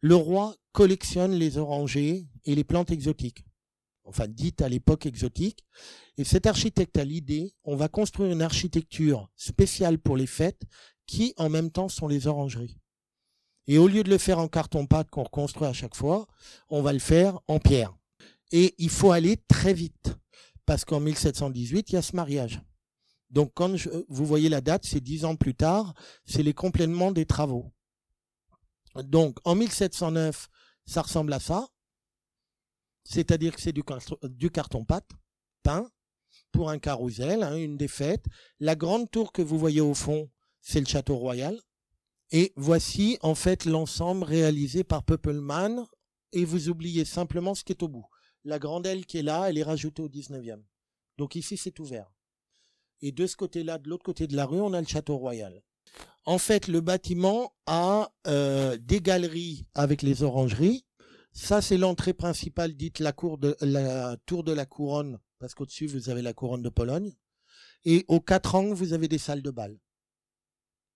[0.00, 3.44] Le roi collectionne les orangers et les plantes exotiques,
[4.04, 5.64] enfin dites à l'époque exotiques,
[6.18, 10.62] et cet architecte a l'idée, on va construire une architecture spéciale pour les fêtes
[11.06, 12.78] qui en même temps sont les orangeries.
[13.68, 16.26] Et au lieu de le faire en carton-pâte qu'on reconstruit à chaque fois,
[16.68, 17.96] on va le faire en pierre.
[18.52, 20.14] Et il faut aller très vite,
[20.66, 22.60] parce qu'en 1718, il y a ce mariage.
[23.30, 23.74] Donc quand
[24.08, 27.72] vous voyez la date, c'est dix ans plus tard, c'est les compléments des travaux.
[29.04, 30.48] Donc en 1709,
[30.86, 31.68] ça ressemble à ça,
[33.08, 35.08] c'est-à-dire que c'est du, carton-pâte
[35.62, 35.90] peint
[36.50, 38.26] pour un carrousel, hein, une fêtes.
[38.58, 41.60] La grande tour que vous voyez au fond, c'est le château royal.
[42.32, 45.84] Et voici en fait l'ensemble réalisé par Pöppelmann.
[46.32, 48.06] Et vous oubliez simplement ce qui est au bout.
[48.44, 50.62] La grande aile qui est là, elle est rajoutée au 19e.
[51.16, 52.12] Donc ici, c'est ouvert.
[53.02, 55.62] Et de ce côté-là, de l'autre côté de la rue, on a le château royal.
[56.24, 60.84] En fait, le bâtiment a euh, des galeries avec les orangeries.
[61.32, 65.86] Ça, c'est l'entrée principale, dite la, cour de, la tour de la couronne, parce qu'au-dessus,
[65.86, 67.12] vous avez la couronne de Pologne.
[67.84, 69.78] Et aux quatre angles, vous avez des salles de bal.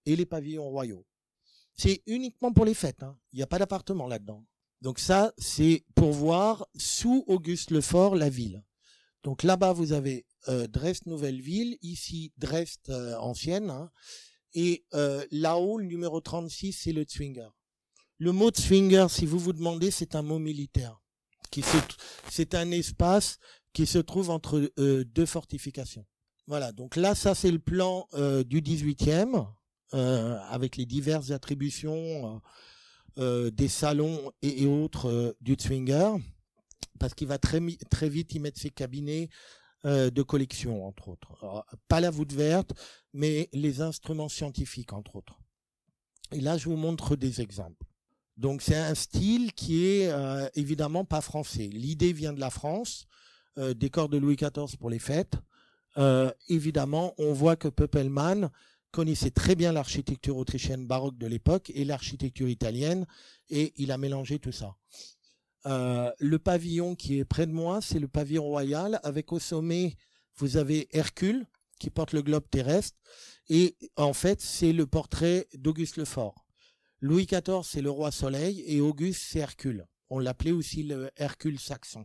[0.06, 1.06] Et les pavillons royaux.
[1.74, 3.02] C'est uniquement pour les fêtes.
[3.02, 3.16] Hein.
[3.32, 4.44] Il n'y a pas d'appartement là-dedans.
[4.80, 8.64] Donc ça, c'est pour voir sous Auguste Lefort la ville.
[9.22, 13.90] Donc là-bas, vous avez euh, Dresde Nouvelle Ville, ici Dresde euh, ancienne, hein.
[14.54, 17.48] et euh, là-haut, le numéro 36, c'est le Zwinger.
[18.18, 21.00] Le mot Zwinger, si vous vous demandez, c'est un mot militaire.
[21.50, 21.64] Qui
[22.28, 23.38] c'est un espace
[23.72, 26.06] qui se trouve entre deux fortifications.
[26.46, 28.06] Voilà, donc là, ça c'est le plan
[28.46, 29.48] du 18e,
[29.94, 32.40] euh, avec les diverses attributions
[33.16, 36.12] des salons et, autres du Zwinger,
[37.00, 37.60] parce qu'il va très,
[37.90, 39.28] très vite y mettre ses cabinets,
[39.84, 41.64] de collection, entre autres.
[41.88, 42.72] pas la voûte verte,
[43.12, 45.38] mais les instruments scientifiques, entre autres.
[46.32, 47.86] Et là, je vous montre des exemples.
[48.36, 50.12] Donc, c'est un style qui est
[50.54, 51.68] évidemment pas français.
[51.72, 53.06] L'idée vient de la France,
[53.76, 55.36] décor de Louis XIV pour les fêtes.
[56.48, 58.50] évidemment, on voit que Pöppelmann
[58.90, 63.06] connaissait très bien l'architecture autrichienne baroque de l'époque et l'architecture italienne,
[63.48, 64.74] et il a mélangé tout ça.
[65.66, 69.94] Euh, le pavillon qui est près de moi, c'est le pavillon royal, avec au sommet,
[70.36, 71.46] vous avez Hercule,
[71.78, 72.98] qui porte le globe terrestre,
[73.48, 76.46] et en fait, c'est le portrait d'Auguste le Fort.
[77.00, 79.86] Louis XIV, c'est le roi soleil, et Auguste, c'est Hercule.
[80.08, 82.04] On l'appelait aussi le Hercule saxon.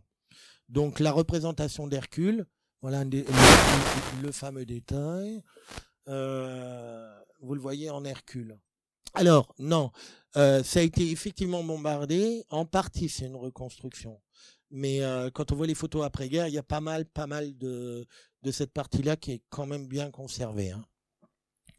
[0.68, 2.46] Donc la représentation d'Hercule,
[2.82, 5.42] voilà le, fameux détail.
[6.08, 8.58] Euh, vous le voyez en Hercule.
[9.14, 9.90] Alors, non,
[10.36, 12.44] euh, ça a été effectivement bombardé.
[12.50, 14.20] En partie, c'est une reconstruction.
[14.70, 17.56] Mais euh, quand on voit les photos après-guerre, il y a pas mal, pas mal
[17.56, 18.06] de,
[18.42, 20.72] de cette partie-là qui est quand même bien conservée.
[20.72, 20.84] Hein.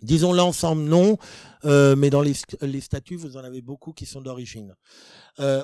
[0.01, 1.17] Disons l'ensemble non,
[1.65, 2.35] euh, mais dans les,
[2.81, 4.75] statues, vous en avez beaucoup qui sont d'origine.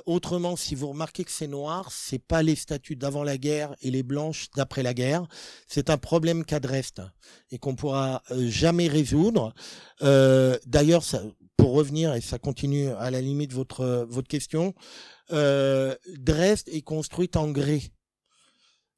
[0.05, 3.91] Autrement, si vous remarquez que c'est noir, c'est pas les statues d'avant la guerre et
[3.91, 5.27] les blanches d'après la guerre.
[5.67, 6.59] C'est un problème qu'a
[7.51, 9.53] et qu'on pourra jamais résoudre.
[10.01, 11.03] Euh, D'ailleurs,
[11.57, 14.73] pour revenir et ça continue à la limite votre votre question,
[15.31, 17.81] euh, Dresde est construite en grès.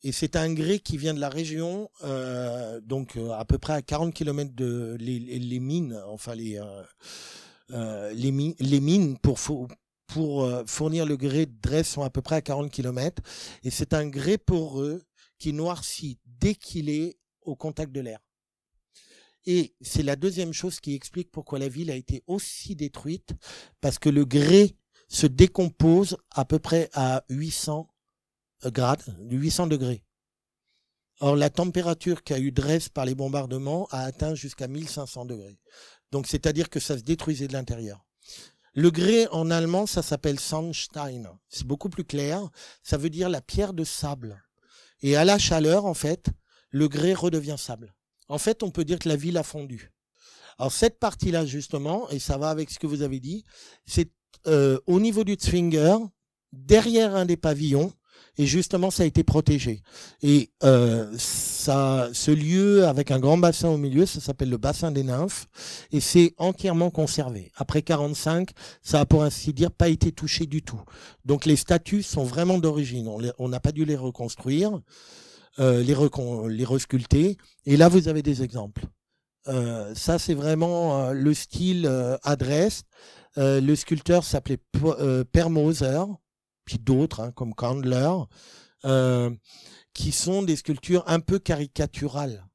[0.04, 3.74] Et c'est un grès qui vient de la région, euh, donc euh, à peu près
[3.74, 6.62] à 40 km de les, mines, enfin les
[7.70, 9.40] les, mines, les mines pour
[10.08, 13.22] pour fournir le grès de Dresde sont à peu près à 40 km.
[13.64, 15.02] Et c'est un grès poreux
[15.40, 18.20] qui noircit dès qu'il est au contact de l'air.
[19.46, 23.34] Et c'est la deuxième chose qui explique pourquoi la ville a été aussi détruite,
[23.82, 24.76] parce que le grès
[25.08, 27.88] se décompose à peu près à 800
[28.66, 30.04] grades, 800 degrés.
[31.20, 35.60] Or, la température qu'a eu Dresde par les bombardements a atteint jusqu'à 1500 degrés.
[36.12, 38.06] Donc, c'est-à-dire que ça se détruisait de l'intérieur.
[38.74, 41.30] Le grès en allemand, ça s'appelle Sandstein.
[41.48, 42.50] C'est beaucoup plus clair.
[42.84, 44.44] Ça veut dire la pierre de sable.
[45.02, 46.28] Et à la chaleur, en fait,
[46.70, 47.96] le grès redevient sable.
[48.28, 49.92] En fait, on peut dire que la ville a fondu.
[50.58, 53.44] Alors cette partie-là, justement, et ça va avec ce que vous avez dit,
[53.86, 54.10] c'est
[54.48, 55.98] euh, au niveau du Zwinger,
[56.54, 57.92] derrière un des pavillons,
[58.38, 59.82] et justement ça a été protégé.
[60.22, 64.92] Et euh, ça, ce lieu avec un grand bassin au milieu, ça s'appelle le bassin
[64.92, 65.48] des nymphes,
[65.92, 67.52] et c'est entièrement conservé.
[67.56, 68.52] Après 45,
[68.82, 70.82] ça a pour ainsi dire pas été touché du tout.
[71.26, 73.10] Donc les statues sont vraiment d'origine.
[73.40, 74.80] On n'a pas dû les reconstruire,
[75.60, 75.96] euh, les,
[76.56, 77.38] les resculpter.
[77.66, 78.86] Et là vous avez des exemples.
[79.48, 82.84] Euh, ça c'est vraiment euh, le style euh, adresse.
[83.38, 84.60] Euh, le sculpteur s'appelait
[85.32, 86.04] Per Moser
[86.66, 88.12] puis d'autres hein, comme Candler,
[89.94, 92.46] qui sont des sculptures un peu caricaturales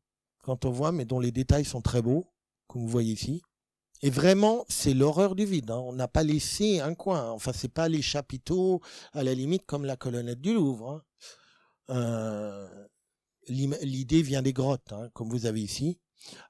[0.43, 2.27] quand on voit, mais dont les détails sont très beaux,
[2.67, 3.43] comme vous voyez ici.
[4.03, 5.71] Et vraiment, c'est l'horreur du vide.
[5.71, 5.81] Hein.
[5.85, 7.31] On n'a pas laissé un coin.
[7.31, 8.81] Enfin, c'est pas les chapiteaux
[9.13, 10.91] à la limite comme la colonnette du Louvre.
[10.91, 11.03] Hein.
[11.91, 12.69] Euh,
[13.49, 15.99] L'idée vient des grottes, hein, comme vous avez ici.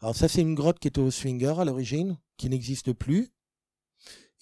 [0.01, 3.33] Alors ça, c'est une grotte qui était au Swinger à l'origine, qui n'existe plus.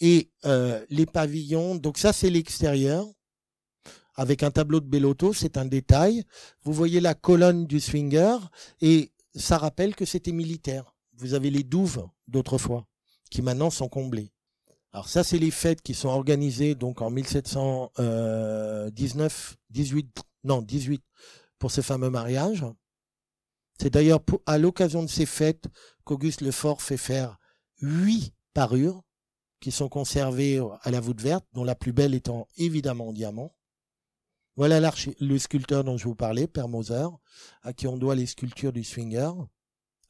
[0.00, 3.06] Et euh, les pavillons, donc ça c'est l'extérieur,
[4.14, 6.24] avec un tableau de Bellotto, c'est un détail.
[6.62, 8.36] Vous voyez la colonne du swinger,
[8.80, 10.96] et ça rappelle que c'était militaire.
[11.14, 12.88] Vous avez les douves d'autrefois,
[13.30, 14.32] qui maintenant sont comblées.
[14.92, 21.02] Alors ça, c'est les fêtes qui sont organisées donc en 1719, 18, non 18,
[21.58, 22.64] pour ce fameux mariage.
[23.80, 25.66] C'est d'ailleurs à l'occasion de ces fêtes
[26.04, 27.38] qu'Auguste Lefort fait faire
[27.80, 29.02] huit parures
[29.60, 33.54] qui sont conservées à la voûte verte, dont la plus belle étant évidemment en diamant.
[34.56, 37.06] Voilà le sculpteur dont je vous parlais, Père Moser,
[37.62, 39.30] à qui on doit les sculptures du Swinger.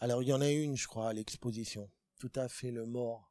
[0.01, 1.91] Alors il y en a une, je crois, à l'exposition.
[2.19, 3.28] Tout à fait le mort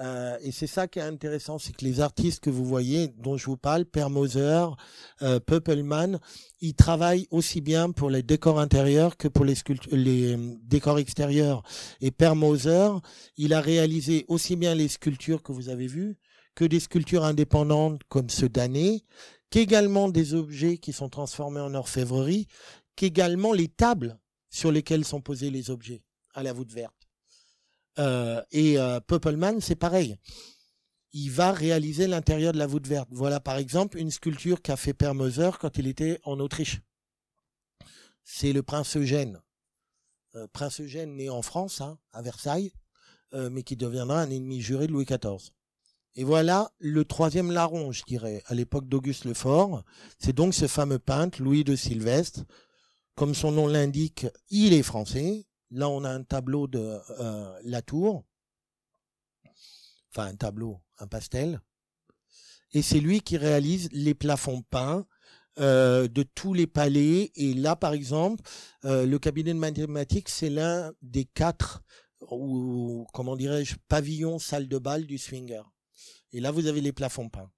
[0.00, 3.36] euh, et c'est ça qui est intéressant, c'est que les artistes que vous voyez, dont
[3.36, 4.66] je vous parle, Per Moser,
[5.22, 5.38] euh,
[6.60, 9.54] ils travaillent aussi bien pour les décors intérieurs que pour les,
[9.92, 11.62] les euh, décors extérieurs.
[12.00, 12.88] Et Per Moser,
[13.36, 16.16] il a réalisé aussi bien les sculptures que vous avez vues,
[16.56, 19.04] que des sculptures indépendantes comme ceux d'année,
[19.50, 22.48] qu'également des objets qui sont transformés en orfèvrerie,
[22.96, 24.18] qu'également les tables
[24.50, 26.02] sur lesquelles sont posés les objets
[26.34, 27.03] à la voûte verte.
[27.98, 29.00] Euh, et euh,
[29.60, 30.16] c'est pareil.
[31.12, 33.08] Il va réaliser l'intérieur de la voûte verte.
[33.12, 36.80] Voilà par exemple une sculpture qu'a fait Père Moser quand il était en Autriche.
[38.24, 39.40] C'est le prince Eugène.
[40.34, 42.72] Euh, prince Eugène né en France, hein, à Versailles,
[43.34, 45.52] euh, mais qui deviendra un ennemi juré de Louis XIV.
[46.16, 49.84] Et voilà le troisième larron, je dirais, à l'époque d'Auguste Lefort.
[50.18, 52.44] C'est donc ce fameux peintre, Louis de Sylvestre.
[53.14, 55.46] Comme son nom l'indique, il est français.
[55.74, 58.24] Là, on a un tableau de euh, la tour.
[60.10, 61.60] Enfin, un tableau, un pastel.
[62.72, 65.04] Et c'est lui qui réalise les plafonds peints
[65.58, 67.32] euh, de tous les palais.
[67.34, 68.40] Et là, par exemple,
[68.84, 71.82] euh, le cabinet de mathématiques, c'est l'un des quatre,
[72.30, 75.62] ou comment dirais-je, pavillons, salle de bal du Swinger.
[76.30, 77.50] Et là, vous avez les plafonds peints.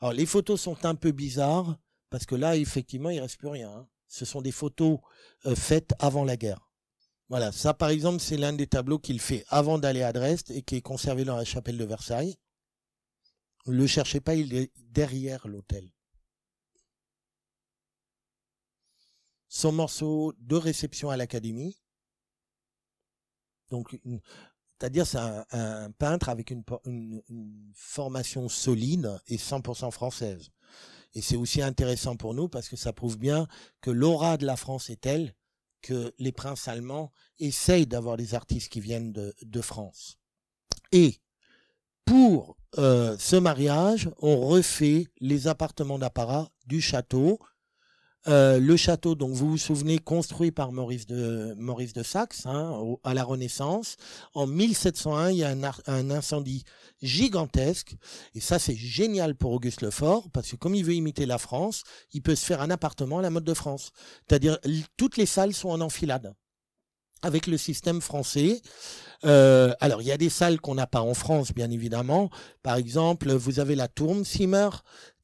[0.00, 1.76] Alors, les photos sont un peu bizarres,
[2.08, 3.72] parce que là, effectivement, il reste plus rien.
[3.72, 3.88] Hein.
[4.06, 5.00] Ce sont des photos
[5.56, 6.67] faites avant la guerre.
[7.28, 10.62] Voilà, ça par exemple, c'est l'un des tableaux qu'il fait avant d'aller à Dresde et
[10.62, 12.38] qui est conservé dans la chapelle de Versailles.
[13.66, 15.90] Ne le cherchez pas, il est derrière l'hôtel.
[19.48, 21.76] Son morceau de réception à l'académie.
[23.70, 23.98] Donc,
[24.78, 30.50] c'est-à-dire c'est un, peintre avec une, une formation solide et 100% française.
[31.12, 33.48] Et c'est aussi intéressant pour nous parce que ça prouve bien
[33.82, 35.34] que l'aura de la France est telle
[35.82, 40.18] que les princes allemands essayent d'avoir des artistes qui viennent de, France.
[40.92, 41.20] Et
[42.04, 47.38] pour euh, ce mariage, on refait les appartements d'apparat du château
[48.28, 52.96] euh, le château, donc vous vous souvenez, construit par Maurice de Maurice de Saxe hein,
[53.02, 53.96] à la Renaissance.
[54.34, 55.54] En 1701, il y a
[55.86, 56.64] un, incendie
[57.00, 57.96] gigantesque,
[58.34, 61.84] et ça c'est génial pour Auguste Lefort parce que comme il veut imiter la France,
[62.12, 63.92] il peut se faire un appartement à la mode de France,
[64.28, 64.58] c'est-à-dire
[64.96, 66.34] toutes les salles sont en enfilade
[67.22, 68.60] avec le système français.
[69.24, 72.30] Euh, alors, il y a des salles qu'on n'a pas en France, bien évidemment.
[72.62, 74.70] Par exemple, vous avez la Turmzimmer,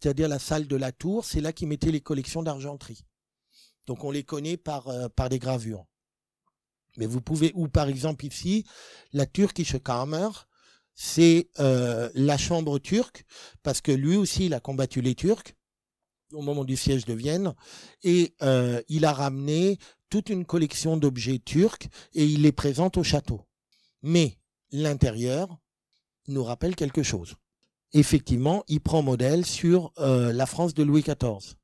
[0.01, 3.05] c'est-à-dire la salle de la tour, c'est là qu'ils mettaient les collections d'argenterie.
[3.87, 5.87] Donc, on les connaît par, euh, par des gravures.
[6.97, 8.65] Mais vous pouvez, ou par exemple ici,
[9.13, 10.29] la Turkische Kammer,
[10.95, 13.25] c'est euh, la chambre turque,
[13.63, 15.55] parce que lui aussi, il a combattu les Turcs
[16.33, 17.55] au moment du siège de Vienne,
[18.03, 19.79] et euh, il a ramené
[20.11, 23.47] toute une collection d'objets turcs et il les présente au château.
[24.07, 24.39] Mais
[24.71, 25.59] l'intérieur
[26.29, 27.37] nous rappelle quelque chose.
[27.95, 31.55] effectivement, il prend modèle sur euh, la France de Louis XIV.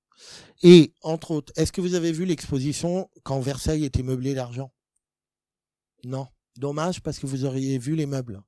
[0.62, 4.72] Et, entre autres, est-ce que vous avez vu l'exposition quand Versailles était meublé d'argent?
[6.04, 6.28] Non.
[6.56, 8.40] Dommage parce que vous auriez vu les meubles.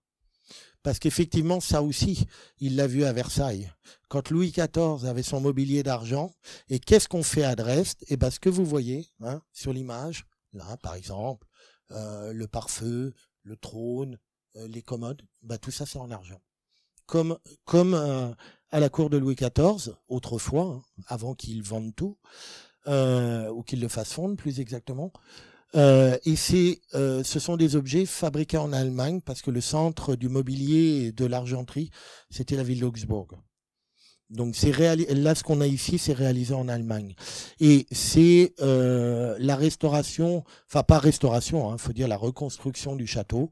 [0.82, 2.24] Parce qu'effectivement, ça aussi,
[2.58, 3.70] il l'a vu à Versailles.
[4.08, 6.32] Quand Louis XIV avait son mobilier d'argent,
[6.70, 7.98] et qu'est-ce qu'on fait à Dresde?
[8.08, 10.24] Eh bien, ce que vous voyez hein, sur l'image,
[10.54, 11.46] là, par exemple,
[11.90, 13.12] euh, le pare-feu,
[13.42, 14.18] le trône,
[14.56, 16.40] euh, les commodes, bah, tout ça, c'est en argent.
[17.06, 18.32] Comme, comme euh,
[18.70, 22.18] à la cour de Louis XIV, autrefois, hein, avant qu'il vende tout,
[22.86, 25.12] ou qu'il le fasse fondre, plus exactement,
[25.74, 30.16] euh, et c'est, euh, ce sont des objets fabriqués en Allemagne parce que le centre
[30.16, 31.90] du mobilier et de l'argenterie,
[32.30, 33.28] c'était la ville d'Augsbourg.
[34.32, 34.72] Donc c'est
[35.14, 37.14] là ce qu'on a ici, c'est réalisé en Allemagne.
[37.60, 43.06] Et c'est euh, la restauration, enfin pas restauration, il hein, faut dire la reconstruction du
[43.06, 43.50] château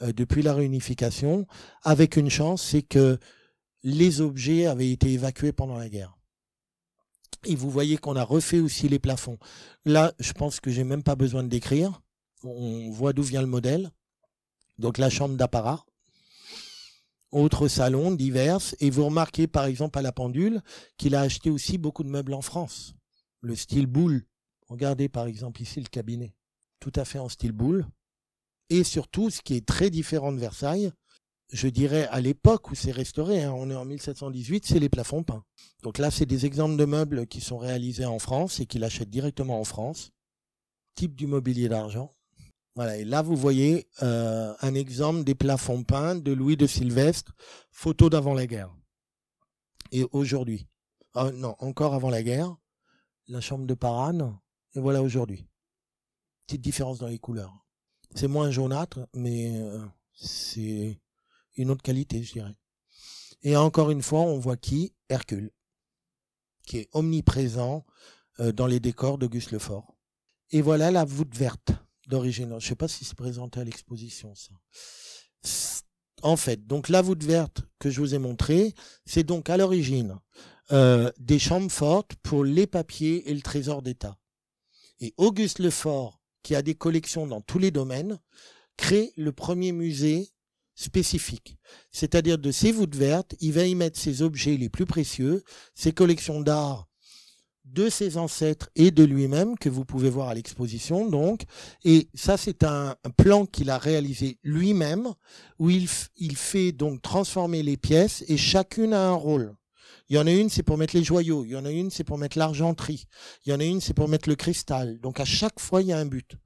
[0.00, 1.46] depuis la réunification,
[1.82, 3.16] avec une chance, c'est que
[3.84, 6.16] les objets avaient été évacués pendant la guerre.
[7.44, 9.38] Et vous voyez qu'on a refait aussi les plafonds.
[9.84, 12.00] Là, je pense que j'ai même pas besoin de décrire.
[12.42, 13.90] On voit d'où vient le modèle.
[14.78, 15.84] Donc la chambre d'apparat.
[17.34, 18.60] Autre salon, divers.
[18.78, 20.62] Et vous remarquez par exemple à la pendule
[20.96, 22.94] qu'il a acheté aussi beaucoup de meubles en France.
[23.40, 24.22] Le style boule.
[24.68, 26.32] Regardez par exemple ici le cabinet.
[26.78, 27.88] Tout à fait en style boule.
[28.70, 30.92] Et surtout, ce qui est très différent de Versailles,
[31.52, 35.24] je dirais à l'époque où c'est restauré, hein, on est en 1718, c'est les plafonds
[35.24, 35.44] peints.
[35.82, 39.10] Donc là, c'est des exemples de meubles qui sont réalisés en France et qu'il achète
[39.10, 40.12] directement en France.
[40.94, 42.14] Type du mobilier d'argent.
[42.76, 47.32] Voilà, et là vous voyez euh, un exemple des plafonds peints de Louis de Sylvestre,
[47.70, 48.74] photo d'avant la guerre.
[49.92, 50.66] Et aujourd'hui,
[51.14, 52.56] ah, non, encore avant la guerre,
[53.28, 54.36] la chambre de Parane,
[54.74, 55.46] et voilà aujourd'hui.
[56.46, 57.64] Petite différence dans les couleurs.
[58.16, 61.00] C'est moins jaunâtre, mais euh, c'est
[61.56, 62.54] une autre qualité, je dirais.
[63.42, 64.94] Et encore une fois, on voit qui?
[65.08, 65.52] Hercule,
[66.66, 67.84] qui est omniprésent
[68.40, 69.96] euh, dans les décors d'Auguste Lefort.
[70.50, 71.72] Et voilà la voûte verte
[72.08, 72.48] d'origine.
[72.50, 74.52] Je ne sais pas si c'est présenté à l'exposition, ça.
[76.22, 78.74] En fait, donc la voûte verte que je vous ai montrée,
[79.04, 80.18] c'est donc à l'origine
[80.72, 84.16] euh, des chambres fortes pour les papiers et le trésor d'État.
[85.00, 88.18] Et Auguste Lefort, qui a des collections dans tous les domaines,
[88.78, 90.30] crée le premier musée
[90.74, 91.58] spécifique.
[91.90, 95.44] C'est-à-dire de ces voûtes vertes, il va y mettre ses objets les plus précieux,
[95.74, 96.88] ses collections d'art
[97.74, 101.42] de ses ancêtres et de lui-même que vous pouvez voir à l'exposition donc
[101.84, 105.08] et ça c'est un, plan qu'il a réalisé lui-même
[105.58, 109.54] où il, il fait donc transformer les pièces et chacune a un rôle.
[110.10, 111.44] Il y en a une, c'est pour mettre les joyaux.
[111.44, 113.06] Il y en a une, c'est pour mettre l'argenterie.
[113.44, 115.00] Il y en a une, c'est pour mettre le cristal.
[115.00, 116.36] Donc à chaque fois, il y a un but.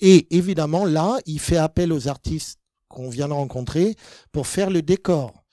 [0.00, 2.58] Et évidemment, là, il fait appel aux artistes
[2.88, 3.94] qu'on vient de rencontrer
[4.32, 5.44] pour faire le décor.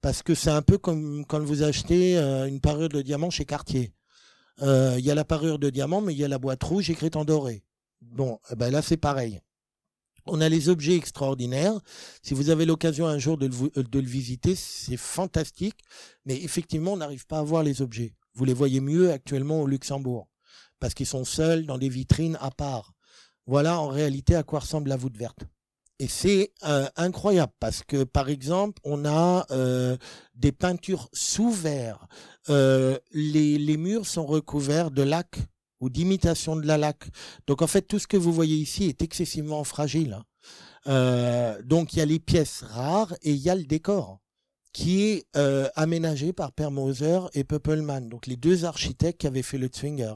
[0.00, 3.44] Parce que c'est un peu comme quand vous achetez euh, une parure de diamant chez
[3.44, 3.92] Cartier.
[4.60, 6.90] Euh, il y a la parure de diamant, mais il y a la boîte rouge
[6.90, 7.64] écrite en doré.
[8.00, 9.40] Bon, eh ben là c'est pareil.
[10.26, 11.80] On a les objets extraordinaires.
[12.22, 15.80] Si vous avez l'occasion un jour le, de le visiter, c'est fantastique.
[16.26, 18.14] Mais effectivement, on n'arrive pas à voir les objets.
[18.34, 20.28] Vous les voyez mieux actuellement au Luxembourg.
[20.78, 22.92] Parce qu'ils sont seuls dans des vitrines à part.
[23.46, 25.44] Voilà en réalité à quoi ressemble la voûte verte.
[26.02, 29.96] Et c'est euh, incroyable parce que, par exemple, on a euh,
[30.34, 32.08] des peintures sous verre.
[32.48, 35.36] Euh, les, murs sont recouverts de lac
[35.78, 37.08] ou d'imitation de la laque.
[37.46, 40.18] Donc, en fait, tout ce que vous voyez ici est excessivement fragile.
[40.86, 41.54] Hein.
[41.62, 44.18] donc, il y a les pièces rares et il y a le décor
[44.72, 45.26] qui est
[45.76, 50.14] aménagé par Per Moser et Peppelmann, donc les deux architectes qui avaient fait le Zwinger.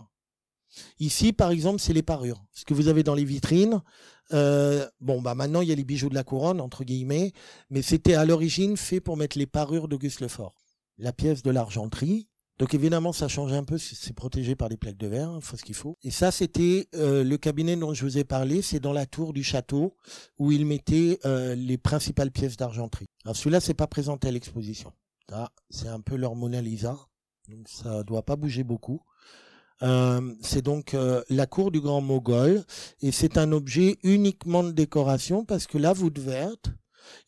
[0.99, 2.45] Ici, par exemple, c'est les parures.
[2.53, 3.82] Ce que vous avez dans les vitrines,
[4.33, 7.33] euh, bon, bah maintenant il y a les bijoux de la couronne entre guillemets,
[7.70, 10.55] mais c'était à l'origine fait pour mettre les parures d'Auguste Lefort.
[10.99, 12.29] La pièce de l'argenterie.
[12.59, 15.59] Donc évidemment ça change un peu, c'est protégé par des plaques de verre, il faut
[15.59, 15.99] ce qu'il faut.
[16.03, 19.35] Et ça c'était euh, le cabinet dont je vous ai parlé, c'est dans la tour
[19.35, 19.95] du château
[20.39, 23.09] où il mettait euh, les principales pièces d'argenterie.
[23.24, 24.91] Alors celui-là c'est pas présenté à l'exposition.
[25.68, 26.97] c'est un peu leur Mona Lisa,
[27.49, 29.03] donc ça doit pas bouger beaucoup.
[29.83, 32.64] Euh, c'est donc euh, la cour du Grand Mogol
[33.03, 36.70] et c'est un objet uniquement de décoration parce que la voûte verte,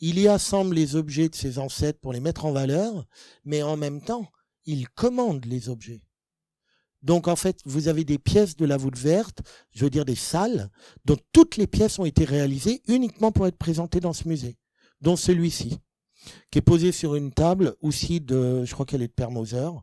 [0.00, 3.04] il y assemble les objets de ses ancêtres pour les mettre en valeur,
[3.44, 4.26] mais en même temps,
[4.64, 6.02] il commande les objets.
[7.02, 9.40] Donc en fait, vous avez des pièces de la voûte verte,
[9.70, 10.68] je veux dire des salles,
[11.04, 14.58] dont toutes les pièces ont été réalisées uniquement pour être présentées dans ce musée,
[15.00, 15.78] dont celui-ci,
[16.50, 19.78] qui est posé sur une table aussi de, je crois qu'elle est de Père euh,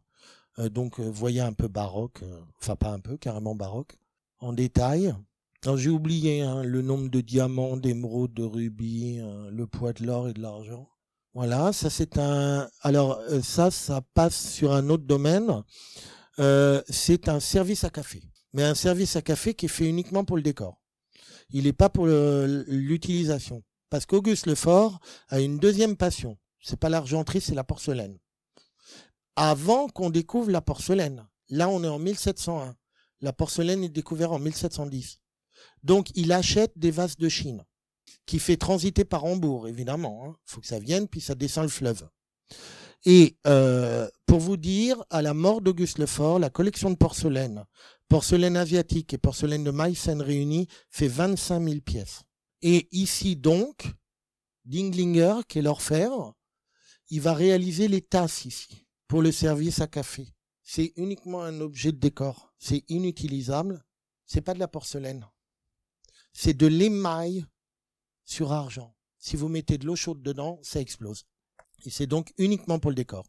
[0.57, 3.97] donc, euh, voyez un peu baroque, euh, enfin pas un peu, carrément baroque,
[4.39, 5.13] en détail.
[5.75, 10.33] j'ai oublié hein, le nombre de diamants, d'émeraudes, de rubis, le poids de l'or et
[10.33, 10.89] de l'argent.
[11.35, 12.69] Voilà, ça c'est un.
[12.79, 15.63] Alors euh, ça, ça passe sur un autre domaine.
[16.39, 20.23] Euh, c'est un service à café, mais un service à café qui est fait uniquement
[20.23, 20.81] pour le décor.
[21.49, 26.37] Il n'est pas pour l'utilisation, parce qu'Auguste Lefort a une deuxième passion.
[26.61, 28.17] C'est pas l'argenterie, c'est la porcelaine.
[29.35, 32.75] Avant qu'on découvre la porcelaine, là on est en 1701.
[33.21, 35.19] La porcelaine est découverte en 1710.
[35.83, 37.63] Donc il achète des vases de Chine
[38.25, 40.21] qui fait transiter par Hambourg, évidemment.
[40.23, 40.35] Il hein.
[40.45, 42.07] faut que ça vienne, puis ça descend le fleuve.
[43.05, 47.65] Et euh, pour vous dire, à la mort d'Auguste Lefort, la collection de porcelaine,
[48.09, 52.23] porcelaine asiatique et porcelaine de Meissen réunie, fait 25 000 pièces.
[52.61, 53.91] Et ici donc,
[54.65, 56.33] Dinglinger, qui est l'orfèvre,
[57.09, 60.27] il va réaliser les tasses ici, pour le service à café.
[60.63, 62.53] C'est uniquement un objet de décor.
[62.57, 63.85] C'est inutilisable.
[64.25, 65.25] C'est pas de la porcelaine.
[66.33, 67.45] C'est de l'émail
[68.25, 68.95] sur argent.
[69.19, 71.25] Si vous mettez de l'eau chaude dedans, ça explose.
[71.85, 73.25] Et c'est donc uniquement pour le décor.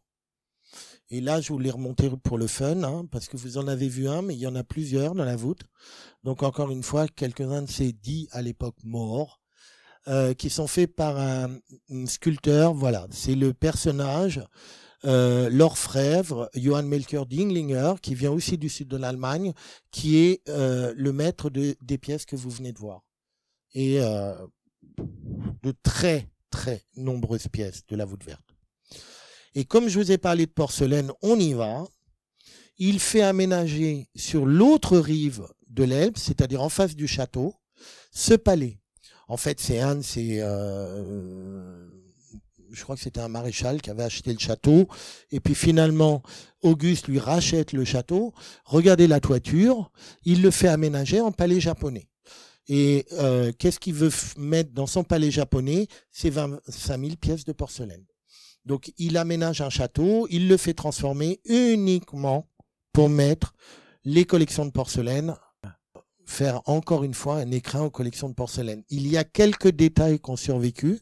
[1.09, 3.87] Et là, je vous l'ai remonté pour le fun, hein, parce que vous en avez
[3.87, 5.61] vu un, mais il y en a plusieurs dans la voûte.
[6.23, 9.39] Donc encore une fois, quelques-uns de ces dits à l'époque morts,
[10.09, 11.59] euh, qui sont faits par un,
[12.05, 12.73] sculpteur.
[12.73, 14.41] Voilà, c'est le personnage
[15.07, 19.53] euh, l'orfèvre Johann Melchior Dinglinger, qui vient aussi du sud de l'Allemagne,
[19.89, 23.05] qui est euh, le maître des pièces que vous venez de voir.
[23.73, 24.35] Et euh,
[25.63, 28.55] de très, très nombreuses pièces de la voûte verte.
[29.55, 31.85] Et comme je vous ai parlé de porcelaine, on y va.
[32.77, 37.55] Il fait aménager sur l'autre rive de l'Elbe, c'est-à-dire en face du château,
[38.11, 38.79] ce palais.
[39.27, 40.41] En fait, c'est un de ces...
[42.71, 44.87] Je crois que c'était un maréchal qui avait acheté le château.
[45.31, 46.21] Et puis finalement,
[46.61, 48.33] Auguste lui rachète le château.
[48.65, 49.91] Regardez la toiture.
[50.23, 52.07] Il le fait aménager en palais japonais.
[52.67, 55.87] Et euh, qu'est-ce qu'il veut mettre dans son palais japonais?
[56.11, 58.05] C'est 25 000 pièces de porcelaine.
[58.65, 62.49] Donc il aménage un château, il le fait transformer uniquement
[62.91, 63.53] pour mettre
[64.03, 65.35] les collections de porcelaine,
[66.25, 68.83] faire encore une fois un écrin aux collections de porcelaine.
[68.89, 70.99] Il y a quelques détails qui ont survécu.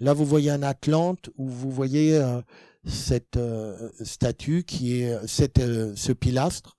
[0.00, 2.40] Là, vous voyez un Atlante où vous voyez euh,
[2.86, 5.60] cette euh, statue qui est cette,
[5.96, 6.76] ce pilastre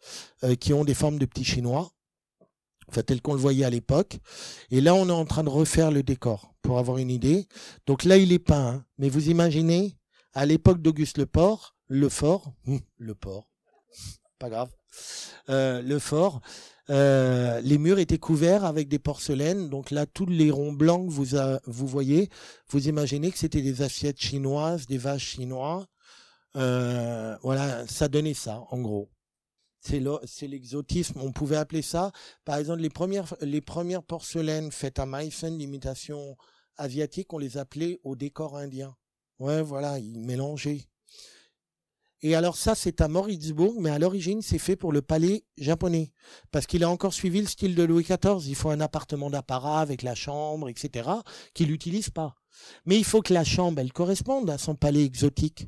[0.59, 1.91] qui ont des formes de petits chinois
[2.87, 4.19] enfin tel qu'on le voyait à l'époque.
[4.71, 7.47] Et là, on est en train de refaire le décor pour avoir une idée.
[7.85, 8.67] Donc là, il est peint.
[8.67, 8.85] Hein.
[8.97, 9.97] Mais vous imaginez,
[10.33, 12.53] à l'époque d'Auguste Le Port, le fort,
[12.97, 13.49] le port,
[14.39, 14.69] pas grave,
[15.49, 16.41] euh, le fort,
[16.89, 19.69] euh, les murs étaient couverts avec des porcelaines.
[19.69, 21.25] Donc là, tous les ronds blancs que vous,
[21.65, 22.29] vous voyez,
[22.69, 25.87] vous imaginez que c'était des assiettes chinoises, des vaches chinois.
[26.55, 29.09] Euh, voilà, ça donnait ça, en gros
[30.25, 31.19] c'est l'exotisme.
[31.21, 32.11] On pouvait appeler ça,
[32.43, 36.35] par exemple, les premières, les premières porcelaines faites à Meissen, l'imitation
[36.77, 38.95] asiatique, on les appelait au décor indien.
[39.39, 40.85] Ouais, voilà, ils mélangeaient.
[42.27, 46.11] Et alors ça, c'est à Moritzburg, mais à l'origine, c'est fait pour le palais japonais.
[46.49, 48.47] Parce qu'il a encore suivi le style de Louis XIV.
[48.47, 51.07] Il faut un appartement d'apparat avec la chambre, etc.,
[51.53, 52.33] qu'il n'utilise pas.
[52.87, 55.67] Mais il faut que la chambre, elle corresponde à son palais exotique.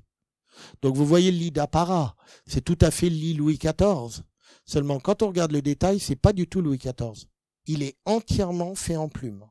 [0.81, 2.15] Donc vous voyez le lit d'apparat,
[2.47, 4.23] c'est tout à fait le lit Louis XIV.
[4.65, 7.27] Seulement quand on regarde le détail, c'est pas du tout Louis XIV.
[7.67, 9.45] Il est entièrement fait en plumes.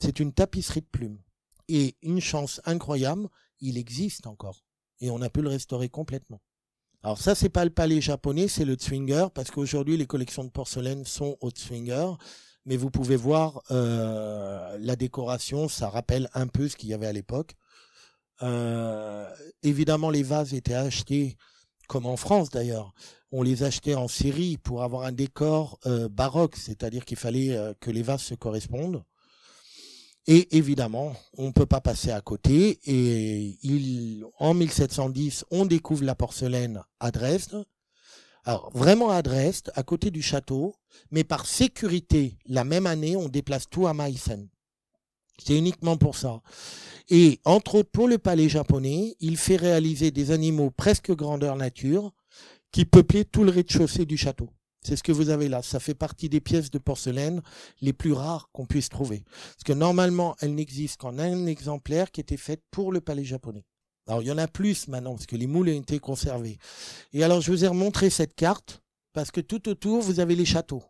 [0.00, 1.20] C'est une tapisserie de plumes.
[1.68, 3.28] Et une chance incroyable,
[3.60, 4.64] il existe encore.
[4.98, 6.40] Et on a pu le restaurer complètement.
[7.02, 10.50] Alors ça, c'est pas le palais japonais, c'est le Zwinger, parce qu'aujourd'hui, les collections de
[10.50, 12.12] porcelaine sont au Zwinger.
[12.66, 17.06] Mais vous pouvez voir euh, la décoration, ça rappelle un peu ce qu'il y avait
[17.06, 17.54] à l'époque.
[18.42, 19.26] Euh,
[19.62, 21.36] évidemment, les vases étaient achetés,
[21.88, 22.92] comme en France d'ailleurs,
[23.32, 27.90] on les achetait en série pour avoir un décor euh, baroque, c'est-à-dire qu'il fallait que
[27.90, 29.02] les vases se correspondent.
[30.30, 32.78] Et évidemment, on ne peut pas passer à côté.
[32.84, 37.64] Et il, en 1710, on découvre la porcelaine à Dresde.
[38.44, 40.74] Alors, vraiment à Dresde, à côté du château.
[41.10, 44.50] Mais par sécurité, la même année, on déplace tout à Meissen.
[45.42, 46.42] C'est uniquement pour ça.
[47.08, 52.12] Et entre autres, pour le palais japonais, il fait réaliser des animaux presque grandeur nature
[52.70, 54.50] qui peuplaient tout le rez-de-chaussée du château.
[54.82, 55.62] C'est ce que vous avez là.
[55.62, 57.42] Ça fait partie des pièces de porcelaine
[57.80, 59.24] les plus rares qu'on puisse trouver.
[59.26, 63.64] Parce que normalement, elles n'existent qu'en un exemplaire qui était fait pour le palais japonais.
[64.06, 66.58] Alors, il y en a plus maintenant, parce que les moules ont été conservés.
[67.12, 70.46] Et alors, je vous ai remontré cette carte, parce que tout autour, vous avez les
[70.46, 70.82] châteaux.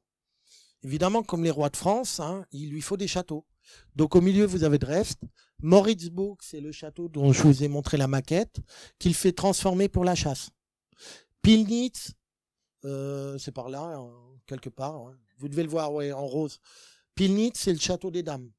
[0.85, 3.45] Évidemment, comme les rois de France, hein, il lui faut des châteaux.
[3.97, 5.19] Donc au milieu, vous avez Dresde.
[5.61, 8.61] Moritzburg, c'est le château dont je vous ai montré la maquette,
[8.99, 10.51] qu'il fait transformer pour la chasse.
[11.43, 12.13] Pilnitz,
[12.85, 14.11] euh, c'est par là, hein,
[14.47, 15.13] quelque part.
[15.39, 16.59] Vous devez le voir ouais, en rose.
[17.15, 18.51] Pilnitz, c'est le château des dames.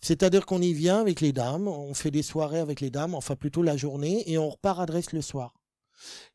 [0.00, 3.36] C'est-à-dire qu'on y vient avec les dames, on fait des soirées avec les dames, enfin
[3.36, 5.54] plutôt la journée, et on repart à Dresde le soir.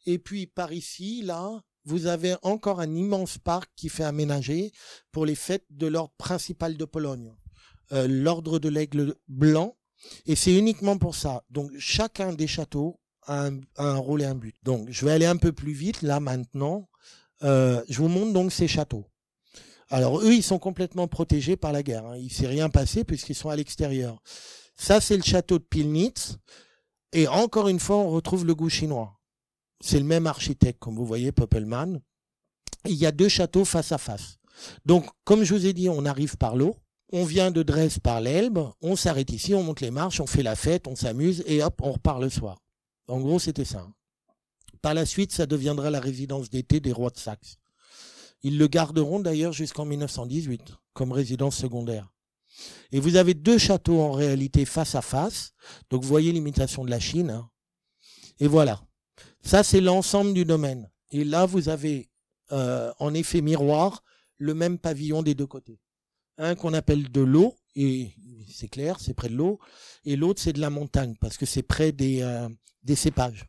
[0.05, 4.72] Et puis par ici, là, vous avez encore un immense parc qui fait aménager
[5.12, 7.34] pour les fêtes de l'ordre principal de Pologne,
[7.91, 9.78] euh, l'ordre de l'aigle blanc,
[10.26, 11.43] et c'est uniquement pour ça.
[11.49, 14.55] Donc chacun des châteaux a un, rôle et un but.
[14.63, 16.89] Donc je vais aller un peu plus vite là maintenant.
[17.43, 19.05] Euh, je vous montre donc ces châteaux.
[19.89, 22.05] Alors eux, ils sont complètement protégés par la guerre.
[22.05, 22.17] Hein.
[22.17, 24.21] Il s'est rien passé puisqu'ils sont à l'extérieur.
[24.75, 26.38] Ça, c'est le château de Pilnitz.
[27.13, 29.19] Et encore une fois, on retrouve le goût chinois.
[29.82, 31.99] C'est le même architecte, comme vous voyez, Poppelman.
[32.86, 34.38] Il y a deux châteaux face à face.
[34.86, 36.75] Donc, comme je vous ai dit, on arrive par l'eau.
[37.13, 38.69] On vient de Dresde par l'Elbe.
[38.82, 41.80] On s'arrête ici, on monte les marches, on fait la fête, on s'amuse et hop,
[41.82, 42.57] on repart le soir.
[43.08, 43.88] En gros, c'était ça.
[44.82, 47.58] Par la suite, ça deviendra la résidence d'été des rois de Saxe.
[48.43, 52.14] Ils le garderont d'ailleurs jusqu'en 1918 comme résidence secondaire.
[52.91, 55.53] Et vous avez deux châteaux en réalité face à face.
[55.89, 57.30] Donc vous voyez l'imitation de la Chine.
[57.30, 57.49] Hein.
[58.39, 58.82] Et voilà.
[59.43, 60.89] Ça, c'est l'ensemble du domaine.
[61.12, 62.10] Et là, vous avez
[62.51, 64.03] euh, en effet miroir
[64.38, 65.80] le même pavillon des deux côtés.
[66.38, 68.14] Un qu'on appelle de l'eau, et
[68.49, 69.59] c'est clair, c'est près de l'eau,
[70.05, 72.49] et l'autre c'est de la montagne, parce que c'est près des, euh,
[72.95, 73.45] cépages.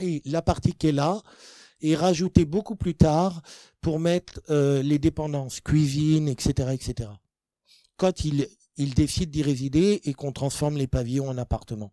[0.00, 1.22] Et la partie qui est là
[1.80, 3.42] est rajoutée beaucoup plus tard
[3.80, 7.10] pour mettre euh, les dépendances, cuisine, etc., etc.
[7.96, 11.92] Quand il, il décide d'y résider et qu'on transforme les pavillons en appartements.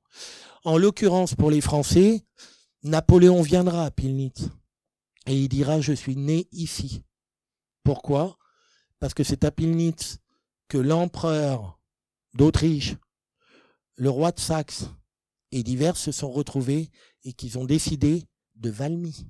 [0.63, 2.23] En l'occurrence, pour les Français,
[2.83, 4.49] Napoléon viendra à Pilnitz
[5.25, 7.03] et il dira je suis né ici.
[7.83, 8.37] Pourquoi?
[8.99, 10.19] Parce que c'est à Pilnitz
[10.67, 11.79] que l'empereur
[12.35, 12.95] d'Autriche,
[13.95, 14.89] le roi de Saxe
[15.51, 16.89] et divers se sont retrouvés
[17.23, 18.23] et qu'ils ont décidé
[18.55, 19.25] de Valmy.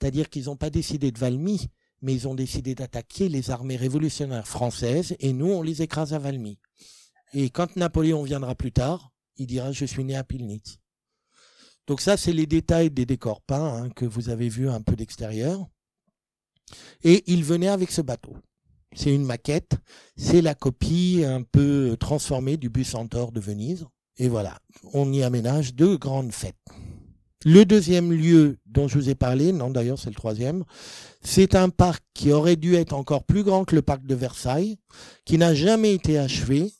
[0.00, 1.68] C'est-à-dire qu'ils n'ont pas décidé de Valmy,
[2.00, 6.18] mais ils ont décidé d'attaquer les armées révolutionnaires françaises et nous, on les écrase à
[6.18, 6.58] Valmy.
[7.34, 10.78] Et quand Napoléon viendra plus tard, il dira je suis né à Pilnitz.
[11.86, 14.96] Donc ça, c'est les détails des décors peints hein, que vous avez vus un peu
[14.96, 15.66] d'extérieur.
[17.02, 18.36] Et il venait avec ce bateau.
[18.94, 19.72] C'est une maquette,
[20.16, 23.86] c'est la copie un peu transformée du bus Centaure de Venise.
[24.16, 24.58] Et voilà,
[24.92, 26.56] on y aménage deux grandes fêtes.
[27.44, 30.64] Le deuxième lieu dont je vous ai parlé, non d'ailleurs c'est le troisième,
[31.22, 34.78] c'est un parc qui aurait dû être encore plus grand que le parc de Versailles,
[35.24, 36.72] qui n'a jamais été achevé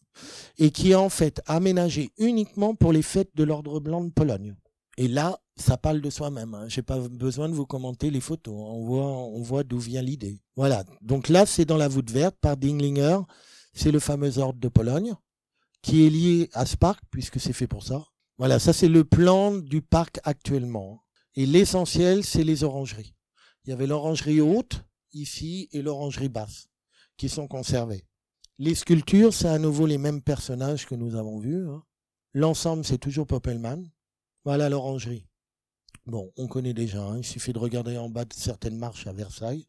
[0.58, 4.56] et qui est en fait aménagé uniquement pour les fêtes de l'Ordre blanc de Pologne.
[5.00, 6.54] Et là, ça parle de soi-même.
[6.54, 6.68] Hein.
[6.68, 8.52] J'ai pas besoin de vous commenter les photos.
[8.56, 10.42] On voit, on voit d'où vient l'idée.
[10.56, 10.82] Voilà.
[11.02, 13.20] Donc là, c'est dans la voûte verte par Dinglinger.
[13.74, 15.14] C'est le fameux ordre de Pologne
[15.82, 18.04] qui est lié à ce parc puisque c'est fait pour ça.
[18.38, 21.04] Voilà, ça c'est le plan du parc actuellement.
[21.36, 23.14] Et l'essentiel, c'est les orangeries.
[23.64, 26.70] Il y avait l'orangerie haute ici et l'orangerie basse
[27.16, 28.04] qui sont conservées.
[28.58, 31.68] Les sculptures, c'est à nouveau les mêmes personnages que nous avons vus.
[31.68, 31.84] Hein.
[32.34, 33.84] L'ensemble, c'est toujours Poppelman.
[34.48, 35.26] Voilà l'orangerie.
[36.06, 37.18] Bon, on connaît déjà, hein.
[37.18, 39.66] il suffit de regarder en bas de certaines marches à Versailles.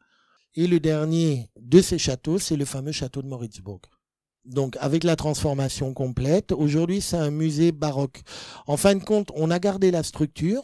[0.56, 3.82] Et le dernier de ces châteaux, c'est le fameux château de Moritzburg
[4.46, 6.54] donc avec la transformation complète.
[6.54, 8.22] Aujourd'hui, c'est un musée baroque.
[8.68, 10.64] En fin de compte, on a gardé la structure,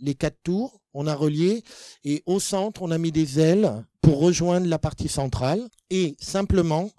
[0.00, 1.62] les quatre tours, on a relié,
[2.02, 5.68] et au centre, on a mis des ailes pour rejoindre la partie centrale.
[5.88, 6.90] Et simplement,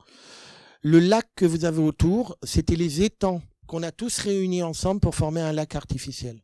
[0.81, 5.13] le lac que vous avez autour, c'était les étangs qu'on a tous réunis ensemble pour
[5.13, 6.41] former un lac artificiel.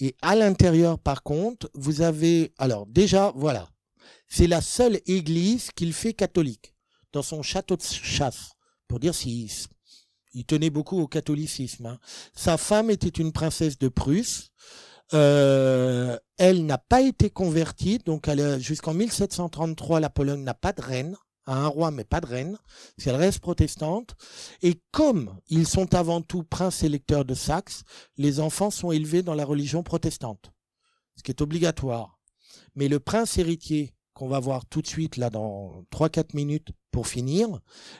[0.00, 3.68] Et à l'intérieur, par contre, vous avez, alors déjà, voilà,
[4.28, 6.74] c'est la seule église qu'il fait catholique
[7.12, 8.52] dans son château de chasse
[8.88, 9.48] pour dire s'il
[10.32, 11.86] il tenait beaucoup au catholicisme.
[11.86, 11.98] Hein.
[12.34, 14.50] Sa femme était une princesse de Prusse.
[15.12, 21.16] Euh, elle n'a pas été convertie, donc jusqu'en 1733, la Pologne n'a pas de reine,
[21.50, 22.56] a un roi mais pas de reine,
[22.96, 24.14] parce qu'elle reste protestante.
[24.62, 27.82] Et comme ils sont avant tout princes électeurs de Saxe,
[28.16, 30.52] les enfants sont élevés dans la religion protestante,
[31.16, 32.18] ce qui est obligatoire.
[32.74, 37.06] Mais le prince héritier qu'on va voir tout de suite là dans 3-4 minutes pour
[37.06, 37.48] finir,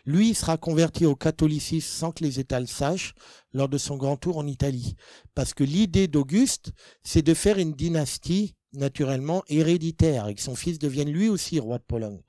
[0.05, 3.15] lui sera converti au catholicisme sans que les États le sachent
[3.53, 4.97] lors de son grand tour en Italie.
[5.35, 6.73] Parce que l'idée d'Auguste,
[7.03, 11.79] c'est de faire une dynastie naturellement héréditaire et que son fils devienne lui aussi roi
[11.79, 12.21] de Pologne.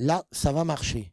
[0.00, 1.12] Là, ça va marcher.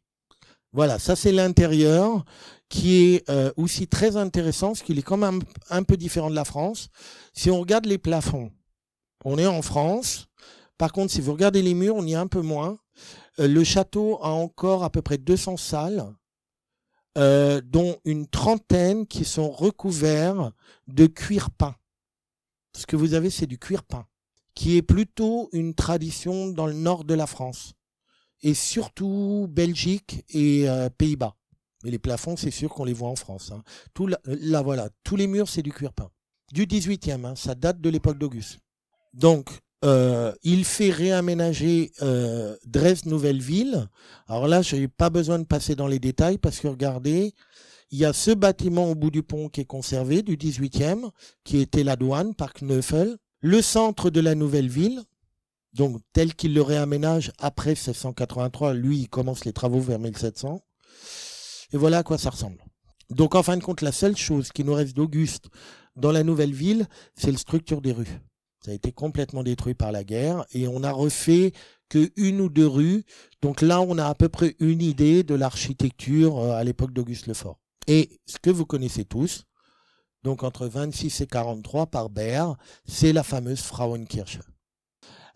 [0.71, 2.23] Voilà, ça c'est l'intérieur
[2.69, 6.35] qui est euh, aussi très intéressant, parce qu'il est quand même un peu différent de
[6.35, 6.87] la France.
[7.33, 8.49] Si on regarde les plafonds,
[9.25, 10.27] on est en France,
[10.77, 12.77] par contre, si vous regardez les murs, on y est un peu moins.
[13.39, 16.05] Euh, le château a encore à peu près 200 salles,
[17.17, 20.53] euh, dont une trentaine qui sont recouverts
[20.87, 21.75] de cuir peint.
[22.73, 24.05] Ce que vous avez, c'est du cuir peint,
[24.55, 27.73] qui est plutôt une tradition dans le nord de la France,
[28.41, 31.35] et surtout Belgique et euh, Pays-Bas.
[31.83, 33.51] Mais les plafonds, c'est sûr qu'on les voit en France.
[33.51, 33.63] Hein.
[33.93, 36.09] Tout là, voilà, tous les murs, c'est du cuir peint.
[36.51, 38.59] Du 18e, hein, ça date de l'époque d'Auguste.
[39.13, 39.49] Donc,
[39.85, 43.87] euh, il fait réaménager euh, Dresde-Nouvelle-Ville.
[44.27, 47.33] Alors là, je n'ai pas besoin de passer dans les détails parce que regardez,
[47.91, 51.09] il y a ce bâtiment au bout du pont qui est conservé du 18e,
[51.43, 53.17] qui était la douane, Parc Neufel.
[53.39, 55.03] Le centre de la nouvelle ville,
[55.77, 60.59] donc tel qu'il le réaménage après 1683, lui, il commence les travaux vers 1700.
[61.71, 62.57] Et voilà à quoi ça ressemble.
[63.11, 65.45] Donc en fin de compte, la seule chose qui nous reste d'Auguste
[65.95, 68.19] dans la nouvelle ville, c'est la structure des rues.
[68.65, 71.53] Ça a été complètement détruit par la guerre et on a refait
[71.89, 73.03] que une ou deux rues.
[73.43, 77.27] Donc là, on a à peu près une idée de l'architecture euh, à l'époque d'Auguste
[77.27, 77.59] Lefort.
[77.85, 79.45] Et ce que vous connaissez tous,
[80.23, 82.55] donc entre 26 et 43 par Baer,
[82.85, 84.39] c'est la fameuse Frauenkirche.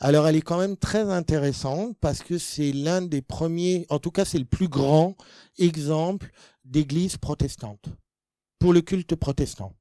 [0.04, 4.10] Alors elle est quand même très intéressante parce que c'est l'un des premiers, en tout
[4.10, 5.16] cas c'est le plus grand
[5.60, 6.32] exemple
[6.66, 7.86] d'église protestante
[8.58, 9.74] pour le culte protestant.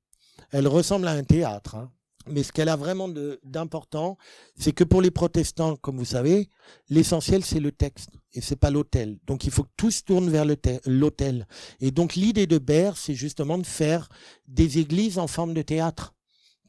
[0.51, 1.77] Elle ressemble à un théâtre.
[1.77, 1.91] Hein.
[2.27, 3.09] Mais ce qu'elle a vraiment
[3.45, 4.19] d'important,
[4.59, 6.51] c'est que pour les protestants, comme vous savez,
[6.91, 9.19] l'essentiel c'est le texte et c'est pas l'autel.
[9.27, 10.45] Donc il faut que tout se tourne vers
[10.85, 11.47] l'autel.
[11.81, 14.11] Et donc l'idée de Baird, c'est justement de faire
[14.47, 16.13] des églises en forme de théâtre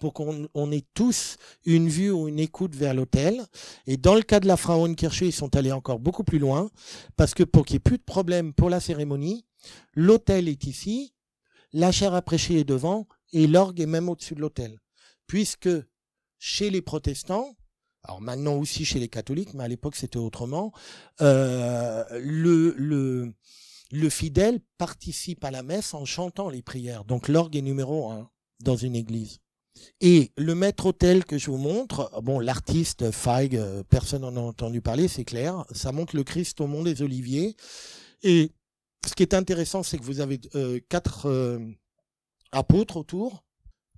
[0.02, 3.41] pour qu'on ait tous une vue ou une écoute vers l'autel.
[3.88, 6.69] Et dans le cas de la Frauenkirche, ils sont allés encore beaucoup plus loin,
[7.15, 9.45] parce que pour qu'il n'y ait plus de problème pour la cérémonie,
[9.94, 11.14] l'autel est ici,
[11.72, 14.82] la chair à prêcher est devant, et l'orgue est même au-dessus de l'autel
[15.32, 15.69] puisque
[16.40, 17.56] chez les protestants,
[18.03, 20.73] alors maintenant aussi chez les catholiques, mais à l'époque c'était autrement,
[21.22, 23.34] euh, le,
[23.91, 27.06] le fidèle participe à la messe en chantant les prières.
[27.06, 28.30] Donc l'orgue est numéro un
[28.60, 29.40] dans une église.
[29.99, 34.81] Et le maître-autel que je vous montre, bon, l'artiste Feig, euh, personne n'en a entendu
[34.81, 35.65] parler, c'est clair.
[35.72, 37.56] Ça montre le Christ au mont des Oliviers.
[38.23, 38.52] Et
[39.07, 41.30] ce qui est intéressant, c'est que vous avez euh, quatre
[42.52, 43.43] apôtres autour.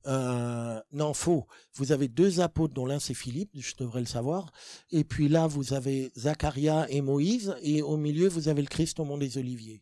[0.06, 1.48] Euh, non, faux.
[1.76, 4.52] Vous avez deux apôtres, dont l'un c'est Philippe, je devrais le savoir.
[4.92, 7.56] Et puis là, vous avez Zacharia et Moïse.
[7.62, 9.82] Et au milieu, vous avez le Christ au mont des Oliviers.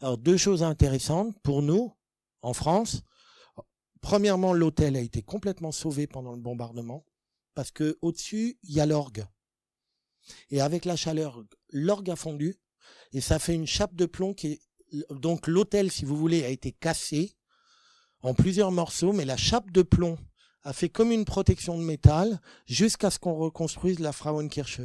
[0.00, 1.92] Alors, deux choses intéressantes pour nous,
[2.42, 3.02] en France.
[4.04, 7.06] Premièrement, l'hôtel a été complètement sauvé pendant le bombardement.
[7.54, 9.24] Parce que au-dessus, il y a l'orgue.
[10.50, 12.54] Et avec la chaleur, l'orgue a fondu.
[13.14, 14.60] Et ça fait une chape de plomb qui est,
[15.08, 17.34] donc l'hôtel, si vous voulez, a été cassé
[18.20, 20.18] en plusieurs morceaux, mais la chape de plomb
[20.64, 24.82] a fait comme une protection de métal jusqu'à ce qu'on reconstruise la Frauenkirche.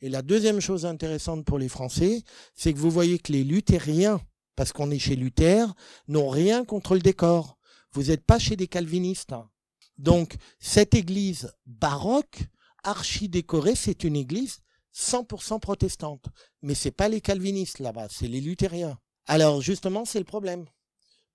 [0.00, 2.22] Et la deuxième chose intéressante pour les Français,
[2.54, 4.22] c'est que vous voyez que les luthériens,
[4.56, 5.74] parce qu'on est chez Luther,
[6.08, 7.58] n'ont rien contre le décor.
[7.92, 9.32] Vous n'êtes pas chez des calvinistes.
[9.32, 9.50] Hein.
[9.98, 12.44] Donc, cette église baroque,
[12.82, 14.60] archi décorée, c'est une église
[14.94, 16.26] 100% protestante.
[16.62, 18.98] Mais c'est pas les calvinistes là-bas, c'est les luthériens.
[19.26, 20.66] Alors, justement, c'est le problème.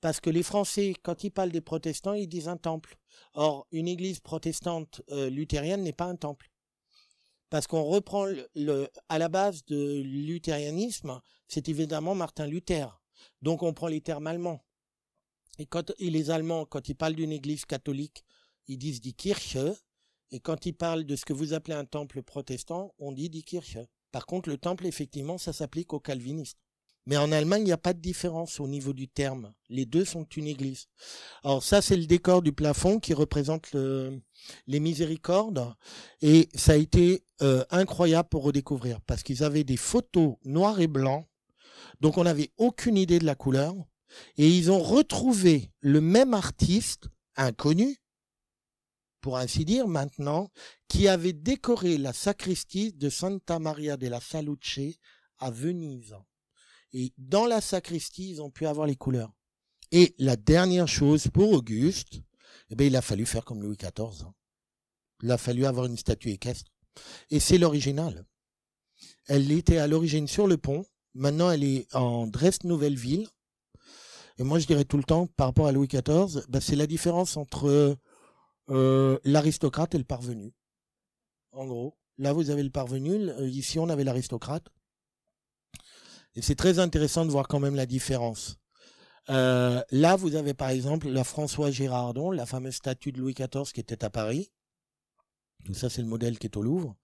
[0.02, 2.98] Parce que les Français, quand ils parlent des protestants, ils disent un temple.
[3.34, 6.52] Or, une église protestante euh, luthérienne n'est pas un temple.
[7.50, 8.26] Parce qu'on reprend
[8.56, 13.02] le, à la base de luthérianisme, c'est évidemment Martin Luther.
[13.42, 14.64] Donc on prend les termes allemands.
[15.58, 18.24] Et, quand, et les Allemands, quand ils parlent d'une église catholique,
[18.68, 19.58] ils disent die Kirche.
[20.32, 23.44] Et quand ils parlent de ce que vous appelez un temple protestant, on dit die
[23.44, 23.78] Kirche.
[24.12, 26.58] Par contre, le temple, effectivement, ça s'applique aux calvinistes.
[27.08, 29.54] Mais en Allemagne, il n'y a pas de différence au niveau du terme.
[29.70, 30.88] Les deux sont une église.
[31.42, 35.74] Alors ça, c'est le décor du plafond qui représente les miséricordes.
[36.22, 40.88] Et ça a été euh, incroyable pour redécouvrir parce qu'ils avaient des photos noires et
[40.88, 41.26] blancs.
[42.02, 43.74] Donc on n'avait aucune idée de la couleur.
[44.38, 47.98] Et ils ont retrouvé le même artiste, inconnu,
[49.22, 50.50] pour ainsi dire maintenant,
[50.88, 55.00] qui avait décoré la sacristie de Santa Maria della Saluce
[55.40, 56.16] à Venise.
[56.94, 59.34] Et dans la sacristie, ils ont pu avoir les couleurs.
[59.92, 62.22] Et la dernière chose pour Auguste,
[62.70, 64.24] eh bien, il a fallu faire comme Louis XIV.
[64.26, 64.34] Hein.
[65.24, 66.72] Il a fallu avoir une statue équestre.
[67.30, 68.26] Et c'est l'original.
[69.28, 70.86] Elle était à l'origine sur le pont.
[71.14, 73.28] Maintenant, elle est en Dresde-Nouvelle-Ville.
[74.40, 76.88] Et moi, je dirais tout le temps, par rapport à Louis XIV, ben, c'est la
[76.88, 77.98] différence entre
[78.70, 80.54] euh, l'aristocrate et le parvenu.
[81.52, 83.32] En gros, là, vous avez le parvenu.
[83.48, 84.68] Ici, on avait l'aristocrate.
[86.36, 88.58] Et c'est très intéressant de voir quand même la différence.
[89.30, 93.72] Euh, là, vous avez par exemple la François Girardon, la fameuse statue de Louis XIV
[93.74, 94.52] qui était à Paris.
[95.66, 96.96] Tout ça, c'est le modèle qui est au Louvre.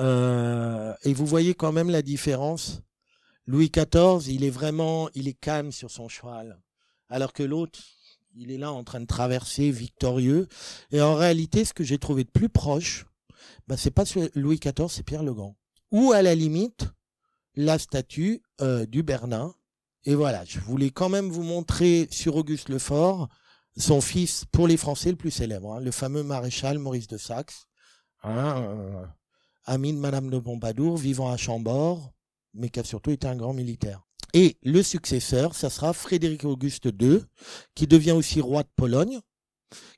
[0.00, 2.80] Euh, et vous voyez quand même la différence.
[3.46, 6.60] Louis XIV, il est vraiment, il est calme sur son cheval,
[7.08, 7.78] alors que l'autre,
[8.36, 10.48] il est là en train de traverser, victorieux.
[10.90, 13.06] Et en réalité, ce que j'ai trouvé de plus proche,
[13.68, 14.04] bah, c'est pas
[14.34, 15.56] Louis XIV, c'est Pierre le Grand.
[15.92, 16.88] Ou à la limite,
[17.54, 19.54] la statue euh, du Bernin.
[20.04, 23.28] Et voilà, je voulais quand même vous montrer sur Auguste Lefort
[23.76, 27.66] son fils, pour les Français, le plus célèbre, hein, le fameux maréchal Maurice de Saxe,
[28.22, 29.04] hein, euh,
[29.64, 32.13] ami de Madame de Pompadour, vivant à Chambord,
[32.54, 34.02] mais qui a surtout été un grand militaire.
[34.32, 37.20] Et le successeur, ça sera Frédéric Auguste II,
[37.74, 39.20] qui devient aussi roi de Pologne,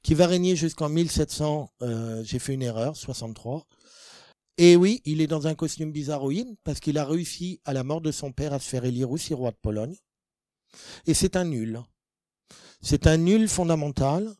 [0.03, 3.67] qui va régner jusqu'en 1700, euh, j'ai fait une erreur, 63.
[4.59, 8.01] Et oui, il est dans un costume bizarroïde, parce qu'il a réussi, à la mort
[8.01, 9.97] de son père, à se faire élire aussi roi de Pologne.
[11.07, 11.81] Et c'est un nul.
[12.83, 14.35] C'est un nul fondamental,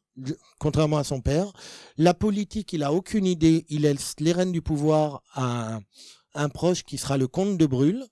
[0.59, 1.53] contrairement à son père.
[1.97, 3.65] La politique, il a aucune idée.
[3.69, 5.81] Il laisse les rênes du pouvoir à
[6.37, 8.05] un, proche qui sera le comte de Brûle.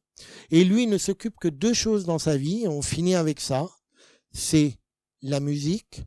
[0.51, 2.67] Et lui, ne s'occupe que deux choses dans sa vie.
[2.69, 3.69] On finit avec ça.
[4.33, 4.79] C'est
[5.23, 6.03] la musique.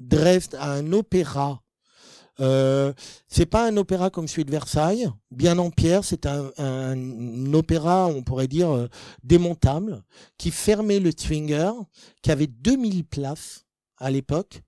[0.00, 1.62] Dresde a un opéra.
[2.40, 2.92] Euh,
[3.26, 6.04] c'est pas un opéra comme celui de Versailles, bien en pierre.
[6.04, 8.88] C'est un, opéra, on pourrait dire, euh,
[9.24, 10.02] démontable,
[10.36, 11.72] qui fermait le Zwinger,
[12.22, 13.66] qui avait 2000 places
[13.98, 14.62] à l'époque.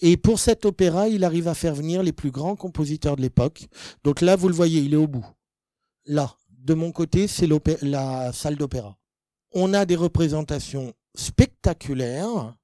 [0.00, 3.68] Et pour cet opéra, il arrive à faire venir les plus grands compositeurs de l'époque.
[4.04, 5.26] Donc là, vous le voyez, il est au bout.
[6.06, 7.48] Là, de mon côté, c'est
[7.82, 8.96] la salle d'opéra.
[9.52, 12.54] On a des représentations spectaculaires.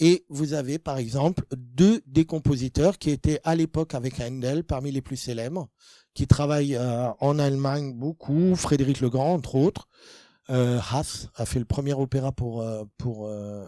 [0.00, 4.92] Et vous avez, par exemple, deux des compositeurs qui étaient à l'époque avec Handel parmi
[4.92, 5.68] les plus célèbres,
[6.14, 9.88] qui travaillent euh, en Allemagne beaucoup, Frédéric le Grand, entre autres.
[10.50, 13.66] Euh, Haas a fait le premier opéra pour euh,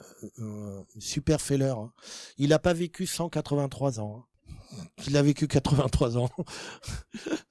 [1.01, 1.75] Superfeller.
[1.77, 1.93] Hein.
[2.39, 4.25] Il n'a pas vécu 183 ans.
[4.25, 4.85] Hein.
[5.09, 6.31] Il a vécu 83 ans.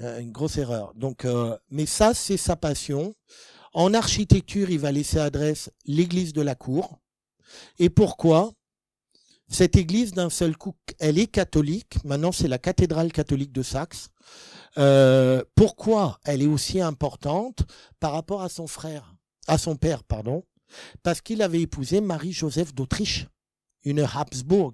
[0.00, 0.92] Une grosse erreur.
[0.94, 1.26] Donc,
[1.70, 3.14] mais ça, c'est sa passion.
[3.72, 7.00] En architecture, il va laisser adresse l'église de la cour.
[7.78, 8.52] Et pourquoi?
[9.48, 12.02] Cette église, d'un seul coup, elle est catholique.
[12.04, 14.08] Maintenant, c'est la cathédrale catholique de Saxe.
[14.78, 17.64] Euh, pourquoi elle est aussi importante?
[18.00, 19.14] Par rapport à son frère,
[19.46, 20.44] à son père, pardon,
[21.02, 23.26] parce qu'il avait épousé Marie-Joseph d'Autriche,
[23.84, 24.72] une Habsbourg.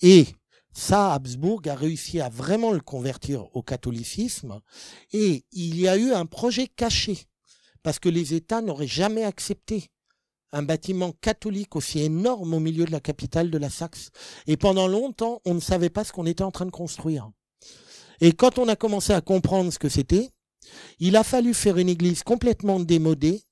[0.00, 0.26] Et
[0.76, 4.60] ça, Habsbourg a réussi à vraiment le convertir au catholicisme,
[5.12, 7.18] et il y a eu un projet caché,
[7.82, 9.90] parce que les États n'auraient jamais accepté
[10.52, 14.10] un bâtiment catholique aussi énorme au milieu de la capitale de la Saxe.
[14.46, 17.30] Et pendant longtemps, on ne savait pas ce qu'on était en train de construire.
[18.20, 20.30] Et quand on a commencé à comprendre ce que c'était,
[20.98, 23.42] il a fallu faire une église complètement démodée,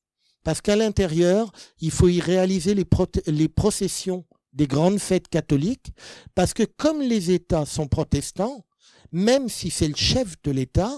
[0.42, 2.86] parce qu'à l'intérieur, il faut y réaliser les,
[3.26, 5.93] les processions des grandes fêtes catholiques,
[6.35, 8.64] parce que comme les États sont protestants,
[9.12, 10.97] même si c'est le chef de l'État,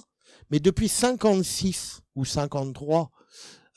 [0.51, 3.11] mais depuis 56 ou 53,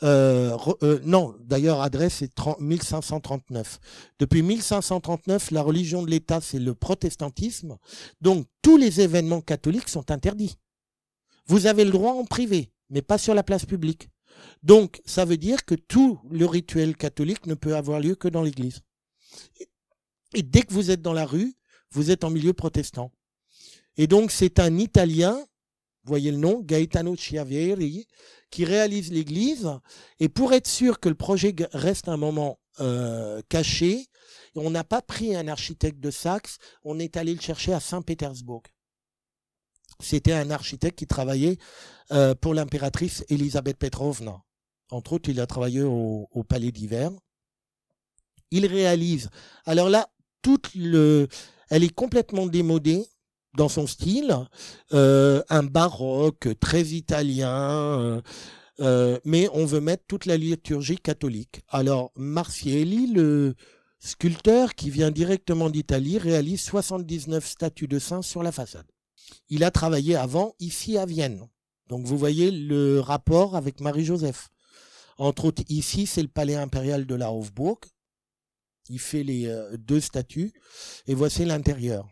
[0.01, 3.80] euh, euh, non, d'ailleurs, adresse c'est 1539.
[4.19, 7.77] Depuis 1539, la religion de l'État, c'est le protestantisme.
[8.22, 10.56] Donc, tous les événements catholiques sont interdits.
[11.47, 14.10] Vous avez le droit en privé, mais pas sur la place publique.
[14.64, 18.43] Donc, ça veut dire que tout le rituel catholique ne peut avoir lieu que dans
[18.43, 18.81] l'église.
[20.34, 21.56] Et dès que vous êtes dans la rue,
[21.91, 23.11] vous êtes en milieu protestant.
[23.97, 25.43] Et donc, c'est un Italien,
[26.03, 28.07] voyez le nom, Gaetano Chiavieri,
[28.51, 29.69] qui réalise l'église.
[30.19, 34.07] Et pour être sûr que le projet reste un moment euh, caché,
[34.56, 38.64] on n'a pas pris un architecte de Saxe, on est allé le chercher à Saint-Pétersbourg.
[39.99, 41.57] C'était un architecte qui travaillait
[42.11, 44.43] euh, pour l'impératrice Elisabeth Petrovna.
[44.91, 47.11] Entre autres, il a travaillé au, Palais d'hiver.
[48.49, 49.30] Il réalise.
[49.65, 50.10] Alors là,
[50.41, 51.27] toute le,
[51.69, 53.05] elle est complètement démodée
[53.55, 54.35] dans son style,
[54.93, 58.21] euh, un baroque très italien, euh,
[58.79, 61.61] euh, mais on veut mettre toute la liturgie catholique.
[61.67, 63.55] Alors Marcielli, le
[63.99, 68.87] sculpteur qui vient directement d'Italie, réalise 79 statues de saints sur la façade.
[69.49, 71.47] Il a travaillé avant ici à Vienne.
[71.87, 74.49] Donc vous voyez le rapport avec Marie-Joseph.
[75.17, 77.79] Entre autres, ici, c'est le palais impérial de la Hofburg.
[78.89, 80.51] Il fait les deux statues.
[81.07, 82.07] Et voici l'intérieur.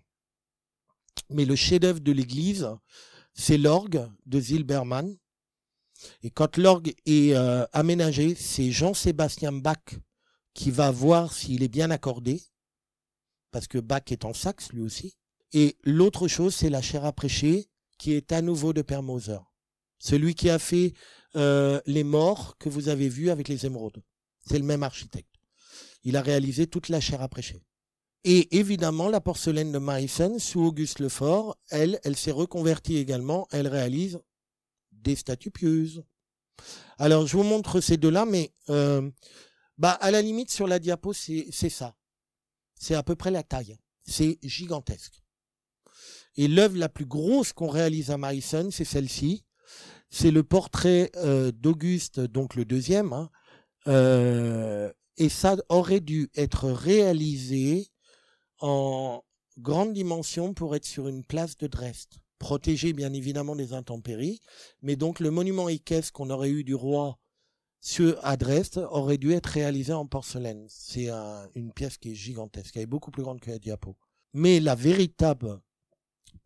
[1.30, 2.68] Mais le chef-d'œuvre de l'église,
[3.34, 5.18] c'est l'orgue de Zilberman.
[6.24, 10.00] Et quand l'orgue est euh, aménagé, c'est Jean-Sébastien Bach
[10.54, 12.42] qui va voir s'il est bien accordé,
[13.52, 15.16] parce que Bach est en saxe lui aussi.
[15.54, 19.40] Et l'autre chose, c'est la chair à prêcher, qui est à nouveau de Père Moser.
[20.00, 20.94] Celui qui a fait
[21.36, 24.04] euh, les morts que vous avez vus avec les émeraudes.
[24.48, 25.37] C'est le même architecte.
[26.08, 27.66] Il a réalisé toute la chair à prêcher.
[28.24, 33.46] Et évidemment, la porcelaine de Meissen, sous Auguste Lefort, elle, elle s'est reconvertie également.
[33.52, 34.18] Elle réalise
[34.94, 36.06] des statues pieuses.
[36.98, 39.12] Alors, je vous montre ces deux-là, mais euh,
[39.78, 41.98] bah, à la limite, sur la diapo, c'est ça.
[42.74, 43.78] C'est à peu près la taille.
[44.06, 45.22] C'est gigantesque.
[46.38, 49.44] Et l'œuvre la plus grosse qu'on réalise à Meissen, c'est celle-ci.
[50.10, 53.30] C'est le portrait euh, d'Auguste, donc le deuxième, hein,
[53.88, 57.88] Euh, et ça aurait dû être réalisé
[58.60, 59.24] en
[59.58, 64.42] grande dimension pour être sur une place de Dresde, protégé bien évidemment des intempéries,
[64.82, 67.18] mais donc le monument équestre qu'on aurait eu du roi
[68.22, 70.66] à Dresde aurait dû être réalisé en porcelaine.
[70.68, 71.10] C'est
[71.56, 73.96] une pièce qui est gigantesque, elle est beaucoup plus grande que la diapo.
[74.34, 75.62] Mais la véritable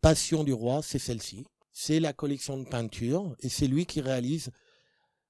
[0.00, 1.44] passion du roi, c'est celle-ci.
[1.72, 4.50] C'est la collection de peinture et c'est lui qui réalise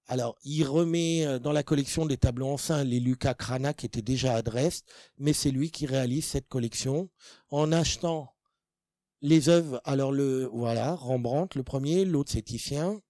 [0.09, 4.03] alors, il remet euh, dans la collection des tableaux anciens les Lucas Cranach qui étaient
[4.03, 4.85] déjà à Dresde,
[5.19, 7.09] mais c'est lui qui réalise cette collection
[7.51, 8.35] en achetant
[9.21, 9.81] les œuvres.
[9.85, 13.01] Alors, le, voilà, Rembrandt, le premier, l'autre c'est Titien.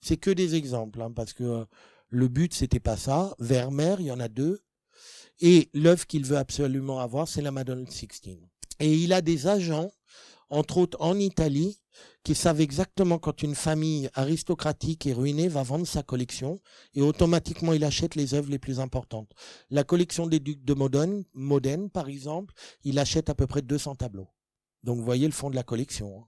[0.00, 1.64] C'est que des exemples, hein, parce que euh,
[2.10, 3.34] le but c'était pas ça.
[3.38, 4.60] Vermeer, il y en a deux.
[5.40, 8.48] Et l'œuvre qu'il veut absolument avoir, c'est la Madonna Sixtine.
[8.78, 9.90] Et il a des agents,
[10.48, 11.78] entre autres en Italie,
[12.22, 16.58] qui savent exactement quand une famille aristocratique est ruinée va vendre sa collection
[16.94, 19.30] et automatiquement il achète les œuvres les plus importantes.
[19.70, 23.96] La collection des ducs de Modène, Modène par exemple, il achète à peu près 200
[23.96, 24.28] tableaux.
[24.82, 26.20] Donc vous voyez le fond de la collection.
[26.20, 26.26] Hein.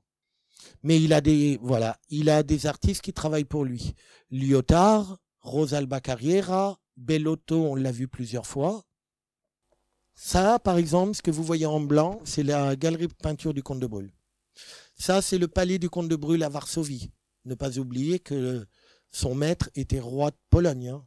[0.83, 3.95] Mais il a des voilà, il a des artistes qui travaillent pour lui.
[4.31, 8.85] Lyotard, Rosalba Carriera, Bellotto, on l'a vu plusieurs fois.
[10.21, 13.63] Ça, par exemple, ce que vous voyez en blanc, c'est la galerie de peinture du
[13.63, 14.11] comte de Brûle.
[14.97, 17.13] Ça, c'est le palais du comte de Brûle à Varsovie.
[17.45, 18.67] Ne pas oublier que
[19.13, 20.89] son maître était roi de Pologne.
[20.89, 21.07] Hein.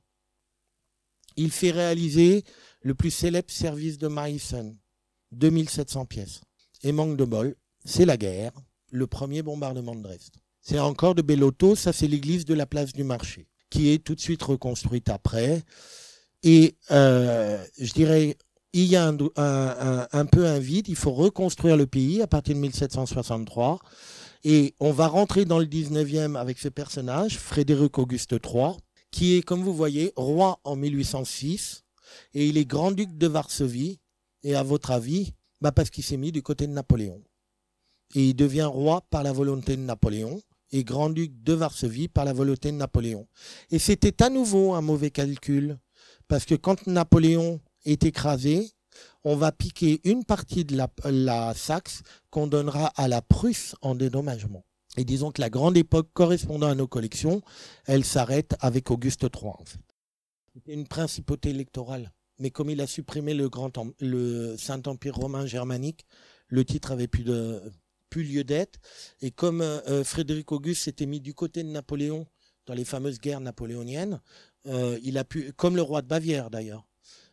[1.35, 2.45] Il fait réaliser
[2.83, 4.77] le plus célèbre service de Meissen,
[5.33, 6.39] 2700 pièces.
[6.81, 8.53] Et manque de bol, c'est la guerre,
[8.91, 10.37] le premier bombardement de Dresde.
[10.61, 14.15] C'est encore de Bellotto, ça c'est l'église de la place du marché, qui est tout
[14.15, 15.63] de suite reconstruite après.
[16.43, 18.37] Et euh, je dirais
[18.73, 22.59] il y a un, peu un vide, il faut reconstruire le pays à partir de
[22.59, 23.79] 1763.
[24.43, 28.77] Et on va rentrer dans le 19e avec ce personnage, Frédéric Auguste III,
[29.11, 31.83] qui est, comme vous voyez, roi en 1806,
[32.33, 33.99] et il est grand-duc de Varsovie,
[34.43, 37.21] et à votre avis, bah parce qu'il s'est mis du côté de Napoléon.
[38.15, 40.41] Et il devient roi par la volonté de Napoléon,
[40.71, 43.27] et grand-duc de Varsovie par la volonté de Napoléon.
[43.69, 45.77] Et c'était à nouveau un mauvais calcul,
[46.27, 48.71] parce que quand Napoléon est écrasé,
[49.23, 54.65] on va piquer une partie de la, Saxe qu'on donnera à la Prusse en dédommagement.
[54.97, 57.41] Et disons que la grande époque correspondant à nos collections,
[57.85, 59.53] elle s'arrête avec Auguste III.
[60.67, 62.11] Une principauté électorale.
[62.39, 66.05] Mais comme il a supprimé le, grand, le Saint-Empire romain germanique,
[66.47, 67.61] le titre avait plus, de,
[68.09, 68.79] plus lieu d'être.
[69.21, 72.27] Et comme euh, Frédéric Auguste s'était mis du côté de Napoléon
[72.65, 74.19] dans les fameuses guerres napoléoniennes,
[74.67, 76.85] euh, il a pu, comme le roi de Bavière d'ailleurs,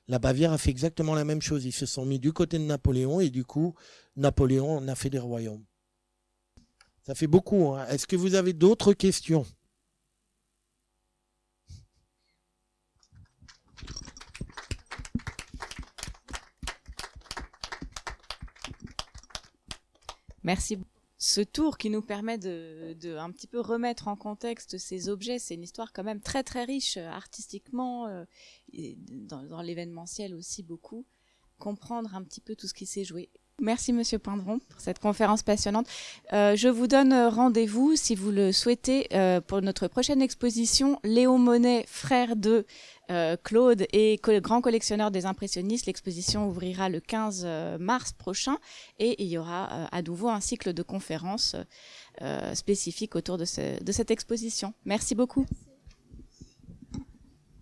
[0.08, 1.64] la Bavière a fait exactement la même chose.
[1.66, 3.74] Ils se sont mis du côté de Napoléon et du coup,
[4.16, 5.64] Napoléon a fait des royaumes.
[7.02, 7.74] Ça fait beaucoup.
[7.74, 7.86] Hein.
[7.88, 9.46] Est-ce que vous avez d'autres questions?
[20.42, 20.78] Merci
[21.28, 25.38] ce tour qui nous permet de, un petit peu remettre en contexte ces objets.
[25.38, 28.24] C'est une histoire quand même très très riche euh, artistiquement, euh,
[29.10, 31.04] dans l'événementiel aussi beaucoup.
[31.58, 33.28] Comprendre un petit peu tout ce qui s'est joué.
[33.60, 35.86] Merci Monsieur Pindron pour cette conférence passionnante.
[36.32, 41.38] Euh, je vous donne rendez-vous, si vous le souhaitez, euh, pour notre prochaine exposition Léo
[41.38, 42.64] Monet, frère de
[43.10, 45.86] euh, Claude et grand collectionneur des impressionnistes.
[45.86, 48.58] L'exposition ouvrira le 15 euh, mars prochain
[48.98, 51.56] et il y aura euh, à nouveau un cycle de conférences
[52.52, 54.74] spécifiques autour de, ce, de cette exposition.
[54.84, 55.46] Merci beaucoup.